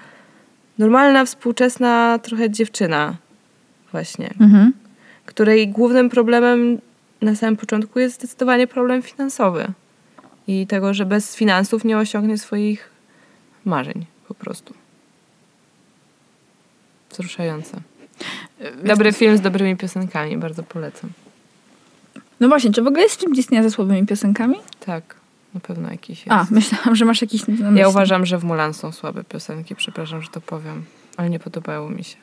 normalna, 0.78 1.24
współczesna 1.24 2.18
trochę 2.22 2.50
dziewczyna 2.50 3.16
właśnie, 3.92 4.30
Mhm. 4.40 4.72
której 5.26 5.68
głównym 5.68 6.10
problemem 6.10 6.78
na 7.22 7.34
samym 7.34 7.56
początku 7.56 7.98
jest 7.98 8.14
zdecydowanie 8.14 8.66
problem 8.66 9.02
finansowy. 9.02 9.66
I 10.46 10.66
tego, 10.66 10.94
że 10.94 11.06
bez 11.06 11.36
finansów 11.36 11.84
nie 11.84 11.98
osiągnie 11.98 12.38
swoich 12.38 12.90
marzeń 13.64 14.06
po 14.28 14.34
prostu. 14.34 14.74
Wzruszające. 17.10 17.80
Dobry 18.84 19.12
film 19.12 19.36
z 19.36 19.40
dobrymi 19.40 19.76
piosenkami, 19.76 20.36
bardzo 20.36 20.62
polecam. 20.62 21.10
No 22.40 22.48
właśnie, 22.48 22.72
czy 22.72 22.82
w 22.82 22.86
ogóle 22.86 23.02
jest 23.02 23.20
film 23.20 23.32
Disneya 23.32 23.62
ze 23.62 23.70
słabymi 23.70 24.06
piosenkami? 24.06 24.56
Tak, 24.86 25.16
na 25.54 25.60
pewno 25.60 25.90
jakiś 25.90 26.18
jest. 26.18 26.30
A, 26.30 26.46
myślałam, 26.50 26.96
że 26.96 27.04
masz 27.04 27.20
jakiś. 27.20 27.42
Ja 27.74 27.88
uważam, 27.88 28.26
że 28.26 28.38
w 28.38 28.44
Mulan 28.44 28.74
są 28.74 28.92
słabe 28.92 29.24
piosenki, 29.24 29.74
przepraszam, 29.74 30.22
że 30.22 30.28
to 30.28 30.40
powiem, 30.40 30.84
ale 31.16 31.30
nie 31.30 31.38
podobało 31.38 31.90
mi 31.90 32.04
się. 32.04 32.16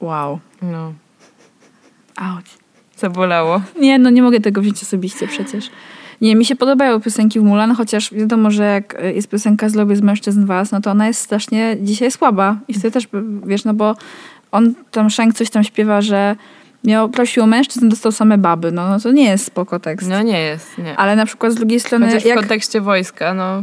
Wow. 0.00 0.40
No, 0.62 0.94
Auć. 2.16 2.46
zabolało. 2.96 3.62
Nie, 3.80 3.98
no 3.98 4.10
nie 4.10 4.22
mogę 4.22 4.40
tego 4.40 4.60
wziąć 4.60 4.82
osobiście 4.82 5.28
przecież. 5.28 5.70
Nie, 6.20 6.36
mi 6.36 6.44
się 6.44 6.56
podobają 6.56 7.00
piosenki 7.00 7.40
w 7.40 7.42
Mulan, 7.42 7.74
chociaż 7.74 8.14
wiadomo, 8.14 8.50
że 8.50 8.64
jak 8.64 9.04
y, 9.04 9.12
jest 9.12 9.28
piosenka 9.28 9.68
z 9.68 9.74
Lubię 9.74 9.96
z 9.96 10.00
mężczyzn 10.00 10.46
was, 10.46 10.72
no 10.72 10.80
to 10.80 10.90
ona 10.90 11.06
jest 11.06 11.20
strasznie 11.20 11.76
dzisiaj 11.80 12.10
słaba. 12.10 12.56
I 12.68 12.74
wtedy 12.74 12.90
też, 12.90 13.08
wiesz, 13.46 13.64
no 13.64 13.74
bo 13.74 13.96
on 14.52 14.74
tam, 14.90 15.10
Shank 15.10 15.34
coś 15.34 15.50
tam 15.50 15.64
śpiewa, 15.64 16.00
że 16.00 16.36
miał, 16.84 17.08
prosił 17.08 17.42
o 17.42 17.46
mężczyzn, 17.46 17.88
dostał 17.88 18.12
same 18.12 18.38
baby. 18.38 18.72
No, 18.72 18.90
no 18.90 19.00
to 19.00 19.12
nie 19.12 19.24
jest 19.24 19.44
spoko 19.44 19.80
tekst. 19.80 20.08
No 20.08 20.22
nie 20.22 20.40
jest, 20.40 20.78
nie. 20.78 20.96
Ale 20.96 21.16
na 21.16 21.26
przykład 21.26 21.52
z 21.52 21.54
drugiej 21.54 21.80
strony, 21.80 22.06
Chociaż 22.06 22.22
w 22.22 22.26
jak 22.26 22.38
kontekście 22.38 22.80
wojska, 22.80 23.34
no 23.34 23.62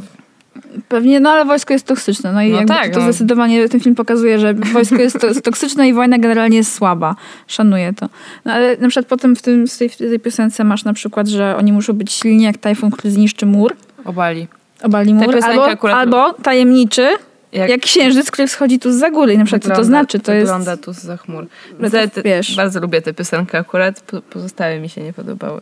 pewnie, 0.90 1.20
no 1.20 1.30
ale 1.30 1.46
wojsko 1.46 1.74
jest 1.74 1.86
toksyczne. 1.86 2.34
No 2.34 2.42
i 2.42 2.52
No 2.52 2.66
tak, 2.66 2.94
to 2.94 3.00
no. 3.00 3.04
zdecydowanie 3.06 3.70
ten 3.70 3.80
film 3.80 3.96
pokazuje, 3.96 4.40
że 4.40 4.54
wojsko 4.54 4.96
jest 4.96 5.20
to- 5.20 5.42
toksyczne 5.42 5.88
i 5.88 5.94
wojna 5.94 6.18
generalnie 6.18 6.58
jest 6.58 6.74
słaba. 6.76 7.16
Szanuję 7.48 7.94
to. 7.94 8.10
No 8.46 8.54
ale 8.54 8.78
na 8.78 8.88
przykład 8.88 9.06
potem 9.08 9.36
w, 9.36 9.42
tym, 9.42 9.68
w, 9.68 9.78
tej, 9.78 9.90
w 9.90 9.98
tej 9.98 10.20
piosence 10.20 10.64
masz 10.64 10.84
na 10.84 10.94
przykład, 10.94 11.28
że 11.28 11.56
oni 11.58 11.74
muszą 11.74 11.94
być 11.94 12.12
silni 12.12 12.44
jak 12.44 12.58
tajfun, 12.58 12.92
który 12.92 13.12
zniszczy 13.12 13.46
mur. 13.46 13.76
obali. 14.06 14.48
Obali 14.84 15.14
mur. 15.14 15.36
Albo, 15.44 15.66
akurat- 15.68 15.96
albo 15.96 16.34
tajemniczy, 16.34 17.08
Jak, 17.52 17.70
jak, 17.70 17.82
księżyc, 17.82 18.32
który 18.32 18.48
wschodzi 18.48 18.80
tu 18.80 18.92
za 18.92 19.12
góry. 19.12 19.34
I 19.34 19.38
na 19.38 19.46
przykład 19.46 19.64
co 19.76 19.80
to 19.82 19.84
znaczy? 19.86 20.20
To 20.20 20.34
jest... 20.34 20.46
Wygląda 20.52 20.78
tu 20.78 20.94
za 20.94 21.18
chmur. 21.18 21.48
No 21.80 21.90
to 21.90 21.98
te- 22.08 22.22
wiesz. 22.24 22.56
Bardzo 22.56 22.80
lubię 22.80 23.02
tę 23.02 23.14
piosenkę 23.14 23.58
akurat, 23.60 24.02
po- 24.02 24.22
pozostałe 24.22 24.80
mi 24.80 24.90
się 24.90 25.02
nie 25.02 25.14
podobały. 25.14 25.62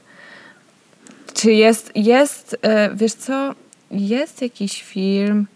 Czy 1.34 1.52
jest, 1.52 1.92
jest, 1.96 2.58
e, 2.62 2.90
wiesz 2.96 3.14
co, 3.14 3.56
jest 3.92 4.42
jakiś 4.42 4.84
film, 4.84 5.48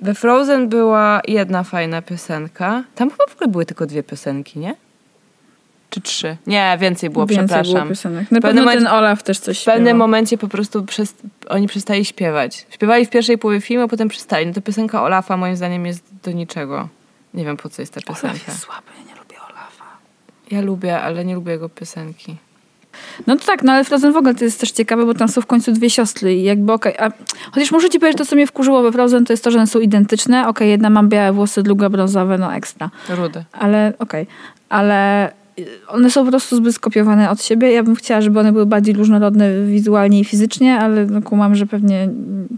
we 0.00 0.14
Frozen 0.14 0.68
była 0.68 1.20
jedna 1.28 1.62
fajna 1.62 2.02
piosenka, 2.02 2.84
tam 2.94 3.10
chyba 3.10 3.26
w 3.26 3.34
ogóle 3.34 3.48
były 3.50 3.66
tylko 3.66 3.86
dwie 3.86 4.02
piosenki, 4.02 4.58
nie? 4.58 4.74
Czy 5.90 6.00
trzy? 6.00 6.36
Nie, 6.46 6.76
więcej 6.80 7.10
było, 7.10 7.26
Więcej 7.26 7.46
przepraszam. 7.46 7.74
było 7.74 7.86
piosenek. 7.86 8.30
Na 8.30 8.40
pewno 8.40 8.64
ten 8.64 8.86
Olaf 8.86 9.22
też 9.22 9.38
coś 9.38 9.60
W 9.60 9.64
pewnym 9.64 9.84
śpiewał. 9.86 9.98
momencie 9.98 10.38
po 10.38 10.48
prostu 10.48 10.84
przez, 10.84 11.14
oni 11.48 11.66
przestali 11.68 12.04
śpiewać. 12.04 12.66
Śpiewali 12.70 13.06
w 13.06 13.10
pierwszej 13.10 13.38
połowie 13.38 13.60
filmu, 13.60 13.84
a 13.84 13.88
potem 13.88 14.08
przestali. 14.08 14.46
No 14.46 14.52
to 14.52 14.60
piosenka 14.60 15.02
Olafa 15.02 15.36
moim 15.36 15.56
zdaniem 15.56 15.86
jest 15.86 16.04
do 16.22 16.32
niczego. 16.32 16.88
Nie 17.34 17.44
wiem 17.44 17.56
po 17.56 17.68
co 17.68 17.82
jest 17.82 17.94
ta 17.94 18.00
Olaf 18.08 18.20
piosenka. 18.22 18.44
jest 18.52 18.58
słaby, 18.60 18.82
ja 18.98 19.14
nie 19.14 19.20
lubię 19.20 19.36
Olafa. 19.50 19.84
Ja 20.50 20.60
lubię, 20.60 21.00
ale 21.00 21.24
nie 21.24 21.34
lubię 21.34 21.52
jego 21.52 21.68
piosenki. 21.68 22.36
No 23.26 23.36
to 23.36 23.46
tak, 23.46 23.62
no 23.62 23.72
ale 23.72 23.84
Frozen 23.84 24.12
w 24.12 24.16
ogóle 24.16 24.34
to 24.34 24.44
jest 24.44 24.60
też 24.60 24.70
ciekawe, 24.70 25.06
bo 25.06 25.14
tam 25.14 25.28
są 25.28 25.40
w 25.40 25.46
końcu 25.46 25.72
dwie 25.72 25.90
siostry 25.90 26.34
i 26.34 26.42
jakby 26.42 26.72
okej, 26.72 26.94
a 26.98 27.10
chociaż 27.52 27.72
muszę 27.72 27.90
ci 27.90 27.98
powiedzieć, 27.98 28.18
to 28.18 28.26
co 28.26 28.36
mnie 28.36 28.46
wkurzyło 28.46 28.82
we 28.82 28.92
Frozen, 28.92 29.24
to 29.24 29.32
jest 29.32 29.44
to, 29.44 29.50
że 29.50 29.58
one 29.58 29.66
są 29.66 29.80
identyczne. 29.80 30.48
Okej, 30.48 30.70
jedna 30.70 30.90
ma 30.90 31.02
białe 31.02 31.32
włosy, 31.32 31.62
druga 31.62 31.88
brązowe, 31.88 32.38
no 32.38 32.54
ekstra. 32.54 32.90
Rudy. 33.08 33.44
Ale 33.52 33.92
okej, 33.98 34.26
ale 34.68 35.28
y, 35.58 35.66
one 35.88 36.10
są 36.10 36.24
po 36.24 36.30
prostu 36.30 36.56
zbyt 36.56 36.74
skopiowane 36.74 37.30
od 37.30 37.42
siebie. 37.42 37.72
Ja 37.72 37.82
bym 37.82 37.96
chciała, 37.96 38.20
żeby 38.20 38.40
one 38.40 38.52
były 38.52 38.66
bardziej 38.66 38.94
różnorodne 38.94 39.66
wizualnie 39.66 40.20
i 40.20 40.24
fizycznie, 40.24 40.78
ale 40.78 41.06
no 41.06 41.22
kumam, 41.22 41.54
że 41.54 41.66
pewnie 41.66 42.02
mm, 42.02 42.48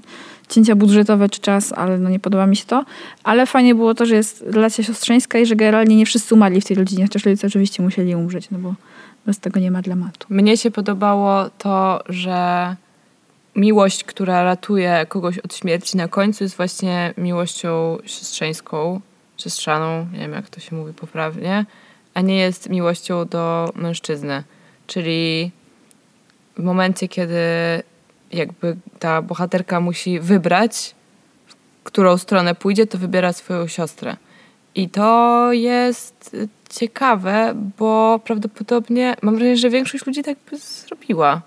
cięcia 0.49 0.75
budżetowe 0.77 1.29
czy 1.29 1.41
czas, 1.41 1.73
ale 1.73 1.99
no 1.99 2.11
nie 2.11 2.21
podoba 2.21 2.47
mi 2.47 2.57
się 2.57 2.65
to. 2.65 2.85
Ale 3.25 3.47
fajnie 3.47 3.75
było 3.75 3.95
to, 3.95 4.07
że 4.07 4.15
jest 4.15 4.45
relacja 4.47 4.85
siostrzeńska 4.85 5.39
i 5.39 5.47
że 5.47 5.57
generalnie 5.57 5.97
nie 5.97 6.07
wszyscy 6.07 6.35
umarli 6.35 6.61
w 6.61 6.65
tej 6.65 6.77
rodzinie, 6.77 7.05
chociaż 7.05 7.25
rodzice 7.25 7.47
oczywiście 7.47 7.83
musieli 7.83 8.15
umrzeć, 8.15 8.51
no 8.51 8.59
bo 8.59 8.75
bez 9.27 9.39
tego 9.39 9.61
nie 9.61 9.71
ma 9.71 9.83
dramatu. 9.83 10.27
Mnie 10.31 10.57
się 10.57 10.71
podobało 10.71 11.51
to, 11.59 12.03
że 12.09 12.77
miłość, 13.57 14.05
która 14.05 14.43
ratuje 14.43 15.07
kogoś 15.09 15.39
od 15.39 15.55
śmierci 15.55 15.97
na 15.97 16.09
końcu 16.09 16.45
jest 16.45 16.57
właśnie 16.57 17.15
miłością 17.17 17.99
siostrzeńską, 18.05 19.01
siostrzaną, 19.37 20.07
nie 20.13 20.19
wiem 20.19 20.33
jak 20.33 20.51
to 20.51 20.61
się 20.61 20.77
mówi 20.77 20.93
poprawnie, 20.93 21.67
a 22.15 22.21
nie 22.21 22.37
jest 22.37 22.71
miłością 22.71 23.27
do 23.27 23.73
mężczyzny. 23.75 24.43
Czyli 24.87 25.51
w 26.59 26.63
momencie, 26.63 27.09
kiedy 27.09 27.37
jakby 28.33 28.77
ta 28.99 29.23
bohaterka 29.23 29.81
musi 29.81 30.21
wybrać, 30.21 30.95
w 31.47 31.83
którą 31.85 32.19
stronę 32.19 32.55
pójdzie, 32.55 32.87
to 32.87 32.99
wybiera 32.99 33.33
swoją 33.33 33.67
siostrę. 33.67 34.17
I 34.75 34.89
to 34.89 35.49
jest 35.53 36.37
ciekawe, 36.71 37.55
bo 37.79 38.21
prawdopodobnie 38.25 39.17
mam 39.23 39.35
wrażenie, 39.35 39.57
że 39.57 39.71
większość 39.71 40.07
ludzi 40.07 40.23
tak 40.23 40.39
by 40.51 40.59
zrobiła. 40.59 41.43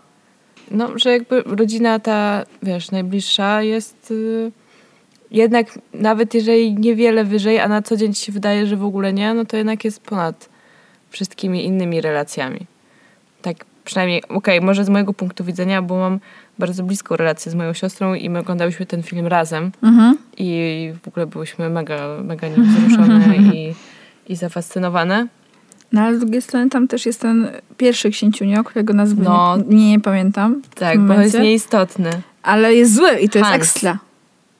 No, 0.71 0.97
że 0.97 1.11
jakby 1.11 1.41
rodzina 1.41 1.99
ta, 1.99 2.43
wiesz, 2.63 2.91
najbliższa 2.91 3.61
jest 3.61 4.11
y, 4.11 4.51
jednak, 5.31 5.79
nawet 5.93 6.33
jeżeli 6.33 6.73
niewiele 6.73 7.23
wyżej, 7.23 7.59
a 7.59 7.67
na 7.67 7.81
co 7.81 7.97
dzień 7.97 8.13
ci 8.13 8.25
się 8.25 8.31
wydaje, 8.31 8.67
że 8.67 8.77
w 8.77 8.85
ogóle 8.85 9.13
nie, 9.13 9.33
no 9.33 9.45
to 9.45 9.57
jednak 9.57 9.85
jest 9.85 10.01
ponad 10.01 10.49
wszystkimi 11.09 11.65
innymi 11.65 12.01
relacjami. 12.01 12.59
Tak 13.41 13.65
przynajmniej, 13.85 14.23
okej, 14.29 14.61
może 14.61 14.85
z 14.85 14.89
mojego 14.89 15.13
punktu 15.13 15.43
widzenia, 15.43 15.81
bo 15.81 15.97
mam 15.97 16.19
bardzo 16.59 16.83
bliską 16.83 17.15
relację 17.15 17.51
z 17.51 17.55
moją 17.55 17.73
siostrą 17.73 18.13
i 18.13 18.29
my 18.29 18.39
oglądałyśmy 18.39 18.85
ten 18.85 19.03
film 19.03 19.27
razem 19.27 19.71
Mhm. 19.83 20.17
i 20.37 20.91
w 21.03 21.07
ogóle 21.07 21.27
byłyśmy 21.27 21.69
mega, 21.69 21.99
mega 22.23 22.47
nim 22.47 22.65
wzruszone 22.65 23.35
i, 23.53 23.73
i 24.27 24.35
zafascynowane. 24.35 25.27
No 25.91 26.01
ale 26.01 26.15
z 26.17 26.19
drugiej 26.19 26.41
strony 26.41 26.69
tam 26.69 26.87
też 26.87 27.05
jest 27.05 27.21
ten 27.21 27.47
pierwszy 27.77 28.09
księciunio, 28.09 28.63
którego 28.63 28.93
nazwy 28.93 29.23
No. 29.23 29.57
nie, 29.57 29.75
nie, 29.77 29.89
nie 29.89 29.99
pamiętam. 29.99 30.61
Tak, 30.75 30.99
bo 30.99 31.13
jest 31.13 31.39
nieistotny. 31.39 32.09
Ale 32.43 32.75
jest 32.75 32.95
zły 32.95 33.11
i 33.19 33.29
to 33.29 33.37
jest 33.39 33.49
Hans. 33.51 33.63
ekstra. 33.63 33.99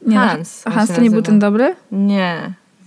Nie, 0.08 0.17
Hans 0.17 0.62
A 0.67 0.71
Hans 0.71 0.91
to 0.91 1.01
nie 1.01 1.12
był 1.12 1.21
ten 1.21 1.39
dobry? 1.39 1.75
Nie, 1.91 2.36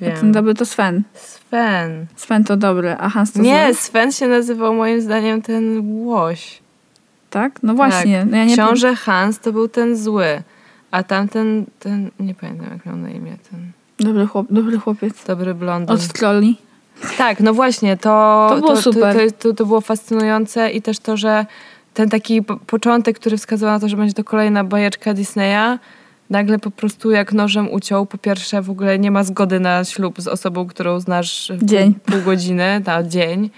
A 0.00 0.04
wiem. 0.04 0.16
ten 0.20 0.32
dobry 0.32 0.54
to 0.54 0.66
Sven. 0.66 1.02
Sven. 1.14 2.06
Sven 2.16 2.44
to 2.44 2.56
dobry, 2.56 2.96
a 2.98 3.08
Hans 3.08 3.32
to 3.32 3.40
Nie, 3.42 3.64
zły. 3.66 3.74
Sven 3.74 4.12
się 4.12 4.28
nazywał 4.28 4.74
moim 4.74 5.00
zdaniem 5.00 5.42
ten 5.42 5.80
łoś. 6.04 6.58
Tak? 7.30 7.62
No 7.62 7.74
właśnie. 7.74 8.18
Tak. 8.20 8.30
No 8.30 8.36
ja 8.36 8.44
nie 8.44 8.54
Książę 8.54 8.94
Hans 8.94 9.38
to 9.38 9.52
był 9.52 9.68
ten 9.68 9.96
zły, 9.96 10.42
a 10.90 11.02
tamten, 11.02 11.66
ten, 11.78 12.10
nie 12.20 12.34
pamiętam 12.34 12.66
jak 12.72 12.86
miał 12.86 12.96
na 12.96 13.10
imię, 13.10 13.36
ten 13.50 13.72
Dobry, 14.06 14.26
chłop, 14.26 14.46
dobry 14.50 14.78
chłopiec. 14.78 15.24
dobry 15.24 15.54
blondyn. 15.54 15.96
Od 15.96 16.08
trolli. 16.08 16.56
Tak, 17.18 17.40
no 17.40 17.54
właśnie, 17.54 17.96
to, 17.96 18.46
To 18.50 18.56
było 18.60 18.76
super. 18.76 19.16
To, 19.16 19.32
to, 19.38 19.54
to 19.54 19.66
było 19.66 19.80
fascynujące 19.80 20.70
i 20.70 20.82
też 20.82 20.98
to, 20.98 21.16
że 21.16 21.46
ten 21.94 22.08
taki 22.08 22.42
po- 22.42 22.56
początek, 22.56 23.18
który 23.18 23.36
wskazywał 23.36 23.74
na 23.74 23.80
to, 23.80 23.88
że 23.88 23.96
będzie 23.96 24.14
to 24.14 24.24
kolejna 24.24 24.64
bajeczka 24.64 25.14
Disneya, 25.14 25.78
nagle 26.30 26.58
po 26.58 26.70
prostu 26.70 27.10
jak 27.10 27.32
nożem 27.32 27.70
uciął. 27.72 28.06
Po 28.06 28.18
pierwsze, 28.18 28.62
w 28.62 28.70
ogóle 28.70 28.98
nie 28.98 29.10
ma 29.10 29.24
zgody 29.24 29.60
na 29.60 29.84
ślub 29.84 30.20
z 30.20 30.28
osobą, 30.28 30.66
którą 30.66 31.00
znasz 31.00 31.52
Dzień. 31.62 31.94
Pół, 31.94 32.14
pół 32.14 32.22
godziny, 32.24 32.82
na 32.86 33.02
dzień. 33.02 33.50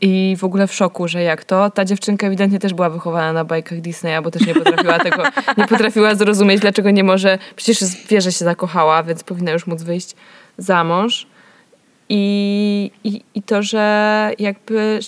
I 0.00 0.36
w 0.38 0.44
ogóle 0.44 0.66
w 0.66 0.74
szoku, 0.74 1.08
że 1.08 1.22
jak 1.22 1.44
to. 1.44 1.70
Ta 1.70 1.84
dziewczynka 1.84 2.26
ewidentnie 2.26 2.58
też 2.58 2.74
była 2.74 2.90
wychowana 2.90 3.32
na 3.32 3.44
bajkach 3.44 3.80
Disneya, 3.80 4.22
bo 4.22 4.30
też 4.30 4.46
nie 4.46 4.54
potrafiła 4.54 4.98
tego, 4.98 5.22
nie 5.56 5.66
potrafiła 5.66 6.14
zrozumieć, 6.14 6.60
dlaczego 6.60 6.90
nie 6.90 7.04
może. 7.04 7.38
Przecież 7.56 7.78
wie, 8.08 8.20
że 8.20 8.32
się 8.32 8.44
zakochała, 8.44 9.02
więc 9.02 9.24
powinna 9.24 9.52
już 9.52 9.66
móc 9.66 9.82
wyjść 9.82 10.14
za 10.58 10.84
mąż. 10.84 11.26
I, 12.08 12.90
i, 13.04 13.22
I 13.34 13.42
to, 13.42 13.62
że 13.62 14.30
jakby 14.38 15.00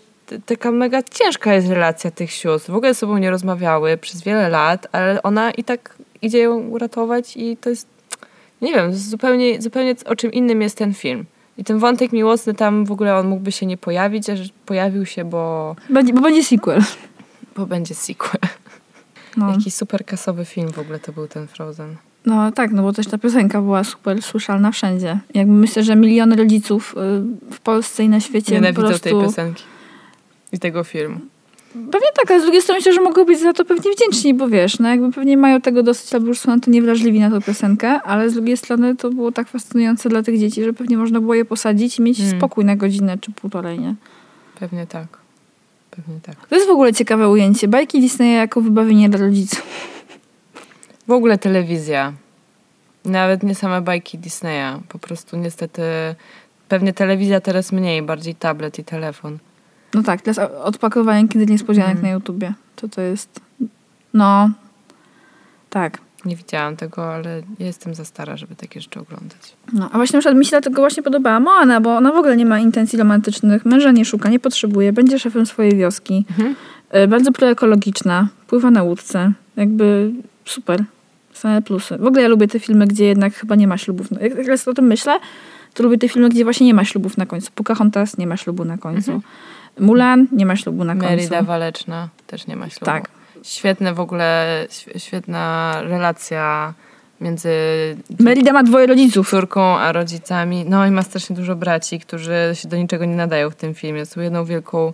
taka 0.47 0.71
mega 0.71 1.03
ciężka 1.03 1.55
jest 1.55 1.69
relacja 1.69 2.11
tych 2.11 2.31
sióstr. 2.31 2.73
W 2.73 2.77
ogóle 2.77 2.95
ze 2.95 3.01
sobą 3.01 3.19
nie 3.19 3.31
rozmawiały 3.31 3.97
przez 3.97 4.23
wiele 4.23 4.49
lat, 4.49 4.87
ale 4.93 5.23
ona 5.23 5.51
i 5.51 5.65
tak 5.65 5.97
idzie 6.23 6.39
ją 6.39 6.59
uratować 6.59 7.37
i 7.37 7.57
to 7.57 7.71
jest, 7.71 7.89
nie 8.63 8.75
wiem, 8.75 8.95
zupełnie, 8.95 9.63
zupełnie 9.63 9.95
o 10.07 10.17
czym 10.17 10.33
innym 10.33 10.63
jest 10.63 10.79
ten 10.79 10.95
film. 10.95 11.25
I 11.59 11.65
ten 11.65 11.79
wątek 11.79 12.13
miłosny 12.13 12.55
tam 12.55 12.85
w 12.85 12.93
ogóle 12.93 13.17
on 13.17 13.29
mógłby 13.29 13.53
się 13.53 13.67
nie 13.67 13.77
pojawić, 13.77 14.31
a 14.31 14.33
pojawił 14.67 15.07
się, 15.07 15.25
bo, 15.25 15.77
Będzie, 15.91 16.13
bo 16.13 16.21
będzie 16.21 16.45
sequel. 16.45 16.81
bo 17.57 17.67
będzie 17.67 17.95
sequel. 17.95 18.41
No. 19.37 19.51
Jaki 19.51 19.71
super 19.71 20.05
kasowy 20.05 20.45
film 20.45 20.73
w 20.73 20.79
ogóle 20.79 20.99
to 21.01 21.13
był 21.13 21.29
ten 21.29 21.47
Frozen. 21.47 21.97
no 22.27 22.53
tak, 22.53 22.71
no 22.73 22.83
bo 22.83 22.93
też 22.93 23.07
ta 23.07 23.19
piosenka 23.19 23.61
była 23.61 23.85
super 23.85 24.23
słyszalna 24.23 24.71
wszędzie. 24.71 25.19
Jakby 25.35 25.53
myślę, 25.53 25.85
że 25.85 25.97
miliony 25.97 26.37
rodziców 26.37 26.95
y, 27.51 27.55
w 27.55 27.61
Polsce 27.61 28.05
i 28.05 28.09
na 28.09 28.21
świecie 28.21 28.47
po 28.47 28.55
Nienawidzę 28.55 28.83
prostu... 28.83 29.03
tej 29.03 29.13
piosenki 29.13 29.65
i 30.53 30.59
tego 30.59 30.85
filmu. 30.85 31.21
Pewnie 31.75 32.09
tak, 32.15 32.31
ale 32.31 32.41
z 32.41 32.43
drugiej 32.43 32.63
strony 32.63 32.79
myślę, 32.79 32.93
że 32.93 33.01
mogą 33.01 33.25
być 33.25 33.41
za 33.41 33.53
to 33.53 33.65
pewnie 33.65 33.93
wdzięczni, 33.93 34.35
bo 34.35 34.49
wiesz, 34.49 34.79
no 34.79 34.89
jakby 34.89 35.13
pewnie 35.13 35.37
mają 35.37 35.61
tego 35.61 35.83
dosyć, 35.83 36.15
albo 36.15 36.27
już 36.27 36.39
są 36.39 36.51
na 36.51 36.61
to 36.61 36.71
niewrażliwi 36.71 37.21
na 37.21 37.31
tą 37.31 37.43
piosenkę, 37.43 37.89
ale 38.03 38.31
z 38.31 38.35
drugiej 38.35 38.57
strony 38.57 38.97
to 38.97 39.11
było 39.11 39.33
tak 39.33 39.49
fascynujące 39.49 40.09
dla 40.09 40.23
tych 40.23 40.39
dzieci, 40.39 40.65
że 40.65 40.73
pewnie 40.73 40.97
można 40.97 41.21
było 41.21 41.35
je 41.35 41.45
posadzić 41.45 41.99
i 41.99 42.03
mieć 42.03 42.21
Mm. 42.21 42.39
spokój 42.39 42.65
na 42.65 42.77
godzinę 42.77 43.19
czy 43.19 43.33
półtorej, 43.33 43.79
nie? 43.79 43.95
Pewnie 44.61 44.87
tak. 44.87 45.07
Pewnie 45.91 46.21
tak. 46.23 46.47
To 46.49 46.55
jest 46.55 46.69
w 46.69 46.71
ogóle 46.71 46.93
ciekawe 46.93 47.29
ujęcie. 47.29 47.69
Bajki 47.69 48.01
Disneya 48.01 48.35
jako 48.35 48.61
wybawienie 48.61 49.09
dla 49.09 49.21
rodziców. 49.21 49.63
W 51.09 51.11
ogóle 51.11 51.39
telewizja. 51.39 52.13
Nawet 53.05 53.43
nie 53.43 53.55
same 53.55 53.81
bajki 53.81 54.19
Disneya. 54.19 54.81
Po 54.89 54.99
prostu 54.99 55.37
niestety 55.37 55.83
pewnie 56.69 56.93
telewizja 56.93 57.41
teraz 57.41 57.73
mniej, 57.73 58.03
bardziej 58.03 58.35
tablet 58.35 58.79
i 58.79 58.85
telefon. 58.85 59.39
No 59.95 60.03
tak, 60.03 60.23
teraz 60.23 60.51
odpakowanie 60.65 61.29
kiedy 61.29 61.47
niespodzianek 61.47 61.91
Mm. 61.93 62.03
na 62.03 62.11
YouTubie. 62.11 62.53
To 62.77 62.89
to 62.89 63.01
jest... 63.01 63.41
No... 64.15 64.51
Tak. 65.71 65.99
Nie 66.25 66.37
widziałam 66.37 66.77
tego, 66.77 67.15
ale 67.15 67.43
ja 67.59 67.67
jestem 67.67 67.95
za 67.95 68.05
stara, 68.05 68.37
żeby 68.37 68.57
takie 68.57 68.81
rzeczy 68.81 69.01
oglądać. 69.01 69.57
No, 69.73 69.89
a 69.93 69.97
właśnie 69.97 70.17
na 70.17 70.21
przykład 70.21 70.39
mi 70.39 70.45
się 70.45 70.51
dlatego 70.51 70.83
właśnie 70.83 71.03
podobała 71.03 71.41
Moana, 71.41 71.81
bo 71.81 71.97
ona 71.97 72.13
w 72.13 72.17
ogóle 72.17 72.37
nie 72.37 72.47
ma 72.47 72.59
intencji 72.59 72.99
romantycznych, 72.99 73.65
męża 73.65 73.91
nie 73.93 74.05
szuka, 74.05 74.29
nie 74.29 74.39
potrzebuje, 74.39 74.93
będzie 74.93 75.19
szefem 75.19 75.47
swojej 75.47 75.77
wioski. 75.77 76.25
Mhm. 76.31 76.55
Y, 77.05 77.09
Bardzo 77.09 77.33
proekologiczna, 77.33 78.29
pływa 78.47 78.71
na 78.71 78.83
łódce, 78.83 79.33
jakby 79.57 80.13
super, 80.45 80.85
same 81.33 81.63
plusy. 81.63 81.99
W 81.99 82.07
ogóle 82.07 82.23
ja 82.23 82.29
lubię 82.29 82.49
te 82.49 82.61
filmy, 82.61 82.87
gdzie 82.87 83.05
jednak 83.05 83.35
chyba 83.35 83.55
nie 83.55 83.69
ma 83.69 83.79
ślubów. 83.79 84.11
Jak 84.11 84.23
jak 84.23 84.45
teraz 84.45 84.69
o 84.69 84.75
tym 84.75 84.85
myślę, 84.87 85.19
to 85.75 85.83
lubię 85.83 85.99
te 85.99 86.09
filmy, 86.09 86.29
gdzie 86.29 86.45
właśnie 86.45 86.67
nie 86.67 86.75
ma 86.75 86.85
ślubów 86.85 87.17
na 87.19 87.27
końcu. 87.27 87.51
Pocahontas 87.55 88.19
nie 88.19 88.27
ma 88.27 88.37
ślubu 88.37 88.65
na 88.65 88.79
końcu. 88.79 89.23
Mulan 89.81 90.27
nie 90.33 90.47
ma 90.47 90.57
ślubu 90.57 90.85
na 90.85 90.93
końcu. 90.93 91.07
Merida 91.07 91.43
Waleczna 91.43 92.09
też 92.27 92.47
nie 92.47 92.57
ma 92.57 92.69
ślubu. 92.71 92.87
Tak. 92.87 93.09
Świetne 93.43 93.95
w 93.95 94.01
ogóle, 94.01 94.47
św- 94.71 94.99
świetna 94.99 95.75
relacja 95.83 96.75
między 97.21 97.51
Merida 98.21 98.53
ma 98.53 98.63
dwoje 98.63 98.87
rodziców. 98.87 99.31
córką 99.31 99.79
a 99.79 99.93
rodzicami. 99.93 100.65
No 100.69 100.87
i 100.87 100.91
ma 100.91 101.03
strasznie 101.03 101.37
dużo 101.37 101.57
braci, 101.57 102.01
którzy 102.01 102.51
się 102.55 102.69
do 102.69 102.77
niczego 102.77 103.05
nie 103.05 103.17
nadają 103.17 103.51
w 103.51 103.55
tym 103.55 103.75
filmie. 103.75 104.07
Są 104.07 104.21
jedną 104.21 104.45
wielką 104.45 104.93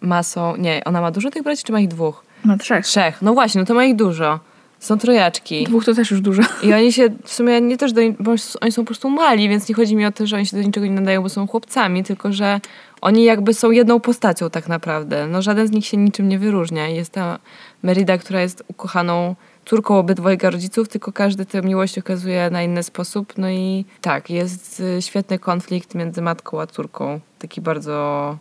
masą. 0.00 0.56
Nie, 0.56 0.82
ona 0.84 1.00
ma 1.00 1.10
dużo 1.10 1.30
tych 1.30 1.42
braci, 1.42 1.64
czy 1.64 1.72
ma 1.72 1.80
ich 1.80 1.88
dwóch? 1.88 2.24
Ma 2.44 2.56
trzech. 2.58 2.86
Trzech. 2.86 3.22
No 3.22 3.34
właśnie, 3.34 3.60
no 3.60 3.66
to 3.66 3.74
ma 3.74 3.84
ich 3.84 3.96
dużo. 3.96 4.40
Są 4.78 4.98
trojaczki. 4.98 5.64
Dwóch 5.64 5.84
to 5.84 5.94
też 5.94 6.10
już 6.10 6.20
dużo. 6.20 6.42
I 6.62 6.74
oni 6.74 6.92
się 6.92 7.08
w 7.24 7.32
sumie 7.32 7.60
nie 7.60 7.76
też 7.76 7.92
do, 7.92 8.00
bo 8.20 8.30
oni 8.60 8.72
są 8.72 8.82
po 8.82 8.86
prostu 8.86 9.10
mali, 9.10 9.48
więc 9.48 9.68
nie 9.68 9.74
chodzi 9.74 9.96
mi 9.96 10.06
o 10.06 10.12
to, 10.12 10.26
że 10.26 10.36
oni 10.36 10.46
się 10.46 10.56
do 10.56 10.62
niczego 10.62 10.86
nie 10.86 10.92
nadają, 10.92 11.22
bo 11.22 11.28
są 11.28 11.46
chłopcami, 11.46 12.04
tylko 12.04 12.32
że 12.32 12.60
oni 13.00 13.24
jakby 13.24 13.54
są 13.54 13.70
jedną 13.70 14.00
postacią 14.00 14.50
tak 14.50 14.68
naprawdę. 14.68 15.26
No 15.26 15.42
żaden 15.42 15.66
z 15.66 15.70
nich 15.70 15.86
się 15.86 15.96
niczym 15.96 16.28
nie 16.28 16.38
wyróżnia. 16.38 16.88
Jest 16.88 17.10
ta 17.12 17.38
Merida, 17.82 18.18
która 18.18 18.40
jest 18.40 18.64
ukochaną 18.68 19.34
córką 19.64 19.98
obydwojga 19.98 20.50
rodziców, 20.50 20.88
tylko 20.88 21.12
każdy 21.12 21.46
tę 21.46 21.62
miłość 21.62 21.98
okazuje 21.98 22.50
na 22.50 22.62
inny 22.62 22.82
sposób. 22.82 23.32
No 23.38 23.50
i 23.50 23.84
tak, 24.00 24.30
jest 24.30 24.80
y, 24.98 25.02
świetny 25.02 25.38
konflikt 25.38 25.94
między 25.94 26.22
matką 26.22 26.60
a 26.60 26.66
córką. 26.66 27.20
Taki 27.38 27.60
bardzo, 27.60 28.38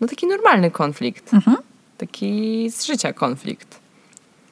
no 0.00 0.06
taki 0.06 0.26
normalny 0.26 0.70
konflikt. 0.70 1.34
Mhm. 1.34 1.56
Taki 1.98 2.70
z 2.70 2.84
życia 2.86 3.12
konflikt. 3.12 3.80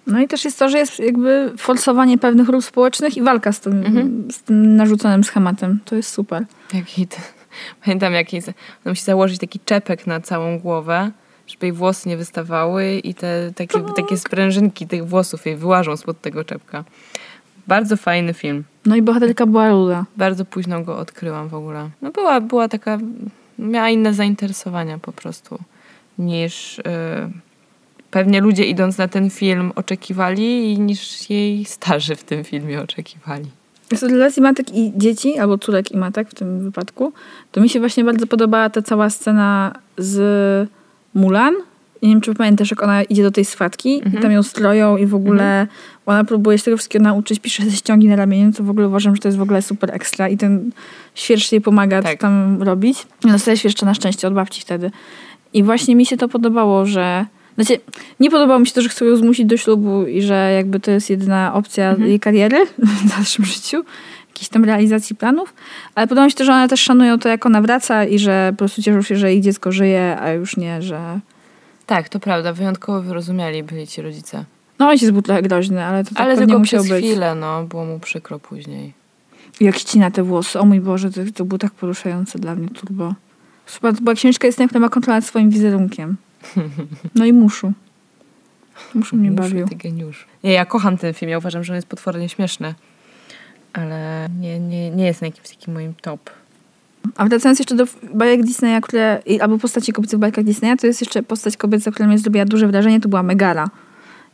No 0.07 0.21
i 0.21 0.29
też 0.29 0.45
jest 0.45 0.59
to, 0.59 0.69
że 0.69 0.79
jest 0.79 0.99
jakby 0.99 1.53
forsowanie 1.59 2.19
pewnych 2.19 2.49
ról 2.49 2.63
społecznych 2.63 3.17
i 3.17 3.23
walka 3.23 3.53
z 3.53 3.61
tym, 3.61 3.73
Mhm. 3.85 4.29
z 4.33 4.43
tym 4.43 4.77
narzuconym 4.77 5.25
schematem. 5.25 5.81
To 5.85 5.97
jest 5.97 6.11
super. 6.11 6.45
Jaki 6.75 7.07
to, 7.07 7.17
pamiętam, 7.85 8.13
jaki 8.13 8.37
ona 8.37 8.53
musi 8.85 9.03
założyć 9.03 9.41
taki 9.41 9.61
czepek 9.65 10.07
na 10.07 10.21
całą 10.21 10.59
głowę, 10.59 11.11
żeby 11.47 11.67
jej 11.67 11.73
włosy 11.73 12.09
nie 12.09 12.17
wystawały 12.17 12.95
i 12.95 13.15
te 13.15 13.53
takie, 13.57 13.81
takie 13.97 14.17
sprężynki 14.17 14.87
tych 14.87 15.09
włosów 15.09 15.47
jej 15.47 15.57
wyłażą 15.57 15.97
spod 15.97 16.21
tego 16.21 16.45
czepka. 16.45 16.85
Bardzo 17.67 17.97
fajny 17.97 18.35
film. 18.35 18.65
No 18.87 18.97
i 18.97 19.03
bohaterka 19.03 19.47
była 19.47 19.71
ruda. 19.71 20.05
Bardzo 20.17 20.45
późno 20.45 20.83
go 20.83 20.99
odkryłam 20.99 21.49
w 21.49 21.55
ogóle. 21.55 21.91
No 22.03 22.11
była, 22.11 22.41
była 22.41 22.69
taka, 22.69 22.99
miała 23.59 23.91
inne 23.91 24.15
zainteresowania 24.15 24.99
po 24.99 25.13
prostu 25.13 25.59
niż 26.19 26.79
y, 26.79 26.83
pewnie 28.11 28.41
ludzie 28.41 28.65
idąc 28.65 28.99
na 28.99 29.09
ten 29.09 29.31
film 29.31 29.73
oczekiwali 29.75 30.73
i 30.73 30.81
niż 30.81 31.31
jej 31.31 31.65
starzy 31.65 32.17
w 32.17 32.25
tym 32.25 32.45
filmie 32.45 32.81
oczekiwali. 32.81 33.51
Z 33.95 34.03
relacji 34.03 34.43
matek 34.43 34.75
i 34.75 34.93
dzieci, 34.97 35.39
albo 35.39 35.59
córek 35.59 35.93
i 35.93 35.97
matek 35.97 36.31
w 36.31 36.35
tym 36.35 36.61
wypadku, 36.61 37.13
to 37.53 37.61
mi 37.61 37.69
się 37.69 37.81
właśnie 37.81 38.05
bardzo 38.05 38.27
podobała 38.27 38.71
ta 38.71 38.83
cała 38.83 39.11
scena 39.11 39.73
z 39.99 40.69
Mulan 41.15 41.55
nie 42.03 42.09
wiem, 42.09 42.21
czy 42.21 42.35
pamiętasz, 42.35 42.71
jak 42.71 42.83
ona 42.83 43.03
idzie 43.03 43.23
do 43.23 43.31
tej 43.31 43.45
swatki 43.45 43.95
Mhm. 44.05 44.19
i 44.19 44.23
tam 44.23 44.33
ją 44.33 44.43
stroją 44.43 44.97
i 44.97 45.07
w 45.07 45.15
ogóle 45.15 45.67
ona 46.07 46.25
próbuje 46.25 46.59
się 46.59 46.65
tego 46.65 46.77
wszystkiego 46.77 47.03
nauczyć, 47.03 47.41
pisze 47.41 47.65
ze 47.65 47.77
ściągi 47.77 48.09
na 48.09 48.17
ramieniu, 48.17 48.53
co 48.53 48.65
w 48.65 48.71
ogóle 48.71 48.89
uważam, 48.89 49.17
że 49.17 49.23
to 49.23 49.29
jest 49.29 49.39
w 49.39 49.43
ogóle 49.43 49.63
super 49.63 49.95
ekstra 49.95 50.29
i 50.29 50.37
ten 50.37 50.71
świerszcz 51.15 51.53
jej 51.53 51.61
pomaga 51.61 52.03
Tak. 52.03 52.19
tam 52.19 52.63
robić. 52.63 53.07
Dostaje 53.23 53.57
świerszcza 53.57 53.87
na 53.87 53.95
szczęście 53.95 54.29
od 54.29 54.35
babci 54.35 54.61
wtedy. 54.61 54.91
I 55.53 55.63
właśnie 55.63 55.97
mi 55.97 56.07
się 56.07 56.17
to 56.17 56.29
podobało, 56.29 56.87
że 56.87 57.27
znaczy, 57.55 57.81
nie 58.21 58.31
podobało 58.31 58.61
mi 58.61 58.67
się 58.67 58.73
to, 58.73 58.83
że 58.83 58.89
chcą 58.89 59.05
ją 59.05 59.17
zmusić 59.17 59.47
do 59.47 59.57
ślubu 59.57 60.07
i 60.07 60.23
że 60.23 60.53
jakby 60.57 60.81
to 60.81 60.91
jest 60.91 61.11
jedyna 61.11 61.55
opcja 61.55 61.91
Mhm. 61.91 62.09
jej 62.09 62.21
kariery 62.21 62.67
w 62.79 63.09
dalszym 63.17 63.45
życiu, 63.45 63.85
jakiejś 64.29 64.49
tam 64.49 64.65
realizacji 64.65 65.17
planów, 65.17 65.55
ale 65.95 66.07
podoba 66.07 66.25
mi 66.25 66.31
się 66.31 66.37
to, 66.37 66.45
że 66.45 66.53
one 66.53 66.69
też 66.69 66.81
szanują 66.81 67.19
to, 67.19 67.29
jak 67.29 67.47
ona 67.47 67.63
wraca 67.63 68.05
i 68.05 68.19
że 68.19 68.49
po 68.53 68.59
prostu 68.59 68.83
cieszą 68.83 69.03
się, 69.03 69.17
że 69.17 69.35
ich 69.35 69.43
dziecko 69.43 69.73
żyje, 69.73 70.17
a 70.21 70.33
już 70.33 70.57
nie, 70.57 70.83
że... 70.83 71.21
Tak, 71.87 72.09
to 72.09 72.21
prawda. 72.21 72.53
Wyjątkowo 72.53 73.03
wyrozumiali 73.03 73.63
byli 73.63 73.87
ci 73.87 74.03
rodzice. 74.03 74.45
No 74.79 74.89
ojciec 74.89 75.11
był 75.11 75.23
trochę 75.23 75.43
groźny, 75.43 75.85
ale 75.85 76.05
to 76.05 76.11
tak 76.15 76.21
Ale 76.21 76.37
tylko 76.37 76.59
musiał 76.59 76.85
przez 76.85 76.97
być. 76.97 77.05
chwilę, 77.07 77.35
no. 77.35 77.65
Było 77.65 77.85
mu 77.85 77.99
przykro 77.99 78.39
później. 78.39 78.93
I 79.61 79.65
Jak 79.65 79.79
ścina 79.79 80.11
te 80.11 80.23
włosy. 80.23 80.59
O 80.61 80.65
mój 80.65 80.81
Boże, 80.81 81.11
to, 81.11 81.21
to 81.35 81.45
było 81.45 81.59
tak 81.59 81.73
poruszające 81.73 82.39
dla 82.39 82.55
mnie 82.55 82.69
turbo. 82.69 83.15
Chyba 83.67 83.93
była 83.93 84.15
książka 84.15 84.47
jest 84.47 84.59
która 84.67 84.81
ma 84.81 84.89
kontrolę 84.89 85.17
nad 85.19 85.25
swoim 85.25 85.51
wizerunkiem. 85.51 86.17
No 87.15 87.25
i 87.25 87.33
muszu. 87.33 87.73
Muszu 88.95 89.17
mnie 89.17 89.31
bawił. 89.31 89.69
Ty 89.69 89.77
geniusz. 89.77 90.27
Nie, 90.45 90.53
ja 90.53 90.65
kocham 90.65 90.97
ten 90.97 91.15
film. 91.15 91.31
Ja 91.31 91.39
uważam, 91.39 91.65
że 91.65 91.73
on 91.73 91.77
jest 91.77 91.89
potwornie 91.89 92.29
śmieszny. 92.29 92.75
Ale 93.73 94.29
nie, 94.41 94.61
nie, 94.61 94.91
nie 94.91 95.07
jest 95.07 95.21
na 95.21 95.27
jakimś 95.27 95.49
takim 95.49 95.75
moim 95.75 95.95
top. 95.95 96.31
A 97.17 97.25
wracając 97.25 97.59
jeszcze 97.59 97.75
do 97.75 97.85
bajek 98.15 98.43
Disneya, 98.43 98.81
które, 98.83 99.23
albo 99.41 99.59
postaci 99.59 99.93
kobiety 99.93 100.17
w 100.17 100.21
bajkach 100.21 100.45
Disneya, 100.45 100.77
to 100.81 100.87
jest 100.87 101.01
jeszcze 101.01 101.23
postać 101.23 101.57
kobieca, 101.57 101.91
która 101.91 102.09
mnie 102.09 102.19
zrobiła 102.19 102.45
duże 102.45 102.67
wrażenie, 102.67 103.01
to 103.01 103.09
była 103.09 103.23
Megara. 103.23 103.71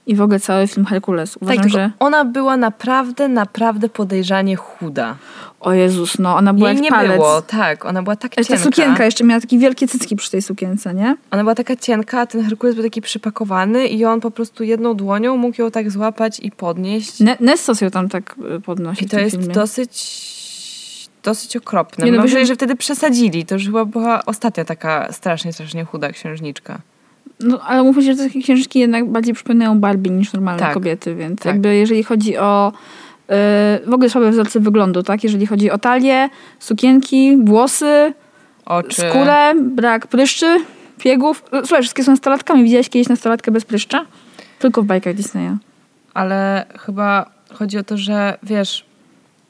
I 0.07 0.15
w 0.15 0.23
ogóle 0.23 0.41
cały 0.41 0.67
film 0.67 0.87
Herkules. 0.87 1.37
Uważam, 1.41 1.63
tak, 1.63 1.73
że... 1.73 1.91
ona 1.99 2.25
była 2.25 2.57
naprawdę, 2.57 3.29
naprawdę 3.29 3.89
podejrzanie 3.89 4.57
chuda. 4.57 5.17
O 5.61 5.73
Jezus, 5.73 6.19
no 6.19 6.37
ona 6.37 6.53
była 6.55 6.69
Jej 6.69 6.77
jak 6.77 6.83
nie 6.85 6.91
palec. 6.91 7.17
było, 7.17 7.43
tak. 7.43 7.85
Ona 7.85 8.03
była 8.03 8.17
tak 8.17 8.35
cienka. 8.35 8.59
sukienka 8.65 9.05
jeszcze 9.05 9.25
miała 9.25 9.41
takie 9.41 9.59
wielkie 9.59 9.89
cycki 9.89 10.17
przy 10.17 10.31
tej 10.31 10.43
sukience, 10.43 10.95
nie? 10.95 11.17
Ona 11.31 11.43
była 11.43 11.55
taka 11.55 11.77
cienka, 11.77 12.21
a 12.21 12.27
ten 12.27 12.43
Herkules 12.45 12.75
był 12.75 12.85
taki 12.85 13.03
przypakowany 13.03 13.87
i 13.87 14.05
on 14.05 14.21
po 14.21 14.31
prostu 14.31 14.65
jedną 14.65 14.95
dłonią 14.95 15.37
mógł 15.37 15.63
ją 15.63 15.71
tak 15.71 15.91
złapać 15.91 16.41
i 16.41 16.51
podnieść. 16.51 17.21
Ne- 17.21 17.37
Nessos 17.41 17.81
ją 17.81 17.91
tam 17.91 18.09
tak 18.09 18.37
y, 18.57 18.61
podnosi 18.61 19.05
I 19.05 19.09
to 19.09 19.19
jest 19.19 19.37
filmie. 19.37 19.55
dosyć 19.55 20.27
dosyć 21.23 21.57
okropne. 21.57 22.05
Nie, 22.05 22.13
no 22.13 22.19
Mam 22.19 22.27
wrażenie, 22.27 22.47
że 22.47 22.55
wtedy 22.55 22.77
przesadzili. 22.77 23.47
To 23.47 23.55
już 23.55 23.65
chyba 23.65 23.85
była 23.85 24.25
ostatnia 24.25 24.65
taka 24.65 25.13
strasznie, 25.13 25.53
strasznie 25.53 25.85
chuda 25.85 26.11
księżniczka. 26.13 26.79
No, 27.41 27.61
ale 27.61 27.83
mówmy 27.83 28.03
się, 28.03 28.15
że 28.15 28.25
takie 28.25 28.43
księżyczki 28.43 28.79
jednak 28.79 29.11
bardziej 29.11 29.35
przypominają 29.35 29.81
Barbie 29.81 30.11
niż 30.11 30.33
normalne 30.33 30.61
Tak. 30.61 30.75
kobiety, 30.75 31.15
więc 31.15 31.39
Tak. 31.41 31.47
jakby 31.47 31.77
jeżeli 31.77 32.03
chodzi 32.03 32.37
o 32.39 32.73
y, 32.73 33.33
w 33.87 33.93
ogóle 33.93 34.11
słabe 34.11 34.31
wzorce 34.31 34.61
wyglądu, 34.61 35.03
tak? 35.03 35.25
Jeżeli 35.25 35.47
chodzi 35.47 35.71
o 35.71 35.79
talię, 35.79 36.29
sukienki, 36.59 37.37
włosy, 37.45 38.13
Oczy. 38.67 39.03
skórę, 39.11 39.55
brak 39.55 40.07
pryszczy, 40.07 40.59
piegów. 40.99 41.43
Y, 41.55 41.67
Słuchaj, 41.67 41.83
wszystkie 41.83 42.05
są 42.05 42.11
nastolatkami. 42.13 42.65
Widziałeś 42.65 42.89
kiedyś 42.89 43.09
nastolatkę 43.09 43.51
bez 43.51 43.65
pryszcza? 43.65 44.05
Tylko 44.59 44.83
w 44.83 44.87
bajkach 44.87 45.15
Disneya. 45.15 45.57
Ale 46.15 46.67
chyba 46.79 47.31
chodzi 47.53 47.79
o 47.79 47.85
to, 47.85 47.97
że 47.97 48.39
wiesz, 48.43 48.85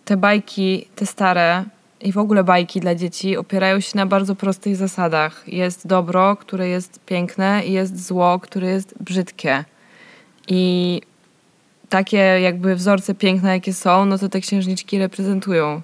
te 0.05 0.17
bajki, 0.17 0.87
te 0.97 1.07
stare 1.07 1.65
i 2.07 2.13
w 2.13 2.19
ogóle 2.19 2.45
bajki 2.45 2.81
dla 2.81 2.95
dzieci 2.95 3.37
opierają 3.37 3.81
się 3.81 3.97
na 3.97 4.07
bardzo 4.07 4.35
prostych 4.35 4.77
zasadach. 4.77 5.45
Jest 5.47 5.87
dobro, 5.87 6.37
które 6.37 6.69
jest 6.69 7.01
piękne 7.07 7.63
i 7.67 7.73
jest 7.73 8.07
zło, 8.07 8.39
które 8.39 8.69
jest 8.69 8.95
brzydkie. 9.01 9.65
I 10.49 11.03
takie 11.89 12.17
jakby 12.17 12.77
wzorce 12.77 13.15
piękne, 13.15 13.51
jakie 13.51 13.73
są, 13.73 14.07
no 14.07 14.19
to 14.19 14.29
te 14.29 14.41
księżniczki 14.41 14.99
reprezentują. 14.99 15.81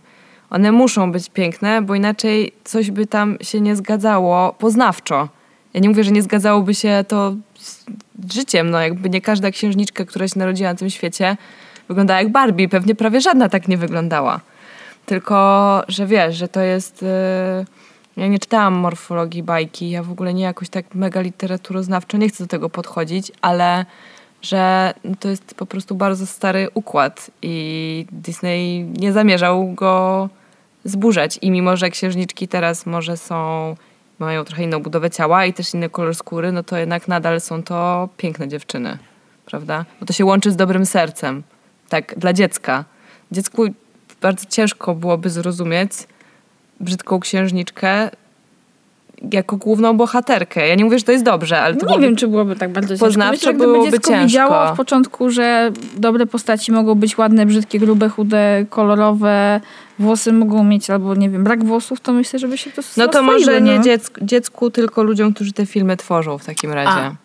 One 0.51 0.73
muszą 0.73 1.13
być 1.13 1.31
piękne, 1.31 1.83
bo 1.83 1.95
inaczej 1.95 2.53
coś 2.65 2.91
by 2.91 3.07
tam 3.07 3.37
się 3.41 3.61
nie 3.61 3.77
zgadzało 3.77 4.53
poznawczo. 4.53 5.29
Ja 5.75 5.81
nie 5.81 5.89
mówię, 5.89 6.05
że 6.05 6.11
nie 6.11 6.23
zgadzałoby 6.23 6.75
się 6.75 7.05
to 7.09 7.35
z 7.59 7.85
życiem, 8.35 8.71
no 8.71 8.81
jakby 8.81 9.11
nie 9.11 9.21
każda 9.21 9.51
księżniczka, 9.51 10.05
która 10.05 10.29
się 10.29 10.39
narodziła 10.39 10.71
na 10.71 10.79
tym 10.79 10.91
świecie 10.91 11.37
wyglądała 11.89 12.21
jak 12.21 12.33
Barbie, 12.33 12.69
pewnie 12.69 12.95
prawie 12.95 13.21
żadna 13.21 13.49
tak 13.49 13.69
nie 13.69 13.79
wyglądała. 13.79 14.41
Tylko, 15.07 15.83
że 15.89 16.07
wiesz, 16.07 16.37
że 16.37 16.49
to 16.49 16.61
jest... 16.61 17.03
Yy... 17.03 17.65
Ja 18.17 18.27
nie 18.27 18.39
czytałam 18.39 18.75
morfologii 18.75 19.43
bajki, 19.43 19.91
ja 19.91 20.03
w 20.03 20.11
ogóle 20.11 20.35
nie 20.35 20.43
jakoś 20.43 20.69
tak 20.69 20.95
mega 20.95 21.21
literaturoznawczo 21.21 22.19
nie 22.19 22.29
chcę 22.29 22.45
do 22.45 22.49
tego 22.49 22.71
podchodzić, 22.71 23.33
ale 23.41 23.87
że 24.43 24.95
to 25.21 25.29
jest 25.29 25.55
po 25.55 25.67
prostu 25.67 25.95
bardzo 25.95 26.27
stary 26.27 26.69
układ 26.75 27.31
i 27.43 28.07
Disney 28.13 28.85
nie 28.85 29.13
zamierzał 29.13 29.73
go 29.73 30.29
zburzać. 30.85 31.39
I 31.43 31.51
mimo, 31.51 31.77
że 31.77 31.91
księżniczki 31.91 32.49
teraz 32.49 32.87
może 32.87 33.17
są, 33.17 33.77
mają 34.19 34.45
trochę 34.45 34.63
inną 34.63 34.83
budowę 34.83 35.11
ciała 35.11 35.47
i 35.47 35.53
też 35.53 35.75
inny 35.75 35.91
kolor 35.91 36.15
skóry, 36.15 36.53
no 36.53 36.63
to 36.63 36.77
jednak 36.77 37.09
nadal 37.09 37.41
są 37.41 37.63
to 37.63 38.09
piękne 38.17 38.49
dziewczyny, 38.49 38.99
prawda? 39.47 39.85
Bo 40.01 40.07
to 40.07 40.13
się 40.13 40.25
łączy 40.25 40.51
z 40.51 40.57
dobrym 40.57 40.87
sercem. 40.87 41.43
Tak, 41.89 42.15
dla 42.19 42.33
dziecka. 42.33 42.85
Dziecku 43.33 43.65
bardzo 44.23 44.45
ciężko 44.49 44.95
byłoby 44.95 45.31
zrozumieć 45.31 45.93
brzydką 46.81 47.21
księżniczkę 47.21 48.11
jako 49.33 49.57
główną 49.57 49.97
bohaterkę. 49.97 50.69
Ja 50.69 50.75
nie 50.75 50.85
mówię, 50.85 50.99
że 50.99 51.05
to 51.05 51.13
jest 51.13 51.25
dobrze, 51.25 51.61
ale 51.61 51.75
to 51.75 51.81
Nie 51.81 51.87
byłoby 51.87 52.03
wiem, 52.07 52.17
czy 52.17 52.29
byłoby 52.29 52.57
tak 52.57 52.73
bardzo 52.73 52.89
ciężko. 52.89 53.07
Poznawczo 53.07 53.33
Myślę, 53.33 53.47
że 53.47 53.55
gdyby 53.55 53.73
byłoby 53.73 53.91
dziecko 53.91 54.09
ciężko. 54.09 54.27
widziało 54.27 54.63
od 54.63 54.77
początku, 54.77 55.31
że 55.31 55.73
dobre 55.97 56.27
postaci 56.27 56.73
mogą 56.73 56.95
być 56.95 57.19
ładne, 57.19 57.47
brzydkie, 57.47 57.79
grube, 57.79 58.09
chude, 58.09 58.67
kolorowe, 58.71 59.61
włosy 59.99 60.33
mogą 60.33 60.65
mieć 60.65 60.91
albo, 60.91 61.15
nie 61.15 61.31
wiem, 61.31 61.45
brak 61.45 61.65
włosów, 61.65 62.01
to 62.01 62.13
myślę, 62.13 62.39
żeby 62.39 62.59
się 62.59 62.71
to 62.71 62.83
No 62.97 63.09
to 63.09 63.23
może 63.23 63.61
nie 63.61 63.77
no. 63.77 63.83
dziecku, 63.83 64.21
dziecku, 64.25 64.71
tylko 64.71 65.03
ludziom, 65.03 65.35
którzy 65.35 65.53
te 65.53 65.67
filmy 65.67 65.97
tworzą 65.97 66.39
w 66.39 66.45
takim 66.45 66.73
razie. 66.73 67.17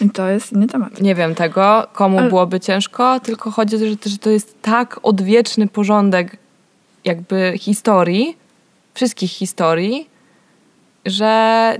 I 0.00 0.10
to 0.10 0.28
jest 0.28 0.52
inny 0.52 0.66
temat. 0.66 1.00
Nie 1.00 1.14
wiem 1.14 1.34
tego, 1.34 1.86
komu 1.92 2.18
Ale- 2.18 2.28
byłoby 2.28 2.60
ciężko, 2.60 3.20
tylko 3.20 3.50
chodzi 3.50 3.76
o 3.76 3.78
to, 3.78 3.84
że, 3.84 4.10
że 4.10 4.18
to 4.18 4.30
jest 4.30 4.62
tak 4.62 5.00
odwieczny 5.02 5.66
porządek 5.68 6.36
jakby 7.04 7.52
historii, 7.58 8.36
wszystkich 8.94 9.30
historii, 9.30 10.08
że 11.06 11.78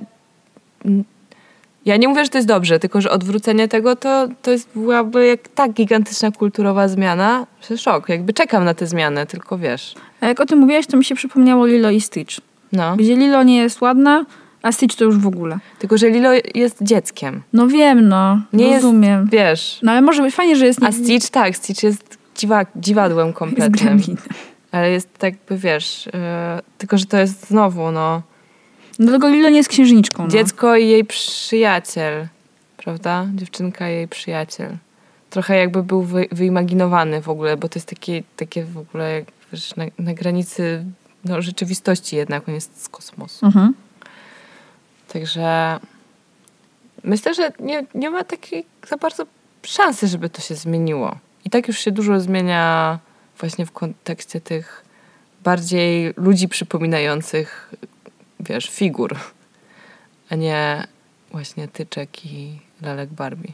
ja 1.86 1.96
nie 1.96 2.08
mówię, 2.08 2.24
że 2.24 2.30
to 2.30 2.38
jest 2.38 2.48
dobrze, 2.48 2.78
tylko 2.78 3.00
że 3.00 3.10
odwrócenie 3.10 3.68
tego 3.68 3.96
to, 3.96 4.28
to 4.42 4.50
jest 4.50 4.68
byłaby 4.74 5.26
jak 5.26 5.48
tak 5.48 5.72
gigantyczna 5.72 6.30
kulturowa 6.30 6.88
zmiana, 6.88 7.46
że 7.70 7.78
szok. 7.78 8.08
Jakby 8.08 8.32
czekam 8.32 8.64
na 8.64 8.74
te 8.74 8.86
zmiany, 8.86 9.26
tylko 9.26 9.58
wiesz. 9.58 9.94
A 10.20 10.26
jak 10.26 10.40
o 10.40 10.46
tym 10.46 10.58
mówiłaś, 10.58 10.86
to 10.86 10.96
mi 10.96 11.04
się 11.04 11.14
przypomniało 11.14 11.66
Lilo 11.66 11.90
i 11.90 12.00
Stitch. 12.00 12.36
No. 12.72 12.96
Gdzie 12.96 13.16
Lilo 13.16 13.42
nie 13.42 13.56
jest 13.56 13.80
ładna, 13.80 14.24
a 14.62 14.72
Stitch 14.72 14.96
to 14.96 15.04
już 15.04 15.18
w 15.18 15.26
ogóle. 15.26 15.58
Tylko, 15.78 15.98
że 15.98 16.10
Lilo 16.10 16.30
jest 16.54 16.82
dzieckiem. 16.82 17.42
No 17.52 17.66
wiem, 17.68 18.08
no. 18.08 18.40
Nie 18.52 18.74
rozumiem. 18.74 19.20
jest, 19.20 19.32
wiesz, 19.32 19.78
No 19.82 19.92
ale 19.92 20.02
może 20.02 20.22
być 20.22 20.34
fajnie, 20.34 20.56
że 20.56 20.66
jest... 20.66 20.82
A 20.82 20.92
Stitch, 20.92 21.30
tak, 21.30 21.56
Stitch 21.56 21.82
jest 21.82 22.18
dziwa, 22.36 22.66
dziwadłem 22.76 23.26
jest 23.26 23.38
kompletnym. 23.38 23.72
gremlin. 23.72 24.16
Ale 24.72 24.90
jest 24.90 25.18
tak 25.18 25.34
by, 25.48 25.58
wiesz, 25.58 26.06
yy, 26.06 26.12
tylko, 26.78 26.98
że 26.98 27.06
to 27.06 27.18
jest 27.18 27.48
znowu, 27.48 27.90
no, 27.90 28.22
No 29.00 29.10
tylko 29.10 29.28
Lilo 29.28 29.48
nie 29.48 29.56
jest 29.56 29.68
księżniczką. 29.68 30.22
No. 30.22 30.28
dziecko 30.28 30.76
i 30.76 30.88
jej 30.88 31.04
przyjaciel, 31.04 32.26
prawda? 32.76 33.26
Dziewczynka 33.34 33.90
i 33.90 33.92
jej 33.92 34.08
przyjaciel. 34.08 34.76
Trochę 35.30 35.56
jakby 35.56 35.82
był 35.82 36.02
wy, 36.02 36.26
wyimaginowany 36.32 37.22
w 37.22 37.28
ogóle, 37.28 37.56
bo 37.56 37.68
to 37.68 37.78
jest 37.78 37.88
takie, 37.88 38.22
takie 38.36 38.64
w 38.64 38.78
ogóle, 38.78 39.12
jak, 39.12 39.24
wiesz, 39.52 39.76
na, 39.76 39.84
na 39.98 40.14
granicy 40.14 40.84
no, 41.24 41.42
rzeczywistości 41.42 42.16
jednak, 42.16 42.48
on 42.48 42.54
jest 42.54 42.82
z 42.82 42.88
kosmosu. 42.88 43.46
Mhm. 43.46 43.74
Także 45.12 45.78
myślę, 47.04 47.34
że 47.34 47.52
nie, 47.60 47.86
nie 47.94 48.10
ma 48.10 48.24
takiej 48.24 48.64
za 48.88 48.96
bardzo 48.96 49.26
szansy, 49.62 50.08
żeby 50.08 50.30
to 50.30 50.40
się 50.40 50.54
zmieniło. 50.54 51.16
I 51.44 51.50
tak 51.50 51.68
już 51.68 51.78
się 51.78 51.90
dużo 51.90 52.20
zmienia 52.20 52.98
właśnie 53.40 53.66
w 53.66 53.72
kontekście 53.72 54.40
tych 54.40 54.84
bardziej 55.44 56.14
ludzi 56.16 56.48
przypominających, 56.48 57.74
wiesz, 58.40 58.70
figur, 58.70 59.16
a 60.30 60.34
nie 60.34 60.86
właśnie 61.32 61.68
tyczek 61.68 62.26
i 62.26 62.58
lalek 62.82 63.10
Barbie. 63.10 63.52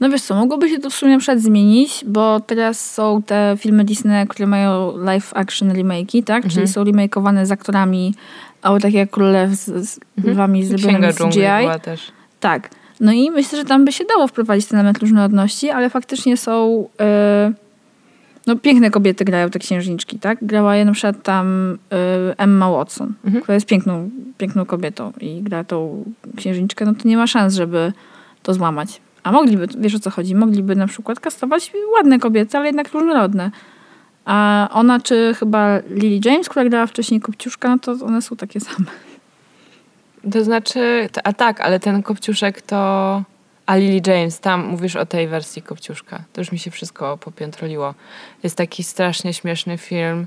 No 0.00 0.10
wiesz 0.10 0.22
co, 0.22 0.34
mogłoby 0.34 0.68
się 0.68 0.78
to 0.78 0.90
w 0.90 0.94
sumie 0.94 1.12
na 1.12 1.18
przykład 1.18 1.40
zmienić, 1.40 2.04
bo 2.06 2.40
teraz 2.40 2.94
są 2.94 3.22
te 3.22 3.56
filmy 3.58 3.84
Disney, 3.84 4.26
które 4.26 4.46
mają 4.46 4.96
live 4.96 5.32
action 5.34 5.72
remake'i, 5.72 6.24
tak? 6.24 6.36
Mhm. 6.36 6.54
Czyli 6.54 6.68
są 6.68 6.84
remakeowane 6.84 7.46
z 7.46 7.52
aktorami, 7.52 8.14
albo 8.62 8.80
takie 8.80 8.98
jak 8.98 9.10
Królew 9.10 9.50
z, 9.50 9.64
z 9.64 10.00
lwami 10.24 10.64
zrobione 10.64 10.92
Księga 10.92 11.12
z 11.12 11.16
dżungli 11.16 11.40
CGI. 11.40 11.60
była 11.60 11.78
też. 11.78 12.12
Tak. 12.40 12.70
No 13.00 13.12
i 13.12 13.30
myślę, 13.30 13.58
że 13.58 13.64
tam 13.64 13.84
by 13.84 13.92
się 13.92 14.04
dało 14.04 14.26
wprowadzić 14.26 14.66
ten 14.66 14.78
element 14.78 14.98
różnorodności, 14.98 15.70
ale 15.70 15.90
faktycznie 15.90 16.36
są... 16.36 16.88
e, 17.00 17.52
no 18.48 18.56
piękne 18.56 18.90
kobiety 18.90 19.24
grają 19.24 19.50
te 19.50 19.58
księżniczki, 19.58 20.18
tak? 20.18 20.38
Grała 20.42 20.76
je 20.76 20.84
na 20.84 20.92
przykład 20.92 21.22
tam 21.22 21.78
e, 21.92 22.38
Emma 22.38 22.70
Watson, 22.70 23.12
Mhm. 23.24 23.42
która 23.42 23.54
jest 23.54 23.66
piękną, 23.66 24.10
piękną 24.38 24.64
kobietą 24.66 25.12
i 25.20 25.42
gra 25.42 25.64
tą 25.64 26.04
księżniczkę, 26.36 26.84
no 26.84 26.94
to 26.94 27.08
nie 27.08 27.16
ma 27.16 27.26
szans, 27.26 27.54
żeby 27.54 27.92
to 28.42 28.54
złamać. 28.54 29.00
A 29.22 29.32
mogliby, 29.32 29.68
wiesz 29.78 29.94
o 29.94 29.98
co 29.98 30.10
chodzi, 30.10 30.34
mogliby 30.34 30.76
na 30.76 30.86
przykład 30.86 31.20
kastować 31.20 31.72
ładne 31.96 32.18
kobiety, 32.18 32.58
ale 32.58 32.66
jednak 32.66 32.92
różnorodne. 32.92 33.50
A 34.24 34.68
ona, 34.72 35.00
czy 35.00 35.34
chyba 35.38 35.78
Lily 35.90 36.20
James, 36.24 36.48
która 36.48 36.64
grała 36.68 36.86
wcześniej 36.86 37.20
Kopciuszka, 37.20 37.68
no 37.68 37.78
to 37.78 37.92
one 38.06 38.22
są 38.22 38.36
takie 38.36 38.60
same. 38.60 38.86
To 40.32 40.44
znaczy, 40.44 41.08
a 41.24 41.32
tak, 41.32 41.60
ale 41.60 41.80
ten 41.80 42.02
Kopciuszek 42.02 42.62
to... 42.62 43.22
A 43.68 43.76
Lily 43.76 44.00
James, 44.06 44.40
tam 44.40 44.66
mówisz 44.66 44.96
o 44.96 45.06
tej 45.06 45.28
wersji 45.28 45.62
Kopciuszka. 45.62 46.24
To 46.32 46.40
już 46.40 46.52
mi 46.52 46.58
się 46.58 46.70
wszystko 46.70 47.18
popiętroliło. 47.18 47.94
Jest 48.42 48.56
taki 48.56 48.84
strasznie 48.84 49.34
śmieszny 49.34 49.78
film 49.78 50.26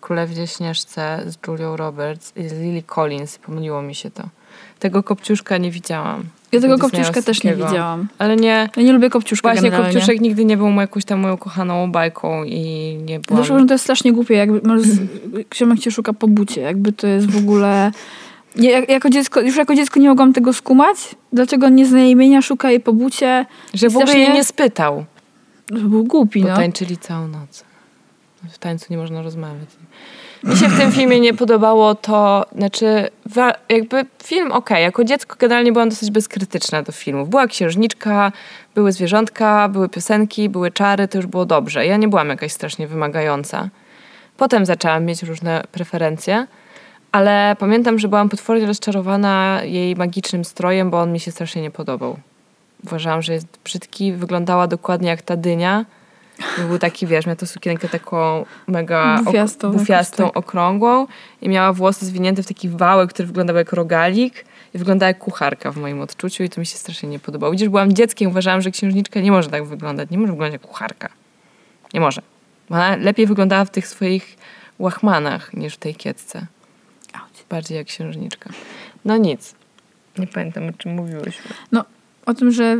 Królewnie 0.00 0.46
Śnieżce 0.46 1.22
z 1.26 1.38
Julią 1.46 1.76
Roberts 1.76 2.32
i 2.36 2.48
z 2.48 2.52
Lily 2.52 2.82
Collins. 2.82 3.38
Pomyliło 3.38 3.82
mi 3.82 3.94
się 3.94 4.10
to. 4.10 4.22
Tego 4.78 5.02
Kopciuszka 5.02 5.58
nie 5.58 5.70
widziałam. 5.70 6.24
Ja 6.52 6.60
tego 6.60 6.78
Kopciuszka 6.78 7.22
też 7.22 7.44
nie 7.44 7.54
widziałam. 7.54 8.08
Ale 8.18 8.36
nie... 8.36 8.68
Ja 8.76 8.82
nie 8.82 8.92
lubię 8.92 9.10
Kopciuszka 9.10 9.48
Właśnie 9.48 9.70
generalnie. 9.70 9.94
Kopciuszek 9.94 10.20
nigdy 10.20 10.44
nie 10.44 10.56
był 10.56 10.68
jakąś 10.70 11.04
tam 11.04 11.20
moją 11.20 11.36
kochaną 11.36 11.92
bajką 11.92 12.44
i 12.44 12.60
nie 13.04 13.20
byłam... 13.20 13.44
Zresztą, 13.44 13.58
że 13.58 13.66
to 13.66 13.74
jest 13.74 13.84
strasznie 13.84 14.12
głupie, 14.12 14.34
jakby 14.34 14.60
ziomek 15.54 15.78
cię 15.78 15.90
szuka 15.90 16.12
po 16.12 16.28
bucie, 16.28 16.60
jakby 16.60 16.92
to 16.92 17.06
jest 17.06 17.30
w 17.30 17.36
ogóle... 17.36 17.92
Jak, 18.56 18.88
jako 18.88 19.10
dziecko, 19.10 19.40
już 19.40 19.56
jako 19.56 19.74
dziecko 19.74 20.00
nie 20.00 20.08
mogłam 20.08 20.32
tego 20.32 20.52
skumać. 20.52 20.96
Dlaczego 21.32 21.68
nie 21.68 21.86
zna 21.86 21.98
jej 21.98 22.10
imienia, 22.10 22.42
szuka 22.42 22.70
jej 22.70 22.80
po 22.80 22.92
bucie. 22.92 23.46
Że 23.74 23.88
w 23.88 23.96
ogóle 23.96 24.18
jej 24.18 24.32
nie 24.32 24.44
spytał. 24.44 25.04
To 25.66 25.74
był 25.74 26.04
głupi, 26.04 26.42
Bo 26.42 26.48
no. 26.48 26.56
tańczyli 26.56 26.96
całą 26.96 27.28
noc. 27.28 27.64
W 28.50 28.58
tańcu 28.58 28.86
nie 28.90 28.96
można 28.96 29.22
rozmawiać. 29.22 29.68
Mi 30.44 30.56
się 30.56 30.68
w 30.68 30.78
tym 30.78 30.92
filmie 30.92 31.20
nie 31.20 31.34
podobało 31.34 31.94
to, 31.94 32.46
znaczy 32.56 33.08
jakby 33.68 34.04
film 34.24 34.52
okej, 34.52 34.82
jako 34.82 35.04
dziecko 35.04 35.36
generalnie 35.38 35.72
byłam 35.72 35.88
dosyć 35.88 36.10
bezkrytyczna 36.10 36.82
do 36.82 36.92
filmów. 36.92 37.28
Była 37.28 37.46
księżniczka, 37.46 38.32
były 38.74 38.92
zwierzątka, 38.92 39.68
były 39.68 39.88
piosenki, 39.88 40.48
były 40.48 40.70
czary, 40.70 41.08
to 41.08 41.18
już 41.18 41.26
było 41.26 41.46
dobrze. 41.46 41.86
Ja 41.86 41.96
nie 41.96 42.08
byłam 42.08 42.28
jakaś 42.28 42.52
strasznie 42.52 42.86
wymagająca. 42.86 43.68
Potem 44.36 44.66
zaczęłam 44.66 45.04
mieć 45.04 45.22
różne 45.22 45.64
preferencje, 45.72 46.46
ale 47.12 47.56
pamiętam, 47.58 47.98
że 47.98 48.08
byłam 48.08 48.28
potwornie 48.28 48.66
rozczarowana 48.66 49.60
jej 49.64 49.96
magicznym 49.96 50.44
strojem, 50.44 50.90
bo 50.90 51.00
on 51.00 51.12
mi 51.12 51.20
się 51.20 51.30
strasznie 51.30 51.62
nie 51.62 51.70
podobał. 51.70 52.16
Uważałam, 52.84 53.22
że 53.22 53.32
jest 53.32 53.46
brzydki, 53.64 54.12
wyglądała 54.12 54.66
dokładnie 54.66 55.08
jak 55.08 55.22
ta 55.22 55.36
dynia. 55.36 55.84
Był 56.68 56.78
taki, 56.78 57.06
wiesz, 57.06 57.26
miała 57.26 57.36
to 57.36 57.46
sukienkę 57.46 57.88
taką 57.88 58.44
mega 58.66 59.20
Bufiastą 59.24 59.72
bufiastą 59.72 60.24
tak. 60.24 60.36
okrągłą 60.36 61.06
i 61.42 61.48
miała 61.48 61.72
włosy 61.72 62.06
zwinięte 62.06 62.42
w 62.42 62.46
taki 62.46 62.68
wałek, 62.68 63.10
który 63.10 63.26
wyglądał 63.26 63.56
jak 63.56 63.72
rogalik 63.72 64.44
i 64.74 64.78
wyglądała 64.78 65.08
jak 65.08 65.18
kucharka 65.18 65.72
w 65.72 65.76
moim 65.76 66.00
odczuciu 66.00 66.42
i 66.42 66.48
to 66.48 66.60
mi 66.60 66.66
się 66.66 66.76
strasznie 66.76 67.08
nie 67.08 67.18
podobało. 67.18 67.52
Widzisz, 67.52 67.68
byłam 67.68 67.92
dzieckiem, 67.92 68.30
uważałam, 68.30 68.60
że 68.60 68.70
księżniczka 68.70 69.20
nie 69.20 69.32
może 69.32 69.50
tak 69.50 69.64
wyglądać, 69.64 70.10
nie 70.10 70.18
może 70.18 70.32
wyglądać 70.32 70.52
jak 70.52 70.70
kucharka. 70.70 71.08
Nie 71.94 72.00
może. 72.00 72.22
Ona 72.70 72.96
lepiej 72.96 73.26
wyglądała 73.26 73.64
w 73.64 73.70
tych 73.70 73.88
swoich 73.88 74.36
łachmanach 74.78 75.54
niż 75.54 75.74
w 75.74 75.78
tej 75.78 75.94
kiecce. 75.94 76.46
Bardziej 77.50 77.76
jak 77.78 77.86
księżniczka. 77.86 78.50
No 79.04 79.16
nic. 79.16 79.54
Nie 80.18 80.26
pamiętam, 80.26 80.68
o 80.68 80.72
czym 80.72 80.92
mówiłyśmy. 80.94 81.50
No, 81.72 81.84
o 82.26 82.34
tym, 82.34 82.50
że 82.52 82.76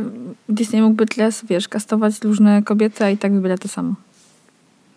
Disney 0.49 0.81
mógłby 0.81 1.05
tyle, 1.05 1.29
wiesz, 1.43 1.67
kastować 1.67 2.21
różne 2.23 2.63
kobiety, 2.63 3.03
a 3.05 3.09
i 3.09 3.17
tak 3.17 3.33
wybiera 3.33 3.57
to 3.57 3.67
samo. 3.67 3.93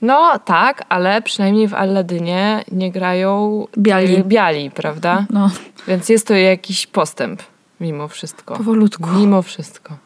No 0.03 0.39
tak, 0.39 0.85
ale 0.89 1.23
przynajmniej 1.23 1.69
w 1.69 1.75
Alladynie 1.75 2.65
nie 2.73 2.93
grają 2.93 3.67
Biali. 3.79 4.17
y, 4.17 4.25
biali, 4.25 4.71
prawda? 4.71 5.27
No, 5.31 5.51
Więc 5.89 6.09
jest 6.09 6.27
to 6.27 6.35
jakiś 6.35 6.87
postęp 6.87 7.43
mimo 7.81 8.09
wszystko. 8.09 8.57
powolutku. 8.57 9.09
Mimo 9.17 9.43
wszystko. 9.43 9.97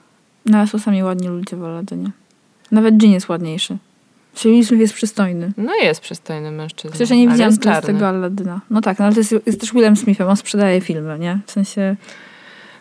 No, 0.46 0.58
ale 0.58 0.66
są 0.66 0.78
sami 0.78 1.02
ładni 1.02 1.28
ludzie 1.28 1.56
w 1.56 1.64
Aladynie. 1.64 2.10
Nawet 2.70 3.02
Jean 3.02 3.12
jest 3.14 3.28
ładniejszy. 3.28 3.76
Czyli 4.36 4.54
Will 4.54 4.66
Smith 4.66 4.80
jest 4.80 4.94
przystojny. 4.94 5.52
No 5.56 5.74
jest 5.74 6.00
przystojny 6.00 6.50
mężczyzna. 6.50 6.90
Chociaż 6.92 7.10
ja 7.10 7.16
nie 7.16 7.28
widziałam 7.28 7.58
tego 7.82 8.08
Aladyna. 8.08 8.60
No 8.70 8.80
tak, 8.80 8.98
no 8.98 9.04
ale 9.04 9.14
to 9.14 9.20
jest, 9.20 9.34
jest 9.46 9.60
też 9.60 9.72
Willem 9.72 9.96
Smithem, 9.96 10.28
on 10.28 10.36
sprzedaje 10.36 10.80
filmy, 10.80 11.18
nie? 11.18 11.38
W 11.46 11.52
sensie... 11.52 11.96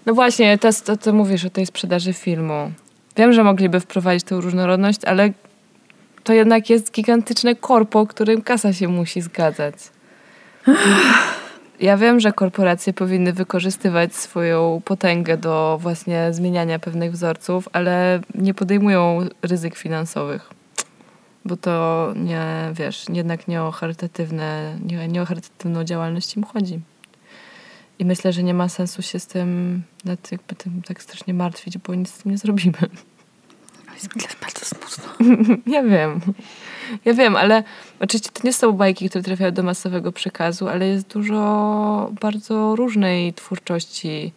No 0.05 0.13
właśnie, 0.13 0.57
to, 0.57 0.69
to, 0.85 0.97
to 0.97 1.13
mówisz 1.13 1.45
o 1.45 1.49
tej 1.49 1.65
sprzedaży 1.65 2.13
filmu. 2.13 2.71
Wiem, 3.17 3.33
że 3.33 3.43
mogliby 3.43 3.79
wprowadzić 3.79 4.23
tę 4.23 4.35
różnorodność, 4.35 5.05
ale 5.05 5.33
to 6.23 6.33
jednak 6.33 6.69
jest 6.69 6.91
gigantyczne 6.91 7.55
korpo, 7.55 8.07
którym 8.07 8.41
kasa 8.41 8.73
się 8.73 8.87
musi 8.87 9.21
zgadzać. 9.21 9.75
Ja 11.79 11.97
wiem, 11.97 12.19
że 12.19 12.31
korporacje 12.31 12.93
powinny 12.93 13.33
wykorzystywać 13.33 14.15
swoją 14.15 14.81
potęgę 14.85 15.37
do 15.37 15.77
właśnie 15.81 16.27
zmieniania 16.33 16.79
pewnych 16.79 17.11
wzorców, 17.11 17.69
ale 17.73 18.19
nie 18.35 18.53
podejmują 18.53 19.27
ryzyk 19.41 19.75
finansowych. 19.75 20.54
Bo 21.45 21.57
to 21.57 22.13
nie, 22.15 22.45
wiesz, 22.73 23.05
jednak 23.09 23.47
nie 23.47 23.63
o 23.63 23.71
charytatywne, 23.71 24.77
nie, 24.85 25.07
nie 25.07 25.21
o 25.21 25.25
charytatywną 25.25 25.83
działalność 25.83 26.37
im 26.37 26.43
chodzi. 26.43 26.79
I 27.99 28.05
myślę, 28.05 28.33
że 28.33 28.43
nie 28.43 28.53
ma 28.53 28.69
sensu 28.69 29.01
się 29.01 29.19
z 29.19 29.27
tym, 29.27 29.81
nad 30.05 30.31
jakby 30.31 30.55
tym 30.55 30.81
tak 30.81 31.03
strasznie 31.03 31.33
martwić, 31.33 31.77
bo 31.77 31.95
nic 31.95 32.09
z 32.09 32.17
tym 32.17 32.31
nie 32.31 32.37
zrobimy. 32.37 32.77
Jest 33.93 34.15
mi 34.15 34.21
bardzo 34.41 34.65
smutno. 34.65 35.13
Ja 35.73 35.83
wiem. 35.83 36.21
Ja 37.05 37.13
wiem, 37.13 37.35
ale 37.35 37.63
oczywiście 37.99 38.29
to 38.33 38.41
nie 38.43 38.53
są 38.53 38.71
bajki, 38.71 39.09
które 39.09 39.23
trafiają 39.23 39.51
do 39.51 39.63
masowego 39.63 40.11
przekazu, 40.11 40.67
ale 40.67 40.87
jest 40.87 41.07
dużo 41.07 42.11
bardzo 42.21 42.75
różnej 42.75 43.33
twórczości 43.33 44.33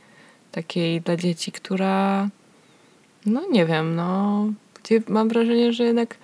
takiej 0.53 1.01
dla 1.01 1.17
dzieci, 1.17 1.53
która 1.53 2.29
no 3.27 3.43
nie 3.51 3.67
wiem, 3.67 3.97
no 3.97 4.47
gdzie 4.83 5.03
mam 5.09 5.29
wrażenie, 5.29 5.73
że 5.73 5.85
jednak 5.85 6.17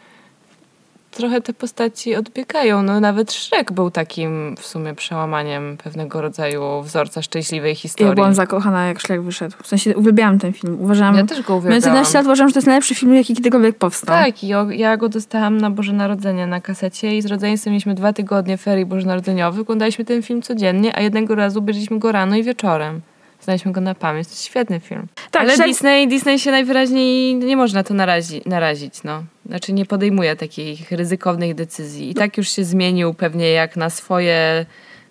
trochę 1.15 1.41
te 1.41 1.53
postaci 1.53 2.17
odbiegają. 2.17 2.83
No 2.83 3.01
nawet 3.01 3.33
Shrek 3.33 3.73
był 3.73 3.91
takim 3.91 4.55
w 4.59 4.67
sumie 4.67 4.95
przełamaniem 4.95 5.77
pewnego 5.85 6.21
rodzaju 6.21 6.83
wzorca 6.83 7.23
szczęśliwej 7.23 7.75
historii. 7.75 8.09
Ja 8.09 8.15
byłam 8.15 8.35
zakochana, 8.35 8.87
jak 8.87 9.01
Szlek 9.01 9.23
wyszedł. 9.23 9.57
W 9.63 9.67
sensie 9.67 9.97
uwielbiałam 9.97 10.39
ten 10.39 10.53
film. 10.53 10.77
Uważałam... 10.81 11.17
Ja 11.17 11.27
też 11.27 11.43
go 11.43 11.53
Mając 11.53 11.65
uwielbiałam. 11.65 11.97
11 11.97 12.19
lat 12.19 12.27
uważam, 12.27 12.49
że 12.49 12.53
to 12.53 12.59
jest 12.59 12.67
najlepszy 12.67 12.95
film, 12.95 13.15
jaki 13.15 13.35
kiedykolwiek 13.35 13.79
powstał. 13.79 14.17
Tak, 14.17 14.45
i 14.45 14.49
ja 14.79 14.97
go 14.97 15.09
dostałam 15.09 15.59
na 15.59 15.71
Boże 15.71 15.93
Narodzenie 15.93 16.47
na 16.47 16.61
kasecie 16.61 17.17
i 17.17 17.23
z 17.23 17.27
rodzeństwem 17.27 17.73
mieliśmy 17.73 17.95
dwa 17.95 18.13
tygodnie 18.13 18.57
ferii 18.57 18.87
bożonarodzeniowych. 18.87 19.61
Oglądaliśmy 19.61 20.05
ten 20.05 20.23
film 20.23 20.43
codziennie, 20.43 20.97
a 20.97 21.01
jednego 21.01 21.35
razu 21.35 21.59
obejrzeliśmy 21.59 21.99
go 21.99 22.13
rano 22.13 22.37
i 22.37 22.43
wieczorem. 22.43 23.01
Znaliśmy 23.45 23.73
go 23.73 23.81
na 23.81 23.95
pamięć. 23.95 24.29
To 24.29 24.33
jest 24.33 24.45
świetny 24.45 24.81
film. 24.81 25.07
Tak, 25.31 25.43
Ale 25.43 25.57
Disney, 25.67 26.09
Disney 26.09 26.39
się 26.39 26.51
najwyraźniej 26.51 27.35
nie 27.35 27.57
można 27.57 27.83
to 27.83 27.95
narazi, 27.95 28.43
narazić. 28.47 29.03
No. 29.05 29.25
Znaczy 29.47 29.73
nie 29.73 29.87
podejmuje 29.87 30.37
takich 30.37 30.91
ryzykownych 30.93 31.55
decyzji. 31.55 32.11
I 32.11 32.15
tak 32.15 32.37
już 32.39 32.49
się 32.49 32.65
zmienił 32.65 33.15
pewnie 33.15 33.51
jak 33.51 33.77
na 33.77 33.91
swoje, 33.91 34.67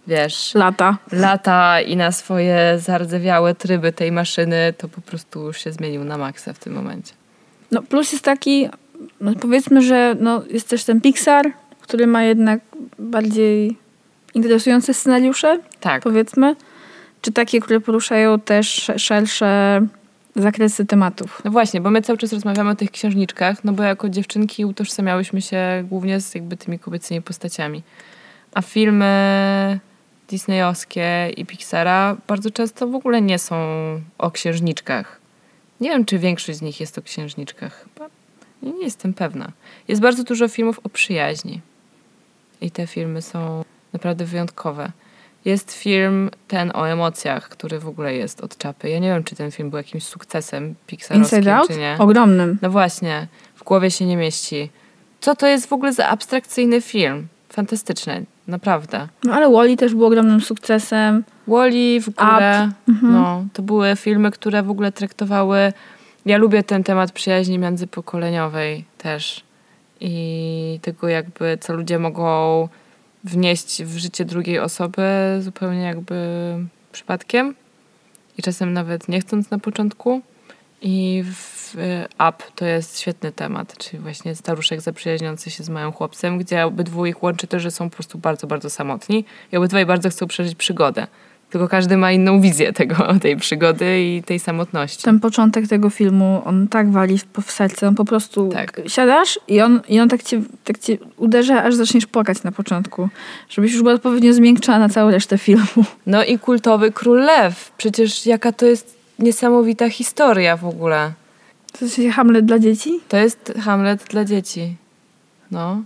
wiesz, 0.07 0.51
Lata. 0.55 0.97
lata 1.11 1.81
i 1.81 1.95
na 1.95 2.11
swoje 2.11 2.79
zardzewiałe 2.79 3.55
tryby 3.55 3.91
tej 3.91 4.11
maszyny, 4.11 4.73
to 4.77 4.87
po 4.87 5.01
prostu 5.01 5.41
już 5.47 5.63
się 5.63 5.71
zmienił 5.71 6.03
na 6.03 6.17
maksa 6.17 6.53
w 6.53 6.59
tym 6.59 6.73
momencie. 6.73 7.13
No 7.71 7.81
plus 7.81 8.11
jest 8.11 8.23
taki, 8.23 8.69
no 9.21 9.31
powiedzmy, 9.41 9.81
że 9.81 10.15
no, 10.19 10.43
jest 10.49 10.69
też 10.69 10.83
ten 10.83 11.01
Pixar, 11.01 11.51
który 11.81 12.07
ma 12.07 12.23
jednak 12.23 12.59
bardziej 12.99 13.77
interesujące 14.33 14.93
scenariusze, 14.93 15.59
Tak. 15.79 16.03
powiedzmy. 16.03 16.55
Czy 17.23 17.31
takie, 17.31 17.59
które 17.59 17.79
poruszają 17.79 18.39
też 18.39 18.91
szersze 18.97 19.81
zakresy 20.35 20.85
tematów. 20.85 21.41
No 21.45 21.51
właśnie, 21.51 21.81
bo 21.81 21.91
my 21.91 22.01
cały 22.01 22.17
czas 22.17 22.33
rozmawiamy 22.33 22.69
o 22.69 22.75
tych 22.75 22.91
księżniczkach, 22.91 23.63
no 23.63 23.73
bo 23.73 23.83
jako 23.83 24.09
dziewczynki 24.09 24.65
utożsamiałyśmy 24.65 25.41
się 25.41 25.85
głównie 25.89 26.21
z 26.21 26.35
jakby 26.35 26.57
tymi 26.57 26.79
kobiecymi 26.79 27.21
postaciami. 27.21 27.83
A 28.53 28.61
filmy 28.61 29.79
disneyowskie 30.29 31.29
i 31.37 31.45
Pixara 31.45 32.17
bardzo 32.27 32.51
często 32.51 32.87
w 32.87 32.95
ogóle 32.95 33.21
nie 33.21 33.39
są 33.39 33.55
o 34.17 34.31
księżniczkach. 34.31 35.19
Nie 35.81 35.89
wiem, 35.89 36.05
czy 36.05 36.19
większość 36.19 36.57
z 36.57 36.61
nich 36.61 36.79
jest 36.79 36.97
o 36.97 37.01
księżniczkach. 37.01 37.85
Chyba 37.93 38.09
nie, 38.63 38.83
jestem 38.83 39.13
pewna. 39.13 39.51
Jest 39.87 40.01
bardzo 40.01 40.23
dużo 40.23 40.47
filmów 40.47 40.79
o 40.83 40.89
przyjaźni. 40.89 41.61
I 42.61 42.71
te 42.71 42.87
filmy 42.87 43.21
są 43.21 43.63
naprawdę 43.93 44.25
wyjątkowe. 44.25 44.91
Jest 45.45 45.73
film 45.73 46.29
ten 46.47 46.71
o 46.75 46.89
emocjach, 46.89 47.49
który 47.49 47.79
w 47.79 47.87
ogóle 47.87 48.13
jest 48.15 48.41
od 48.41 48.57
czapy. 48.57 48.89
Ja 48.89 48.99
nie 48.99 49.09
wiem, 49.09 49.23
czy 49.23 49.35
ten 49.35 49.51
film 49.51 49.69
był 49.69 49.77
jakimś 49.77 50.03
sukcesem 50.03 50.75
pixarowskim, 50.87 51.37
Inside 51.39 51.55
Out? 51.55 51.67
czy 51.67 51.77
nie. 51.77 51.95
Ogromnym. 51.99 52.57
No 52.61 52.69
właśnie, 52.69 53.27
w 53.55 53.63
głowie 53.63 53.91
się 53.91 54.05
nie 54.05 54.17
mieści. 54.17 54.69
Co 55.21 55.35
to 55.35 55.47
jest 55.47 55.67
w 55.67 55.73
ogóle 55.73 55.93
za 55.93 56.07
abstrakcyjny 56.07 56.81
film? 56.81 57.27
Fantastyczny, 57.49 58.25
naprawdę. 58.47 59.07
No 59.23 59.33
ale 59.33 59.49
Wally 59.51 59.77
też 59.77 59.95
był 59.95 60.05
ogromnym 60.05 60.41
sukcesem. 60.41 61.23
Wally 61.47 62.01
w 62.01 62.09
ogóle, 62.09 62.71
Mhm. 62.89 63.13
no, 63.13 63.45
to 63.53 63.61
były 63.61 63.95
filmy, 63.95 64.31
które 64.31 64.63
w 64.63 64.69
ogóle 64.69 64.91
traktowały... 64.91 65.73
Ja 66.25 66.37
lubię 66.37 66.63
ten 66.63 66.83
temat 66.83 67.11
przyjaźni 67.11 67.59
międzypokoleniowej 67.59 68.85
też. 68.97 69.43
I 69.99 70.79
tego 70.81 71.07
jakby, 71.07 71.57
co 71.61 71.73
ludzie 71.73 71.99
mogą 71.99 72.67
wnieść 73.23 73.83
w 73.83 73.97
życie 73.97 74.25
drugiej 74.25 74.59
osoby 74.59 75.03
zupełnie 75.41 75.81
jakby 75.81 76.15
przypadkiem. 76.91 77.55
I 78.37 78.41
czasem 78.41 78.73
nawet 78.73 79.07
nie 79.07 79.21
chcąc 79.21 79.49
na 79.49 79.59
początku. 79.59 80.21
I 80.81 81.23
w 81.25 81.75
Up 82.13 82.43
to 82.55 82.65
jest 82.65 82.99
świetny 82.99 83.31
temat, 83.31 83.77
czyli 83.77 83.99
właśnie 83.99 84.35
staruszek 84.35 84.81
zaprzyjaźniący 84.81 85.51
się 85.51 85.63
z 85.63 85.69
małym 85.69 85.91
chłopcem, 85.91 86.37
gdzie 86.37 86.65
obydwu 86.65 87.05
ich 87.05 87.23
łączy 87.23 87.47
to, 87.47 87.59
że 87.59 87.71
są 87.71 87.89
po 87.89 87.95
prostu 87.95 88.17
bardzo, 88.17 88.47
bardzo 88.47 88.69
samotni 88.69 89.25
i 89.51 89.57
obydwaj 89.57 89.85
bardzo 89.85 90.09
chcą 90.09 90.27
przeżyć 90.27 90.55
przygodę. 90.55 91.07
Tylko 91.53 91.67
każdy 91.67 91.97
ma 91.97 92.11
inną 92.11 92.41
wizję 92.41 92.73
tego, 92.73 92.95
tej 93.21 93.37
przygody 93.37 94.03
i 94.03 94.23
tej 94.23 94.39
samotności. 94.39 95.03
Ten 95.03 95.19
początek 95.19 95.67
tego 95.67 95.89
filmu, 95.89 96.41
on 96.45 96.67
tak 96.67 96.91
wali 96.91 97.17
w, 97.17 97.51
serce, 97.51 97.87
on 97.87 97.95
po 97.95 98.05
prostu 98.05 98.49
Tak. 98.49 98.81
siadasz 98.87 99.39
i 99.47 99.61
on, 99.61 99.81
i 99.89 99.99
on 99.99 100.09
tak, 100.09 100.23
cię, 100.23 100.41
tak 100.63 100.79
cię 100.79 100.97
uderza, 101.17 101.63
aż 101.63 101.75
zaczniesz 101.75 102.05
płakać 102.05 102.43
na 102.43 102.51
początku. 102.51 103.09
Żebyś 103.49 103.73
już 103.73 103.81
była 103.81 103.93
odpowiednio 103.93 104.33
zmiękczona 104.33 104.79
na 104.79 104.89
całą 104.89 105.11
resztę 105.11 105.37
filmu. 105.37 105.85
No 106.05 106.23
i 106.23 106.39
kultowy 106.39 106.91
Król 106.91 107.19
Lew. 107.19 107.71
Przecież 107.77 108.25
jaka 108.25 108.51
to 108.51 108.65
jest 108.65 108.97
niesamowita 109.19 109.89
historia 109.89 110.57
w 110.57 110.65
ogóle. 110.65 111.11
To 111.79 111.85
jest 111.85 111.99
Hamlet 112.13 112.45
dla 112.45 112.59
dzieci? 112.59 112.99
To 113.07 113.17
jest 113.17 113.53
Hamlet 113.61 114.03
dla 114.03 114.25
dzieci. 114.25 114.75
No. 115.51 115.81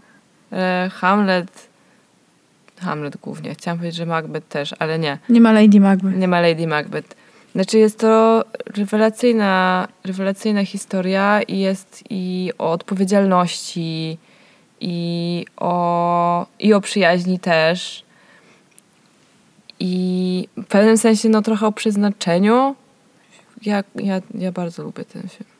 E, 0.51 0.89
Hamlet. 0.93 1.67
Hamlet 2.79 3.17
głównie. 3.17 3.55
Chciałam 3.55 3.77
powiedzieć, 3.77 3.97
że 3.97 4.05
Macbeth 4.05 4.47
też, 4.47 4.75
ale 4.79 4.99
nie. 4.99 5.17
Nie 5.29 5.41
ma 5.41 5.51
Lady 5.51 5.79
Macbeth. 5.79 6.17
Nie 6.17 6.27
ma 6.27 6.41
Lady 6.41 6.67
Macbeth. 6.67 7.15
Znaczy 7.55 7.77
jest 7.77 7.99
to 7.99 8.45
rewelacyjna, 8.75 9.87
rewelacyjna 10.03 10.65
historia 10.65 11.41
i 11.41 11.59
jest 11.59 12.03
i 12.09 12.51
o 12.57 12.71
odpowiedzialności 12.71 14.17
i 14.81 15.45
o, 15.57 16.45
i 16.59 16.73
o 16.73 16.81
przyjaźni 16.81 17.39
też. 17.39 18.03
I 19.79 20.47
w 20.57 20.65
pewnym 20.65 20.97
sensie 20.97 21.29
no 21.29 21.41
trochę 21.41 21.67
o 21.67 21.71
przeznaczeniu. 21.71 22.75
Ja, 23.61 23.83
ja, 23.95 24.21
ja 24.33 24.51
bardzo 24.51 24.83
lubię 24.83 25.05
ten 25.05 25.21
film. 25.21 25.56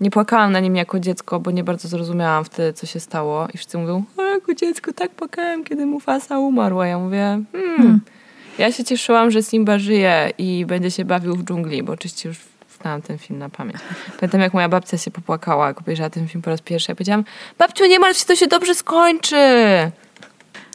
Nie 0.00 0.10
płakałam 0.10 0.52
na 0.52 0.60
nim 0.60 0.76
jako 0.76 1.00
dziecko, 1.00 1.40
bo 1.40 1.50
nie 1.50 1.64
bardzo 1.64 1.88
zrozumiałam 1.88 2.44
wtedy, 2.44 2.72
co 2.72 2.86
się 2.86 3.00
stało. 3.00 3.48
I 3.54 3.58
wszyscy 3.58 3.78
mówią, 3.78 4.04
o, 4.16 4.22
jako 4.22 4.54
dziecko 4.54 4.92
tak 4.92 5.10
płakałem, 5.10 5.64
kiedy 5.64 5.86
Mufasa 5.86 6.38
umarł. 6.38 6.80
A 6.80 6.86
ja 6.86 6.98
mówię, 6.98 7.42
hmm. 7.52 7.76
Hmm. 7.76 8.00
Ja 8.58 8.72
się 8.72 8.84
cieszyłam, 8.84 9.30
że 9.30 9.42
Simba 9.42 9.78
żyje 9.78 10.30
i 10.38 10.66
będzie 10.66 10.90
się 10.90 11.04
bawił 11.04 11.36
w 11.36 11.44
dżungli, 11.44 11.82
bo 11.82 11.92
oczywiście 11.92 12.28
już 12.28 12.38
znałam 12.80 13.02
ten 13.02 13.18
film 13.18 13.38
na 13.38 13.48
pamięć. 13.48 13.76
Pamiętam, 14.20 14.40
jak 14.40 14.54
moja 14.54 14.68
babcia 14.68 14.98
się 14.98 15.10
popłakała, 15.10 15.68
jak 15.68 15.80
obejrzała 15.80 16.10
ten 16.10 16.28
film 16.28 16.42
po 16.42 16.50
raz 16.50 16.60
pierwszy. 16.60 16.92
Ja 16.92 16.96
powiedziałam, 16.96 17.24
babciu, 17.58 17.86
nie 17.86 17.98
martw 17.98 18.20
się, 18.20 18.26
to 18.26 18.36
się 18.36 18.46
dobrze 18.46 18.74
skończy. 18.74 19.36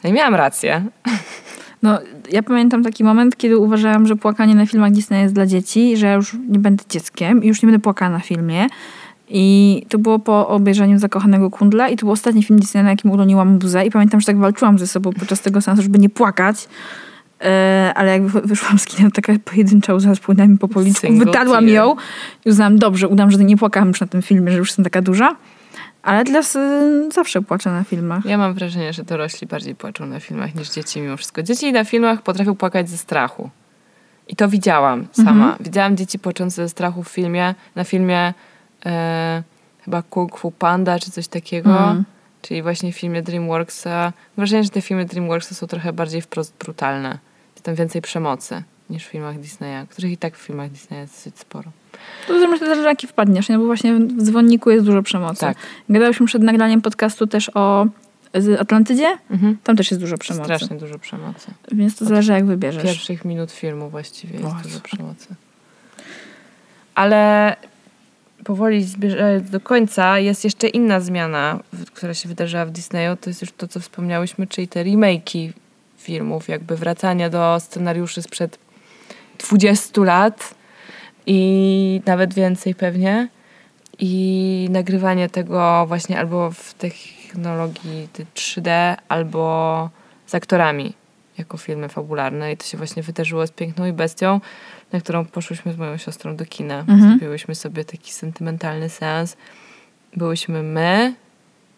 No 0.04 0.10
i 0.10 0.12
miałam 0.12 0.34
rację. 0.34 0.84
No, 1.82 1.98
ja 2.32 2.42
pamiętam 2.42 2.84
taki 2.84 3.04
moment, 3.04 3.36
kiedy 3.36 3.58
uważałam, 3.58 4.06
że 4.06 4.16
płakanie 4.16 4.54
na 4.54 4.66
filmach 4.66 4.92
Disney 4.92 5.22
jest 5.22 5.34
dla 5.34 5.46
dzieci, 5.46 5.96
że 5.96 6.06
ja 6.06 6.12
już 6.12 6.36
nie 6.48 6.58
będę 6.58 6.84
dzieckiem 6.88 7.44
i 7.44 7.48
już 7.48 7.62
nie 7.62 7.66
będę 7.66 7.82
płakała 7.82 8.10
na 8.10 8.20
filmie. 8.20 8.66
I 9.32 9.86
to 9.88 9.98
było 9.98 10.18
po 10.18 10.48
obejrzeniu 10.48 10.98
Zakochanego 10.98 11.50
Kundla 11.50 11.88
i 11.88 11.96
to 11.96 12.06
był 12.06 12.12
ostatni 12.12 12.42
film 12.42 12.58
Disneya, 12.58 12.82
na 12.84 12.90
jakim 12.90 13.10
uroniłam 13.10 13.58
buzę 13.58 13.86
i 13.86 13.90
pamiętam, 13.90 14.20
że 14.20 14.26
tak 14.26 14.38
walczyłam 14.38 14.78
ze 14.78 14.86
sobą 14.86 15.12
podczas 15.12 15.40
tego 15.40 15.60
seansu, 15.60 15.82
żeby 15.82 15.98
nie 15.98 16.08
płakać. 16.08 16.68
E, 17.44 17.92
ale 17.94 18.10
jak 18.12 18.26
wy- 18.26 18.40
wyszłam 18.40 18.78
z 18.78 18.84
kina, 18.86 19.10
taka 19.10 19.32
pojedyncza 19.44 19.94
łza 19.94 20.14
spłynęła 20.14 20.48
mi 20.48 20.58
po 20.58 20.68
policzku. 20.68 21.06
Single 21.06 21.24
Wytarłam 21.26 21.64
tear. 21.64 21.74
ją 21.74 21.96
i 22.44 22.50
uznałam, 22.50 22.78
dobrze, 22.78 23.08
udam, 23.08 23.30
że 23.30 23.38
nie 23.38 23.56
płakałam 23.56 23.88
już 23.88 24.00
na 24.00 24.06
tym 24.06 24.22
filmie, 24.22 24.52
że 24.52 24.58
już 24.58 24.68
jestem 24.68 24.84
taka 24.84 25.02
duża. 25.02 25.36
Ale 26.02 26.24
teraz 26.24 26.56
y, 26.56 27.08
zawsze 27.12 27.42
płaczę 27.42 27.70
na 27.70 27.84
filmach. 27.84 28.24
Ja 28.24 28.38
mam 28.38 28.54
wrażenie, 28.54 28.92
że 28.92 29.04
dorośli 29.04 29.46
bardziej 29.46 29.74
płaczą 29.74 30.06
na 30.06 30.20
filmach 30.20 30.54
niż 30.54 30.70
dzieci 30.70 31.00
mimo 31.00 31.16
wszystko. 31.16 31.42
Dzieci 31.42 31.72
na 31.72 31.84
filmach 31.84 32.22
potrafią 32.22 32.54
płakać 32.56 32.90
ze 32.90 32.98
strachu. 32.98 33.50
I 34.28 34.36
to 34.36 34.48
widziałam 34.48 35.06
sama. 35.12 35.56
Widziałam 35.60 35.96
dzieci 35.96 36.18
płaczące 36.18 36.62
ze 36.62 36.68
strachu 36.68 37.02
w 37.02 37.08
filmie, 37.08 37.54
na 37.74 37.84
filmie 37.84 38.34
e, 38.86 39.42
chyba 39.84 40.02
Kung 40.02 40.38
Fu 40.38 40.50
Panda 40.50 40.98
czy 40.98 41.10
coś 41.10 41.28
takiego. 41.28 41.78
Mm. 41.78 42.04
Czyli 42.42 42.62
właśnie 42.62 42.92
w 42.92 42.96
filmie 42.96 43.22
DreamWorksa. 43.22 44.12
Wrażenie, 44.36 44.64
że 44.64 44.70
te 44.70 44.80
filmy 44.80 45.04
DreamWorksa 45.04 45.54
są 45.54 45.66
trochę 45.66 45.92
bardziej 45.92 46.22
wprost 46.22 46.54
brutalne. 46.58 47.18
Jest 47.54 47.64
tam 47.64 47.74
więcej 47.74 48.02
przemocy 48.02 48.62
niż 48.90 49.06
w 49.06 49.08
filmach 49.08 49.40
Disneya, 49.40 49.86
których 49.88 50.12
i 50.12 50.16
tak 50.16 50.36
w 50.36 50.40
filmach 50.40 50.70
Disneya 50.70 51.00
jest 51.00 51.14
dosyć 51.14 51.38
sporo. 51.38 51.70
To 52.26 52.40
zależy 52.40 52.64
też, 52.64 52.78
że 52.78 52.84
jaki 52.84 53.06
wpadniesz, 53.06 53.48
nie? 53.48 53.58
bo 53.58 53.66
właśnie 53.66 53.94
w 53.94 54.22
dzwonniku 54.22 54.70
jest 54.70 54.86
dużo 54.86 55.02
przemocy. 55.02 55.40
Tak. 55.40 55.56
Gadałyśmy 55.88 56.26
przed 56.26 56.42
nagraniem 56.42 56.82
podcastu 56.82 57.26
też 57.26 57.50
o 57.54 57.86
Atlantydzie. 58.58 59.18
Mhm. 59.30 59.56
Tam 59.64 59.76
też 59.76 59.90
jest 59.90 60.00
dużo 60.00 60.18
przemocy. 60.18 60.44
Strasznie 60.44 60.76
dużo 60.76 60.98
przemocy. 60.98 61.50
Więc 61.72 61.96
to 61.96 62.04
zależy 62.04 62.32
jak 62.32 62.46
wybierzesz. 62.46 62.82
Pierwszych 62.82 63.24
minut 63.24 63.52
filmu 63.52 63.90
właściwie 63.90 64.38
jest 64.38 64.44
Boże. 64.44 64.62
dużo 64.62 64.80
przemocy. 64.80 65.26
Ale 66.94 67.56
powoli 68.44 68.84
zbierzając 68.84 69.50
do 69.50 69.60
końca 69.60 70.18
jest 70.18 70.44
jeszcze 70.44 70.68
inna 70.68 71.00
zmiana, 71.00 71.60
która 71.94 72.14
się 72.14 72.28
wydarzyła 72.28 72.64
w 72.66 72.70
Disneyu. 72.70 73.16
To 73.16 73.30
jest 73.30 73.40
już 73.40 73.52
to, 73.52 73.68
co 73.68 73.80
wspomniałyśmy, 73.80 74.46
czyli 74.46 74.68
te 74.68 74.84
remake'i 74.84 75.52
filmów, 75.98 76.48
jakby 76.48 76.76
wracanie 76.76 77.30
do 77.30 77.60
scenariuszy 77.60 78.22
sprzed 78.22 78.58
20 79.38 80.02
lat 80.02 80.54
i 81.26 82.00
nawet 82.06 82.34
więcej 82.34 82.74
pewnie. 82.74 83.28
I 83.98 84.68
nagrywanie 84.70 85.28
tego 85.28 85.84
właśnie 85.86 86.18
albo 86.18 86.50
w 86.50 86.74
technologii 86.74 88.08
ty- 88.12 88.26
3D, 88.34 88.96
albo 89.08 89.90
z 90.26 90.34
aktorami 90.34 90.92
jako 91.38 91.56
filmy 91.56 91.88
fabularne. 91.88 92.52
I 92.52 92.56
to 92.56 92.64
się 92.64 92.78
właśnie 92.78 93.02
wydarzyło 93.02 93.46
z 93.46 93.50
Piękną 93.50 93.86
i 93.86 93.92
Bestią, 93.92 94.40
na 94.92 95.00
którą 95.00 95.24
poszłyśmy 95.24 95.72
z 95.72 95.76
moją 95.76 95.96
siostrą 95.96 96.36
do 96.36 96.46
kina. 96.46 96.78
Mhm. 96.78 97.10
Zrobiłyśmy 97.10 97.54
sobie 97.54 97.84
taki 97.84 98.12
sentymentalny 98.12 98.88
seans. 98.88 99.36
Byłyśmy 100.16 100.62
my 100.62 101.14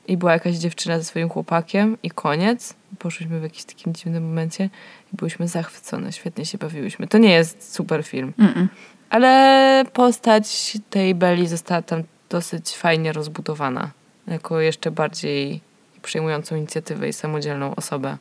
i 0.08 0.16
była 0.16 0.32
jakaś 0.32 0.56
dziewczyna 0.56 0.98
ze 0.98 1.04
swoim 1.04 1.28
chłopakiem 1.28 1.96
i 2.02 2.10
koniec. 2.10 2.74
Poszłyśmy 2.98 3.40
w 3.40 3.42
jakimś 3.42 3.64
takim 3.64 3.94
dziwnym 3.94 4.28
momencie 4.28 4.64
i 5.12 5.16
byłyśmy 5.16 5.48
zachwycone. 5.48 6.12
Świetnie 6.12 6.46
się 6.46 6.58
bawiłyśmy. 6.58 7.08
To 7.08 7.18
nie 7.18 7.32
jest 7.32 7.74
super 7.74 8.04
film. 8.04 8.32
Mm-mm. 8.38 8.66
Ale 9.10 9.84
postać 9.92 10.78
tej 10.90 11.14
Belli 11.14 11.48
została 11.48 11.82
tam 11.82 12.02
dosyć 12.30 12.76
fajnie 12.76 13.12
rozbudowana. 13.12 13.90
Jako 14.26 14.60
jeszcze 14.60 14.90
bardziej 14.90 15.60
przejmującą 16.02 16.56
inicjatywę 16.56 17.08
i 17.08 17.12
samodzielną 17.12 17.74
osobę. 17.74 18.16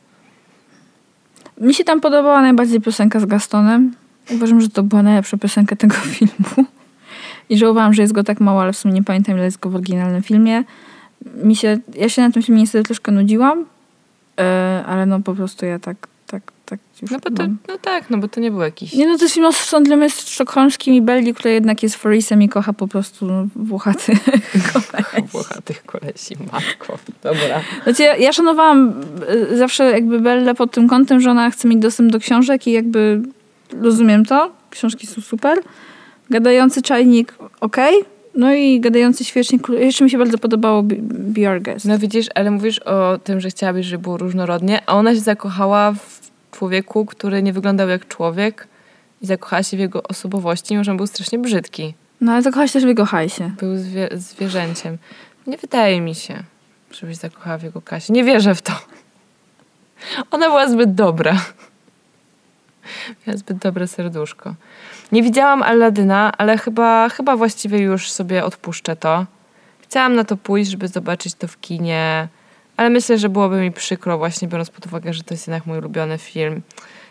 Mi 1.60 1.74
się 1.74 1.84
tam 1.84 2.00
podobała 2.00 2.42
najbardziej 2.42 2.80
piosenka 2.80 3.20
z 3.20 3.24
Gastonem. 3.24 3.94
Uważam, 4.30 4.60
że 4.60 4.68
to 4.68 4.82
była 4.82 5.02
najlepsza 5.02 5.36
piosenka 5.36 5.76
tego 5.76 5.94
filmu. 6.14 6.66
I 7.48 7.58
żałowałam, 7.58 7.94
że 7.94 8.02
jest 8.02 8.14
go 8.14 8.24
tak 8.24 8.40
mało, 8.40 8.62
ale 8.62 8.72
w 8.72 8.76
sumie 8.76 8.94
nie 8.94 9.02
pamiętam, 9.02 9.34
ile 9.34 9.44
jest 9.44 9.60
go 9.60 9.70
w 9.70 9.74
oryginalnym 9.74 10.22
filmie. 10.22 10.64
Mi 11.36 11.56
się, 11.56 11.78
ja 11.94 12.08
się 12.08 12.22
na 12.22 12.30
tym 12.30 12.42
filmie 12.42 12.60
niestety 12.60 12.84
troszkę 12.84 13.12
nudziłam, 13.12 13.64
e, 14.40 14.84
ale 14.86 15.06
no 15.06 15.20
po 15.20 15.34
prostu 15.34 15.66
ja 15.66 15.78
tak, 15.78 16.08
tak, 16.26 16.52
tak 16.66 16.80
już 17.02 17.10
No, 17.10 17.18
bo 17.18 17.30
to, 17.30 17.42
mam. 17.42 17.58
no 17.68 17.78
tak, 17.78 18.10
no 18.10 18.18
bo 18.18 18.28
to 18.28 18.40
nie 18.40 18.50
był 18.50 18.60
jakiś... 18.60 18.92
Nie 18.92 19.06
no, 19.06 19.18
to 19.18 19.24
jest 19.24 19.34
film 19.34 19.46
o 19.46 19.94
jest 19.96 20.28
sztokholmskim 20.28 20.94
i 20.94 21.02
Belli, 21.02 21.34
która 21.34 21.54
jednak 21.54 21.82
jest 21.82 21.96
Forisem 21.96 22.42
i 22.42 22.48
kocha 22.48 22.72
po 22.72 22.88
prostu 22.88 23.26
no, 23.26 23.46
włochaty 23.56 24.12
kolesi. 24.72 25.28
Włochatych 25.32 25.84
kolesi, 25.84 26.36
matko. 26.52 26.98
Dobra. 27.22 27.60
Znaczy, 27.84 28.02
ja, 28.02 28.16
ja 28.16 28.32
szanowałam 28.32 28.94
y, 29.52 29.56
zawsze 29.56 29.84
jakby 29.84 30.20
Bellę 30.20 30.54
pod 30.54 30.72
tym 30.72 30.88
kątem, 30.88 31.20
że 31.20 31.30
ona 31.30 31.50
chce 31.50 31.68
mieć 31.68 31.78
dostęp 31.78 32.12
do 32.12 32.18
książek 32.18 32.66
i 32.66 32.72
jakby 32.72 33.22
rozumiem 33.80 34.24
to. 34.24 34.52
Książki 34.70 35.06
są 35.06 35.20
super. 35.20 35.58
Gadający 36.30 36.82
czajnik, 36.82 37.34
okej. 37.60 37.94
No 38.34 38.54
i 38.54 38.80
gadający 38.80 39.24
świecznik. 39.24 39.68
Jeszcze 39.68 40.04
mi 40.04 40.10
się 40.10 40.18
bardzo 40.18 40.38
podobało 40.38 40.82
Be, 40.82 40.94
Be 41.00 41.50
Our 41.50 41.62
Guest. 41.62 41.84
No 41.84 41.98
widzisz, 41.98 42.26
ale 42.34 42.50
mówisz 42.50 42.78
o 42.78 43.18
tym, 43.18 43.40
że 43.40 43.50
chciałabyś, 43.50 43.86
żeby 43.86 44.02
było 44.02 44.16
różnorodnie, 44.16 44.82
a 44.86 44.94
ona 44.94 45.14
się 45.14 45.20
zakochała 45.20 45.92
w 45.92 46.30
człowieku, 46.50 47.06
który 47.06 47.42
nie 47.42 47.52
wyglądał 47.52 47.88
jak 47.88 48.08
człowiek 48.08 48.68
i 49.22 49.26
zakochała 49.26 49.62
się 49.62 49.76
w 49.76 49.80
jego 49.80 50.02
osobowości, 50.02 50.74
mimo 50.74 50.84
że 50.84 50.90
on 50.90 50.96
był 50.96 51.06
strasznie 51.06 51.38
brzydki. 51.38 51.94
No 52.20 52.32
ale 52.32 52.42
zakochała 52.42 52.66
się 52.66 52.72
też 52.72 52.84
w 52.84 52.88
jego 52.88 53.04
hajsie. 53.04 53.50
Był 53.60 53.76
zwie 53.76 54.08
zwierzęciem. 54.14 54.98
Nie 55.46 55.58
wydaje 55.58 56.00
mi 56.00 56.14
się, 56.14 56.42
żebyś 56.92 57.16
zakochała 57.16 57.58
w 57.58 57.62
jego 57.62 57.80
Kasię. 57.80 58.12
Nie 58.12 58.24
wierzę 58.24 58.54
w 58.54 58.62
to. 58.62 58.72
Ona 60.30 60.48
była 60.48 60.68
zbyt 60.68 60.94
dobra. 60.94 61.36
Miała 63.26 63.36
zbyt 63.36 63.58
dobre 63.58 63.88
serduszko. 63.88 64.54
Nie 65.12 65.22
widziałam 65.22 65.62
Aladyna, 65.62 66.32
ale 66.38 66.58
chyba, 66.58 67.08
chyba 67.08 67.36
właściwie 67.36 67.78
już 67.78 68.10
sobie 68.10 68.44
odpuszczę 68.44 68.96
to. 68.96 69.26
Chciałam 69.80 70.14
na 70.14 70.24
to 70.24 70.36
pójść, 70.36 70.70
żeby 70.70 70.88
zobaczyć 70.88 71.34
to 71.34 71.48
w 71.48 71.60
kinie, 71.60 72.28
ale 72.76 72.90
myślę, 72.90 73.18
że 73.18 73.28
byłoby 73.28 73.60
mi 73.60 73.72
przykro 73.72 74.18
właśnie 74.18 74.48
biorąc 74.48 74.70
pod 74.70 74.86
uwagę, 74.86 75.12
że 75.12 75.22
to 75.22 75.34
jest 75.34 75.46
jednak 75.46 75.66
mój 75.66 75.78
ulubiony 75.78 76.18
film. 76.18 76.62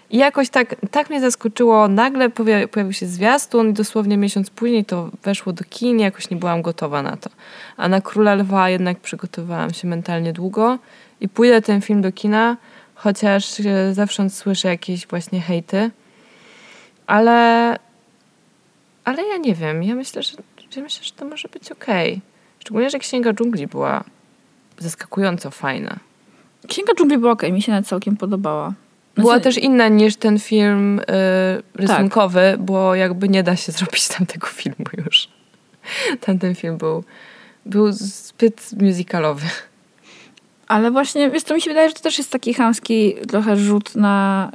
I 0.10 0.18
jakoś 0.18 0.50
tak, 0.50 0.76
tak 0.92 1.10
mnie 1.10 1.22
zaskoczyło, 1.22 1.88
nagle 1.88 2.30
pojawił, 2.30 2.68
pojawił 2.68 2.94
się 2.94 3.08
zwiastun 3.08 3.70
i 3.70 3.74
dosłownie 3.74 4.18
miesiąc 4.18 4.50
później 4.50 4.86
to 4.86 5.10
weszło 5.24 5.54
do 5.54 5.64
kin, 5.70 6.00
jakoś 6.00 6.30
nie 6.30 6.38
byłam 6.38 6.62
gotowa 6.62 7.02
na 7.02 7.18
to. 7.18 7.30
A 7.78 7.88
na 7.88 8.02
Króla 8.02 8.36
Lwa 8.36 8.70
jednak 8.70 9.00
przygotowałam 9.00 9.74
się 9.74 9.88
mentalnie 9.88 10.34
długo 10.34 10.80
i 11.22 11.30
pójdę 11.30 11.62
ten 11.62 11.82
film 11.82 12.02
do 12.02 12.12
kina, 12.12 12.58
chociaż 13.04 13.60
e, 13.60 13.94
zawsze 13.94 14.30
słyszę 14.30 14.68
jakieś 14.68 15.08
właśnie 15.08 15.42
hejty. 15.42 15.92
Ale, 17.08 17.76
ale 19.04 19.24
ja 19.24 19.38
nie 19.38 19.56
wiem, 19.56 19.84
ja 19.84 19.96
myślę, 19.96 20.24
że 20.24 20.32
że 20.72 20.82
myślę, 20.82 21.04
że 21.04 21.12
to 21.12 21.26
może 21.26 21.50
być 21.50 21.72
okej. 21.72 22.22
Szczególnie, 22.60 22.90
że 22.90 23.00
Księga 23.00 23.34
Dżungli 23.34 23.68
była 23.68 24.04
zaskakująco 24.80 25.52
fajna. 25.52 26.00
Księga 26.68 26.94
dżungli 26.94 27.18
była 27.18 27.32
okej, 27.32 27.54
mi 27.54 27.62
się 27.62 27.72
nawet 27.72 27.88
całkiem 27.88 28.18
podobała. 28.18 28.74
Była 29.16 29.34
Znaczy- 29.34 29.44
też 29.44 29.58
inna 29.58 29.88
niż 29.88 30.16
ten 30.16 30.40
film 30.40 31.00
y, 31.00 31.04
rysunkowy, 31.74 32.56
bo 32.60 32.96
jakby 32.96 33.30
nie 33.30 33.44
da 33.44 33.56
się 33.56 33.72
zrobić 33.78 34.08
tamtego 34.08 34.48
filmu 34.48 34.86
już. 35.06 35.30
Tamten 36.20 36.56
film 36.56 36.78
był, 36.78 37.04
był 37.66 37.92
zbyt 37.92 38.70
musicalowy. 38.82 39.46
Ale 40.72 40.92
właśnie, 40.92 41.30
wiesz 41.30 41.44
co, 41.44 41.56
mi 41.56 41.62
się 41.62 41.70
wydaje, 41.70 41.90
że 41.90 41.96
to 41.96 42.02
też 42.02 42.18
jest 42.18 42.32
taki 42.32 42.54
chamski 42.54 43.14
trochę 43.28 43.58
rzut 43.58 43.96
na... 43.96 44.52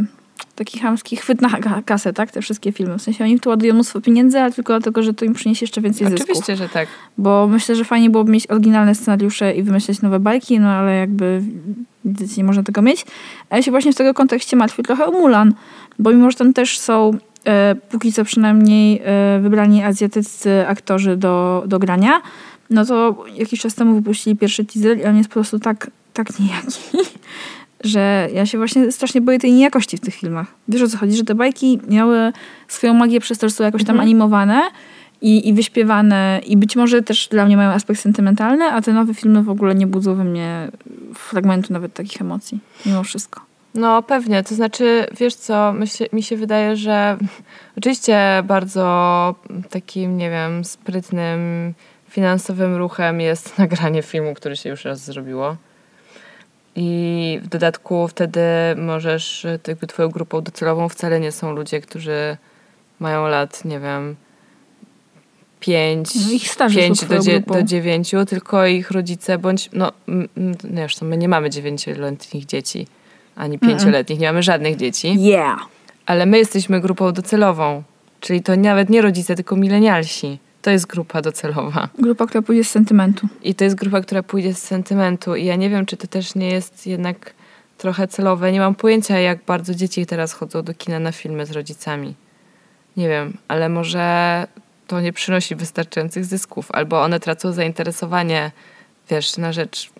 y, 0.00 0.22
taki 0.54 0.78
chamski 0.78 1.16
chwyt 1.16 1.40
na 1.42 1.50
kasę, 1.84 2.12
tak? 2.12 2.30
Te 2.30 2.42
wszystkie 2.42 2.72
filmy. 2.72 2.98
W 2.98 3.02
sensie 3.02 3.24
oni 3.24 3.40
to 3.40 3.50
ładują 3.50 3.74
mnóstwo 3.74 4.00
pieniędzy, 4.00 4.40
ale 4.40 4.52
tylko 4.52 4.72
dlatego, 4.72 5.02
że 5.02 5.14
to 5.14 5.24
im 5.24 5.32
przyniesie 5.32 5.64
jeszcze 5.64 5.80
więcej 5.80 6.08
zysków. 6.08 6.30
Oczywiście, 6.30 6.56
że 6.56 6.68
tak. 6.68 6.88
Bo 7.18 7.46
myślę, 7.46 7.74
że 7.74 7.84
fajnie 7.84 8.10
byłoby 8.10 8.32
mieć 8.32 8.46
oryginalne 8.46 8.94
scenariusze 8.94 9.54
i 9.54 9.62
wymyśleć 9.62 10.02
nowe 10.02 10.20
bajki, 10.20 10.60
no 10.60 10.68
ale 10.68 10.96
jakby 10.96 11.42
nie 12.36 12.44
można 12.44 12.62
tego 12.62 12.82
mieć. 12.82 13.06
A 13.50 13.56
ja 13.56 13.62
się 13.62 13.70
właśnie 13.70 13.92
w 13.92 13.96
tego 13.96 14.14
kontekście 14.14 14.56
martwię 14.56 14.82
trochę 14.82 15.06
o 15.06 15.10
Mulan, 15.10 15.54
bo 15.98 16.10
mimo, 16.10 16.30
że 16.30 16.36
tam 16.36 16.52
też 16.52 16.78
są 16.78 17.10
e, 17.46 17.74
póki 17.90 18.12
co 18.12 18.24
przynajmniej 18.24 19.00
e, 19.04 19.40
wybrani 19.40 19.82
azjatyccy 19.82 20.64
aktorzy 20.66 21.16
do, 21.16 21.64
do 21.66 21.78
grania, 21.78 22.20
no 22.72 22.84
to 22.84 23.24
jakiś 23.34 23.60
czas 23.60 23.74
temu 23.74 23.94
wypuścili 23.94 24.36
pierwszy 24.36 24.64
teaser 24.64 24.98
i 24.98 25.04
on 25.04 25.16
jest 25.16 25.28
po 25.28 25.34
prostu 25.34 25.58
tak, 25.58 25.90
tak 26.12 26.40
nijaki, 26.40 26.80
że 27.84 28.28
ja 28.34 28.46
się 28.46 28.58
właśnie 28.58 28.92
strasznie 28.92 29.20
boję 29.20 29.38
tej 29.38 29.52
niejakości 29.52 29.96
w 29.96 30.00
tych 30.00 30.14
filmach. 30.14 30.46
Wiesz 30.68 30.82
o 30.82 30.88
co 30.88 30.98
chodzi, 30.98 31.16
że 31.16 31.24
te 31.24 31.34
bajki 31.34 31.80
miały 31.88 32.32
swoją 32.68 32.94
magię 32.94 33.20
przez 33.20 33.38
to, 33.38 33.48
że 33.48 33.54
są 33.54 33.64
jakoś 33.64 33.84
tam 33.84 34.00
animowane 34.00 34.62
i, 35.22 35.48
i 35.48 35.54
wyśpiewane 35.54 36.40
i 36.46 36.56
być 36.56 36.76
może 36.76 37.02
też 37.02 37.28
dla 37.28 37.46
mnie 37.46 37.56
mają 37.56 37.70
aspekt 37.70 38.00
sentymentalny, 38.00 38.64
a 38.64 38.82
te 38.82 38.92
nowe 38.92 39.14
filmy 39.14 39.42
w 39.42 39.50
ogóle 39.50 39.74
nie 39.74 39.86
budzą 39.86 40.14
we 40.14 40.24
mnie 40.24 40.68
fragmentu 41.14 41.72
nawet 41.72 41.94
takich 41.94 42.20
emocji, 42.20 42.58
mimo 42.86 43.02
wszystko. 43.02 43.40
No 43.74 44.02
pewnie, 44.02 44.44
to 44.44 44.54
znaczy, 44.54 45.06
wiesz 45.18 45.34
co, 45.34 45.74
mi 46.12 46.22
się 46.22 46.36
wydaje, 46.36 46.76
że 46.76 47.18
oczywiście 47.78 48.42
bardzo 48.44 49.34
takim, 49.70 50.16
nie 50.16 50.30
wiem, 50.30 50.64
sprytnym, 50.64 51.40
finansowym 52.12 52.76
ruchem 52.76 53.20
jest 53.20 53.58
nagranie 53.58 54.02
filmu, 54.02 54.34
który 54.34 54.56
się 54.56 54.68
już 54.70 54.84
raz 54.84 55.00
zrobiło. 55.00 55.56
I 56.76 57.40
w 57.42 57.48
dodatku 57.48 58.08
wtedy 58.08 58.40
możesz, 58.76 59.46
jakby 59.68 59.86
twoją 59.86 60.08
grupą 60.08 60.40
docelową 60.40 60.88
wcale 60.88 61.20
nie 61.20 61.32
są 61.32 61.52
ludzie, 61.52 61.80
którzy 61.80 62.36
mają 63.00 63.26
lat, 63.26 63.64
nie 63.64 63.80
wiem, 63.80 64.16
5, 65.60 66.14
No, 66.26 66.32
ich 66.32 66.48
starzy 66.50 66.74
są 66.74 66.80
5 66.80 67.04
do, 67.04 67.18
dzie- 67.18 67.40
do 67.40 67.62
9, 67.62 68.10
tylko 68.28 68.66
ich 68.66 68.90
rodzice, 68.90 69.38
bądź, 69.38 69.68
no, 69.72 69.92
no 70.36 70.54
zresztą 70.74 71.06
my 71.06 71.16
nie 71.16 71.28
mamy 71.28 71.50
dziewięcioletnich 71.50 72.46
dzieci, 72.46 72.86
ani 73.36 73.58
pięcioletnich, 73.58 74.18
nie 74.18 74.26
mamy 74.26 74.42
żadnych 74.42 74.76
dzieci, 74.76 75.14
Yeah! 75.22 75.60
ale 76.06 76.26
my 76.26 76.38
jesteśmy 76.38 76.80
grupą 76.80 77.12
docelową, 77.12 77.82
czyli 78.20 78.42
to 78.42 78.56
nawet 78.56 78.90
nie 78.90 79.02
rodzice, 79.02 79.34
tylko 79.34 79.56
milenialsi. 79.56 80.38
To 80.62 80.70
jest 80.70 80.86
grupa 80.86 81.22
docelowa. 81.22 81.88
Grupa, 81.98 82.26
która 82.26 82.42
pójdzie 82.42 82.64
z 82.64 82.70
sentymentu. 82.70 83.28
I 83.42 83.54
to 83.54 83.64
jest 83.64 83.76
grupa, 83.76 84.00
która 84.00 84.22
pójdzie 84.22 84.54
z 84.54 84.58
sentymentu. 84.58 85.36
I 85.36 85.44
ja 85.44 85.56
nie 85.56 85.70
wiem, 85.70 85.86
czy 85.86 85.96
to 85.96 86.06
też 86.06 86.34
nie 86.34 86.48
jest 86.48 86.86
jednak 86.86 87.34
trochę 87.78 88.08
celowe. 88.08 88.52
Nie 88.52 88.60
mam 88.60 88.74
pojęcia, 88.74 89.18
jak 89.18 89.44
bardzo 89.44 89.74
dzieci 89.74 90.06
teraz 90.06 90.32
chodzą 90.32 90.62
do 90.62 90.74
kina 90.74 90.98
na 90.98 91.12
filmy 91.12 91.46
z 91.46 91.50
rodzicami. 91.50 92.14
Nie 92.96 93.08
wiem, 93.08 93.36
ale 93.48 93.68
może 93.68 94.46
to 94.86 95.00
nie 95.00 95.12
przynosi 95.12 95.54
wystarczających 95.54 96.24
zysków, 96.24 96.68
albo 96.72 97.02
one 97.02 97.20
tracą 97.20 97.52
zainteresowanie, 97.52 98.50
wiesz, 99.10 99.36
na 99.36 99.52
rzecz 99.52 99.90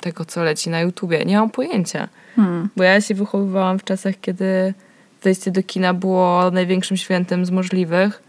tego, 0.00 0.24
co 0.24 0.42
leci 0.42 0.70
na 0.70 0.80
YouTubie. 0.80 1.24
Nie 1.24 1.38
mam 1.38 1.50
pojęcia. 1.50 2.08
Hmm. 2.36 2.68
Bo 2.76 2.82
ja 2.82 3.00
się 3.00 3.14
wychowywałam 3.14 3.78
w 3.78 3.84
czasach, 3.84 4.14
kiedy 4.20 4.74
wejście 5.22 5.50
do 5.50 5.62
kina 5.62 5.94
było 5.94 6.50
największym 6.50 6.96
świętem 6.96 7.46
z 7.46 7.50
możliwych. 7.50 8.22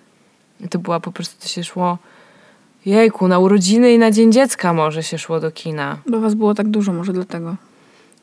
To 0.70 0.80
była 0.80 0.99
po 0.99 1.11
prostu, 1.11 1.41
to 1.41 1.47
się 1.47 1.64
szło 1.64 1.97
jejku, 2.86 3.28
na 3.28 3.39
urodziny 3.39 3.93
i 3.93 3.97
na 3.99 4.11
Dzień 4.11 4.32
Dziecka 4.32 4.74
może 4.74 5.03
się 5.03 5.18
szło 5.18 5.39
do 5.39 5.51
kina. 5.51 5.97
Bo 6.09 6.20
was 6.20 6.34
było 6.34 6.53
tak 6.53 6.68
dużo, 6.68 6.93
może 6.93 7.14
dlatego. 7.14 7.55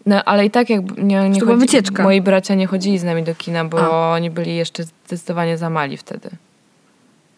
No, 0.06 0.24
ale 0.24 0.46
i 0.46 0.50
tak 0.50 0.70
jak 0.70 0.96
nie, 0.98 1.28
nie 1.28 1.40
chodzi, 1.40 1.56
wycieczka. 1.60 2.02
moi 2.02 2.20
bracia 2.20 2.54
nie 2.54 2.66
chodzili 2.66 2.98
z 2.98 3.04
nami 3.04 3.22
do 3.22 3.34
kina, 3.34 3.64
bo 3.64 4.10
oni 4.12 4.30
byli 4.30 4.56
jeszcze 4.56 4.84
zdecydowanie 4.84 5.58
za 5.58 5.70
mali 5.70 5.96
wtedy. 5.96 6.30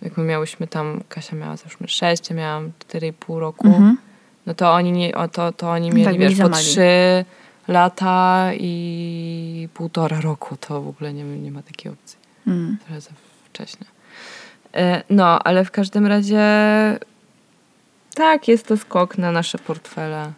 Jak 0.03 0.17
my 0.17 0.25
miałyśmy 0.25 0.67
tam, 0.67 1.01
Kasia 1.09 1.37
miała 1.37 1.57
załóżmy 1.57 1.89
6, 1.89 2.31
ja 2.31 2.37
miałam 2.37 2.73
4,5 2.89 3.39
roku, 3.39 3.69
Mhm. 3.69 3.97
no 4.47 4.55
to 4.55 4.73
oni, 4.73 4.93
nie, 4.93 5.15
o, 5.17 5.29
to, 5.29 5.53
to 5.53 5.71
oni 5.71 5.91
mieli, 5.91 6.05
Tak, 6.05 6.19
wiesz, 6.19 6.39
po 6.39 6.49
mali. 6.49 6.65
3 6.65 6.81
lata 7.69 8.51
i 8.55 9.69
półtora 9.75 10.21
roku, 10.21 10.57
to 10.57 10.83
w 10.83 10.89
ogóle 10.89 11.13
nie, 11.15 11.25
nie 11.25 11.51
ma 11.51 11.63
takiej 11.63 11.93
opcji. 11.93 12.19
Mm. 12.47 12.77
Trochę 12.85 13.01
za 13.01 13.11
wcześnie. 13.53 13.87
E, 14.75 15.03
No, 15.11 15.39
ale 15.39 15.65
w 15.65 15.71
każdym 15.71 16.07
razie 16.07 16.41
tak, 18.15 18.49
jest 18.49 18.67
to 18.67 18.77
skok 18.77 19.19
na 19.19 19.33
nasze 19.33 19.59
portfele. 19.59 20.33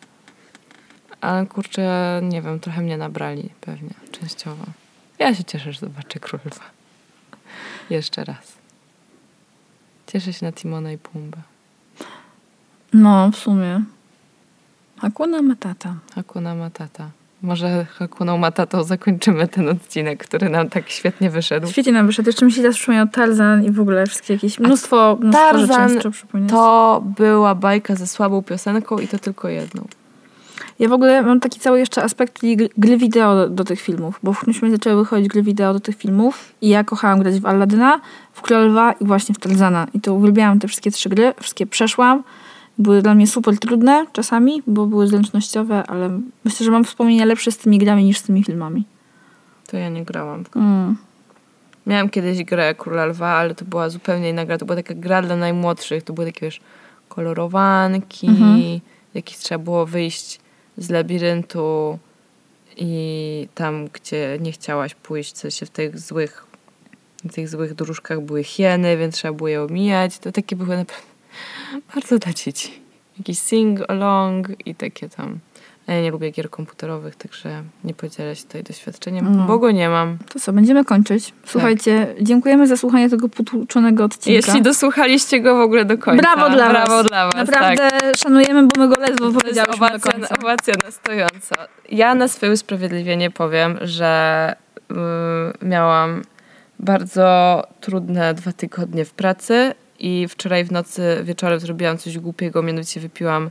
Ale 1.20 1.46
kurczę, 1.46 2.20
nie 2.22 2.42
wiem, 2.42 2.60
trochę 2.60 2.82
mnie 2.82 2.96
nabrali 2.96 3.50
pewnie, 3.60 3.90
częściowo. 4.12 4.64
Ja 5.18 5.34
się 5.34 5.44
cieszę, 5.44 5.72
że 5.72 5.80
zobaczę 5.80 6.20
Król 6.20 6.40
Lwa. 6.44 6.64
Jeszcze 7.90 8.24
raz. 8.24 8.52
Cieszę 10.06 10.32
się 10.32 10.46
na 10.46 10.52
Timona 10.52 10.92
i 10.92 10.98
Pumbę. 10.98 11.38
No, 12.92 13.30
w 13.30 13.36
sumie. 13.36 13.82
Hakuna 14.98 15.42
Matata. 15.42 15.94
Hakuna 16.14 16.54
Matata. 16.54 17.10
Może 17.44 17.86
Hakuną 17.98 18.38
Matatą 18.38 18.84
zakończymy 18.84 19.48
ten 19.48 19.68
odcinek, 19.68 20.24
który 20.24 20.48
nam 20.48 20.68
tak 20.68 20.90
świetnie 20.90 21.30
wyszedł. 21.30 21.68
Świetnie 21.68 21.92
nam 21.92 22.06
wyszedł. 22.06 22.28
Jeszcze 22.28 22.46
mi 22.46 22.52
się 22.52 22.62
teraz 22.62 22.76
przypomniał 22.76 23.08
Tarzan 23.08 23.64
i 23.64 23.70
w 23.70 23.80
ogóle 23.80 24.06
wszystkie 24.06 24.34
jakieś 24.34 24.58
mnóstwo, 24.58 25.18
mnóstwo 25.20 25.50
Tarzan 25.50 25.88
rzeczy 25.88 26.10
przypomnieć. 26.10 26.50
To 26.50 27.02
była 27.18 27.54
bajka 27.54 27.94
ze 27.94 28.06
słabą 28.06 28.42
piosenką 28.42 28.98
i 28.98 29.08
to 29.08 29.18
tylko 29.18 29.48
jedną. 29.48 29.84
Ja 30.78 30.88
w 30.88 30.92
ogóle 30.92 31.22
mam 31.22 31.40
taki 31.40 31.60
cały 31.60 31.78
jeszcze 31.78 32.02
aspekt 32.02 32.42
gry 32.78 32.96
wideo 32.96 33.34
do, 33.34 33.48
do 33.48 33.64
tych 33.64 33.80
filmów, 33.80 34.18
bo 34.22 34.32
w 34.32 34.36
którymś 34.36 34.62
momencie 34.62 34.76
zaczęły 34.76 35.02
wychodzić 35.02 35.28
gry 35.28 35.42
wideo 35.42 35.72
do 35.72 35.80
tych 35.80 35.96
filmów 35.96 36.52
i 36.60 36.68
ja 36.68 36.84
kochałam 36.84 37.18
grać 37.18 37.40
w 37.40 37.46
Aladyna, 37.46 38.00
w 38.32 38.42
Króla 38.42 38.60
Lwa 38.64 38.92
i 38.92 39.04
właśnie 39.04 39.34
w 39.34 39.38
Tarzana. 39.38 39.86
I 39.94 40.00
to 40.00 40.14
uwielbiałam 40.14 40.58
te 40.58 40.68
wszystkie 40.68 40.90
trzy 40.90 41.08
gry, 41.08 41.34
wszystkie 41.40 41.66
przeszłam. 41.66 42.22
Były 42.78 43.02
dla 43.02 43.14
mnie 43.14 43.26
super 43.26 43.58
trudne 43.58 44.06
czasami, 44.12 44.62
bo 44.66 44.86
były 44.86 45.06
zręcznościowe, 45.06 45.84
ale 45.86 46.20
myślę, 46.44 46.64
że 46.64 46.70
mam 46.70 46.84
wspomnienia 46.84 47.24
lepsze 47.24 47.52
z 47.52 47.58
tymi 47.58 47.78
grami 47.78 48.04
niż 48.04 48.18
z 48.18 48.22
tymi 48.22 48.44
filmami. 48.44 48.84
To 49.66 49.76
ja 49.76 49.88
nie 49.88 50.04
grałam. 50.04 50.44
Mm. 50.56 50.96
Miałam 51.86 52.10
kiedyś 52.10 52.44
grę 52.44 52.74
Króla 52.74 53.06
Lwa, 53.06 53.28
ale 53.28 53.54
to 53.54 53.64
była 53.64 53.88
zupełnie 53.88 54.30
inna 54.30 54.46
gra. 54.46 54.58
To 54.58 54.66
była 54.66 54.76
taka 54.76 54.94
gra 54.94 55.22
dla 55.22 55.36
najmłodszych. 55.36 56.02
To 56.02 56.12
były 56.12 56.26
takie, 56.26 56.46
wiesz, 56.46 56.60
kolorowanki. 57.08 58.26
Mhm. 58.26 58.80
Jakieś 59.14 59.36
trzeba 59.36 59.64
było 59.64 59.86
wyjść 59.86 60.40
z 60.76 60.90
labiryntu 60.90 61.98
i 62.76 63.48
tam, 63.54 63.88
gdzie 63.92 64.38
nie 64.40 64.52
chciałaś 64.52 64.94
pójść, 64.94 65.32
co 65.32 65.50
się 65.50 65.66
w 65.66 65.70
tych 65.70 65.98
złych 65.98 66.46
w 67.24 67.32
tych 67.34 67.48
złych 67.48 67.74
dróżkach 67.74 68.20
były 68.20 68.44
hieny, 68.44 68.96
więc 68.96 69.14
trzeba 69.14 69.34
było 69.34 69.48
je 69.48 69.62
omijać. 69.62 70.18
To 70.18 70.32
takie 70.32 70.56
były 70.56 70.76
naprawdę 70.76 71.13
bardzo 71.94 72.18
dla 72.18 72.32
dzieci. 72.32 72.80
Jakiś 73.18 73.38
sing-along 73.38 74.48
i 74.66 74.74
takie 74.74 75.08
tam. 75.08 75.38
Ja 75.86 76.00
nie 76.02 76.10
lubię 76.10 76.30
gier 76.30 76.50
komputerowych, 76.50 77.16
także 77.16 77.62
nie 77.84 77.94
podzielę 77.94 78.36
się 78.36 78.42
tutaj 78.42 78.62
doświadczeniem, 78.62 79.36
No. 79.36 79.46
bo 79.46 79.58
go 79.58 79.70
nie 79.70 79.88
mam. 79.88 80.18
To 80.32 80.40
co, 80.40 80.52
będziemy 80.52 80.84
kończyć. 80.84 81.32
Słuchajcie, 81.46 82.14
dziękujemy 82.20 82.66
za 82.66 82.76
słuchanie 82.76 83.10
tego 83.10 83.28
potłuczonego 83.28 84.04
odcinka. 84.04 84.30
Jeśli 84.46 84.62
dosłuchaliście 84.62 85.40
go 85.40 85.56
w 85.56 85.60
ogóle 85.60 85.84
do 85.84 85.98
końca. 85.98 86.22
Brawo 86.22 86.50
dla 86.50 86.70
Brawo 86.70 86.96
was. 86.96 87.06
dla 87.06 87.24
was. 87.24 87.34
Naprawdę 87.34 87.90
tak. 87.90 88.16
szanujemy, 88.16 88.62
bo 88.66 88.80
my 88.80 88.88
go 88.88 89.00
ledwo 89.00 89.32
powiedziałyśmy 89.32 89.64
do 89.78 89.86
owacja, 89.86 90.12
końca. 90.12 90.34
owacja 90.42 90.74
na 90.84 90.90
stojąco. 90.90 91.54
Ja 91.90 92.14
na 92.14 92.28
swoje 92.28 92.52
usprawiedliwienie 92.52 93.30
powiem, 93.30 93.78
że 93.82 94.54
y, 94.90 94.94
miałam 95.66 96.22
bardzo 96.78 97.62
trudne 97.80 98.34
dwa 98.34 98.52
tygodnie 98.52 99.04
w 99.04 99.12
pracy 99.12 99.74
i 100.04 100.28
wczoraj 100.28 100.64
w 100.64 100.72
nocy 100.72 101.02
wieczorem 101.22 101.60
zrobiłam 101.60 101.98
coś 101.98 102.18
głupiego, 102.18 102.62
mianowicie 102.62 103.00
wypiłam 103.00 103.50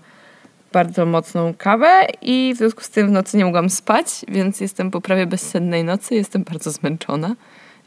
bardzo 0.74 1.06
mocną 1.06 1.54
kawę 1.58 2.08
i 2.22 2.54
w 2.56 2.58
związku 2.58 2.82
z 2.82 2.90
tym 2.90 3.08
w 3.08 3.12
nocy 3.12 3.38
nie 3.38 3.46
mogłam 3.46 3.70
spać, 3.70 4.06
więc 4.28 4.62
jestem 4.62 4.92
po 4.92 5.02
prawie 5.02 5.26
bezsennej 5.26 5.84
nocy, 5.84 6.16
jestem 6.16 6.44
bardzo 6.44 6.72
zmęczona. 6.72 7.36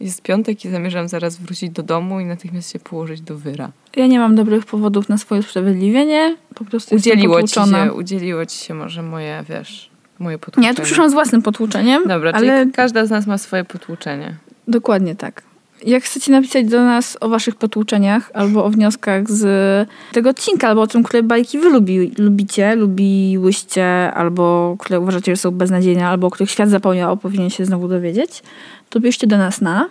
Jest 0.00 0.22
piątek 0.22 0.64
i 0.64 0.70
zamierzam 0.70 1.08
zaraz 1.08 1.36
wrócić 1.36 1.70
do 1.70 1.82
domu 1.82 2.20
i 2.20 2.24
natychmiast 2.24 2.72
się 2.72 2.78
położyć 2.78 3.20
do 3.20 3.38
wyra. 3.38 3.70
Ja 3.96 4.06
nie 4.06 4.18
mam 4.18 4.34
dobrych 4.34 4.64
powodów 4.64 5.08
na 5.08 5.18
swoje 5.18 5.40
usprawiedliwienie. 5.40 6.36
Po 6.54 6.64
prostu 6.64 6.96
Udzieliło 6.96 7.38
jestem 7.38 7.64
ci, 7.64 7.70
się, 7.70 7.92
udzieliło 7.92 8.46
ci 8.46 8.58
się 8.58 8.74
może 8.74 9.02
moje, 9.02 9.44
wiesz, 9.48 9.90
moje 10.18 10.38
potłuczenie. 10.38 10.62
Nie, 10.62 10.68
ja 10.68 10.74
tu 10.74 10.82
przyszłam 10.82 11.10
z 11.10 11.12
własnym 11.12 11.42
potłuczeniem. 11.42 12.08
Dobra, 12.08 12.32
ale 12.32 12.60
czyli 12.60 12.72
każda 12.72 13.06
z 13.06 13.10
nas 13.10 13.26
ma 13.26 13.38
swoje 13.38 13.64
potłuczenie. 13.64 14.36
dokładnie 14.68 15.14
tak. 15.14 15.42
Jak 15.86 16.04
chcecie 16.04 16.32
napisać 16.32 16.66
do 16.66 16.84
nas 16.84 17.18
o 17.20 17.28
waszych 17.28 17.56
potłuczeniach 17.56 18.30
albo 18.34 18.64
o 18.64 18.70
wnioskach 18.70 19.30
z 19.30 19.88
tego 20.12 20.30
odcinka, 20.30 20.68
albo 20.68 20.82
o 20.82 20.86
tym, 20.86 21.02
które 21.02 21.22
bajki 21.22 21.58
wy 21.58 21.70
lubi, 21.70 22.12
lubicie, 22.18 22.76
lubiłyście, 22.76 24.12
albo 24.12 24.76
które 24.78 25.00
uważacie, 25.00 25.32
że 25.32 25.36
są 25.36 25.50
beznadziejne, 25.50 26.08
albo 26.08 26.26
o 26.26 26.30
których 26.30 26.50
świat 26.50 26.68
zapomniał, 26.68 27.16
powinien 27.16 27.50
się 27.50 27.64
znowu 27.64 27.88
dowiedzieć, 27.88 28.42
to 28.90 29.00
piszcie 29.00 29.26
do 29.26 29.38
nas 29.38 29.60
na 29.60 29.88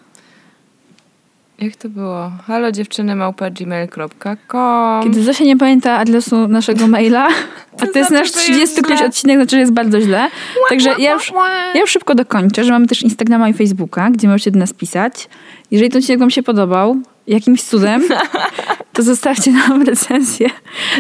Jak 1.60 1.76
to 1.76 1.89
było? 1.89 2.32
Halo 2.47 2.72
dziewczyny 2.72 3.16
małpa 3.16 3.49
gmail.com 3.49 5.03
Kiedy 5.03 5.24
Zosia 5.24 5.43
nie 5.43 5.58
pamięta 5.58 5.97
adresu 5.97 6.47
naszego 6.47 6.88
maila, 6.88 7.28
a 7.82 7.88
to 7.88 7.99
jest 7.99 8.10
znaczy, 8.10 8.14
nasz 8.14 8.45
że 8.47 8.53
jest 8.53 8.74
30 8.74 8.82
któryś 8.82 8.99
źle. 8.99 9.08
odcinek, 9.08 9.38
znaczy, 9.38 9.51
że 9.51 9.60
jest 9.60 9.74
bardzo 9.74 10.01
źle. 10.01 10.28
Także 10.70 10.89
ja 10.99 11.14
już, 11.14 11.32
ja 11.76 11.82
już 11.82 11.89
szybko 11.91 12.16
dokończę, 12.16 12.64
że 12.64 12.72
mamy 12.72 12.88
też 12.88 13.01
Instagrama 13.01 13.49
i 13.49 13.53
Facebooka, 13.53 14.10
gdzie 14.10 14.28
możecie 14.28 14.51
do 14.51 14.60
nas 14.60 14.74
pisać. 14.74 15.30
Jeżeli 15.72 15.89
ten 15.89 15.99
odcinek 15.99 16.20
wam 16.20 16.30
się 16.32 16.43
podobał, 16.43 16.95
jakimś 17.28 17.64
cudem, 17.64 18.01
to 18.93 19.03
zostawcie 19.03 19.51
nam 19.51 19.82
recenzję 19.84 20.49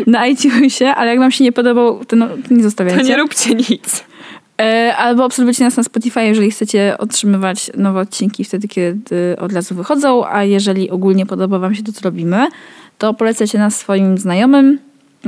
na 0.07 0.27
iTunesie, 0.27 0.87
ale 0.87 1.09
jak 1.11 1.19
wam 1.19 1.31
się 1.31 1.43
nie 1.43 1.51
podobał, 1.51 2.05
to, 2.05 2.15
no, 2.15 2.27
to 2.27 2.33
nie 2.53 2.57
To 2.57 2.63
zostawiajcie. 2.63 3.03
nie 3.03 3.17
róbcie 3.17 3.55
nic. 3.55 4.03
E, 4.61 4.95
Albo 4.97 5.25
obserwujcie 5.25 5.63
nas 5.63 5.77
na 5.77 5.83
Spotify, 5.83 6.21
jeżeli 6.21 6.51
chcecie 6.51 6.95
otrzymywać 6.97 7.71
nowe 7.77 7.99
odcinki 7.99 8.43
wtedy, 8.43 8.67
kiedy 8.67 9.35
od 9.39 9.53
razu 9.53 9.75
wychodzą, 9.75 10.25
a 10.25 10.43
jeżeli 10.43 10.89
ogólnie 10.89 11.25
podoba 11.25 11.59
wam 11.59 11.75
się 11.75 11.83
to, 11.83 11.91
co 11.91 12.01
robimy, 12.03 12.47
to 12.97 13.13
polecajcie 13.13 13.57
nas 13.57 13.77
swoim 13.77 14.17
znajomym, 14.17 14.79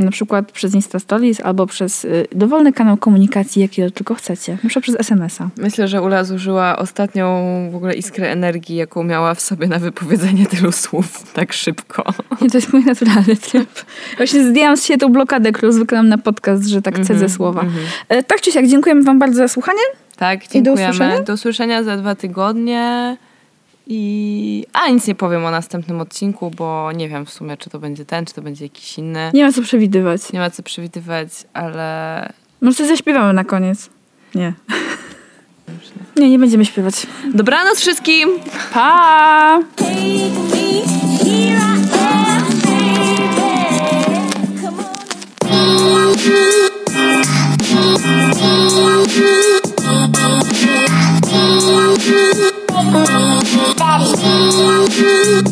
na 0.02 0.12
przykład 0.12 0.52
przez 0.52 0.76
Insta 0.76 1.00
Stories 1.00 1.42
albo 1.42 1.66
przez 1.66 2.06
y, 2.06 2.28
dowolny 2.32 2.74
kanał 2.74 2.98
komunikacji, 2.98 3.62
jakiego 3.62 3.92
tylko 3.92 4.16
chcecie. 4.16 4.52
Na 4.52 4.70
przykład 4.70 4.84
przez 4.84 4.96
SMS-a. 5.00 5.50
Myślę, 5.58 5.88
że 5.88 6.02
Ula 6.02 6.24
zużyła 6.24 6.78
ostatnią 6.78 7.28
w 7.72 7.76
ogóle 7.76 7.94
iskrę 7.94 8.32
energii, 8.32 8.76
jaką 8.76 9.04
miała 9.04 9.34
w 9.36 9.42
sobie 9.42 9.68
na 9.68 9.80
wypowiedzenie 9.80 10.46
tylu 10.46 10.72
słów 10.72 11.34
tak 11.34 11.54
szybko. 11.54 12.04
Nie, 12.42 12.50
to 12.50 12.58
jest 12.58 12.74
mój 12.74 12.86
naturalny 12.86 13.36
tryb. 13.36 13.70
Właśnie 14.18 14.44
zdjęłam 14.50 14.78
z 14.78 14.86
siebie 14.86 14.98
tą 14.98 15.10
blokadę, 15.10 15.52
którą 15.52 15.72
zwykle 15.72 15.98
mam 15.98 16.10
na 16.10 16.18
podcast, 16.18 16.68
że 16.68 16.82
tak 16.82 17.00
cedzę 17.00 17.30
słowa. 17.30 17.64
E, 18.10 18.24
Tak 18.24 18.42
czy 18.42 18.52
siak, 18.52 18.68
dziękujemy 18.68 19.04
wam 19.04 19.20
bardzo 19.20 19.38
za 19.38 19.48
słuchanie. 19.48 19.80
Tak, 20.18 20.44
I 20.44 20.48
do 20.48 20.54
dziękujemy. 20.54 20.92
usłyszenia? 20.92 21.24
do 21.24 21.34
usłyszenia 21.34 21.84
za 21.84 21.98
dwa 21.98 22.16
tygodnie. 22.16 23.18
I... 23.90 24.66
A 24.74 24.90
nic 24.90 25.08
nie 25.08 25.16
powiem 25.16 25.46
o 25.46 25.52
następnym 25.52 26.02
odcinku, 26.02 26.52
bo 26.52 26.92
nie 26.92 27.10
wiem 27.10 27.26
w 27.26 27.30
sumie, 27.30 27.58
czy 27.58 27.70
to 27.70 27.80
będzie 27.80 28.06
ten, 28.06 28.26
czy 28.26 28.34
to 28.34 28.42
będzie 28.42 28.66
jakiś 28.66 28.98
inny. 28.98 29.32
Nie 29.34 29.46
ma 29.46 29.52
co 29.52 29.62
przewidywać. 29.62 30.34
Nie 30.34 30.40
ma 30.40 30.50
co 30.50 30.64
przewidywać, 30.64 31.30
ale. 31.54 32.30
Może 32.62 32.78
coś 32.78 32.88
zaśpiewamy 32.88 33.34
na 33.34 33.44
koniec. 33.44 33.90
Nie. 34.36 34.54
Nie, 36.16 36.30
nie 36.30 36.40
będziemy 36.40 36.66
śpiewać. 36.66 37.08
Dobranoc 37.34 37.80
wszystkim! 37.80 38.30
Pa! 38.74 39.60
Here 39.78 39.92
I 41.26 41.50
am, 41.50 41.82
baby. 41.82 43.18
Come 44.62 44.80
on. 44.80 46.67
daddy. 53.78 55.47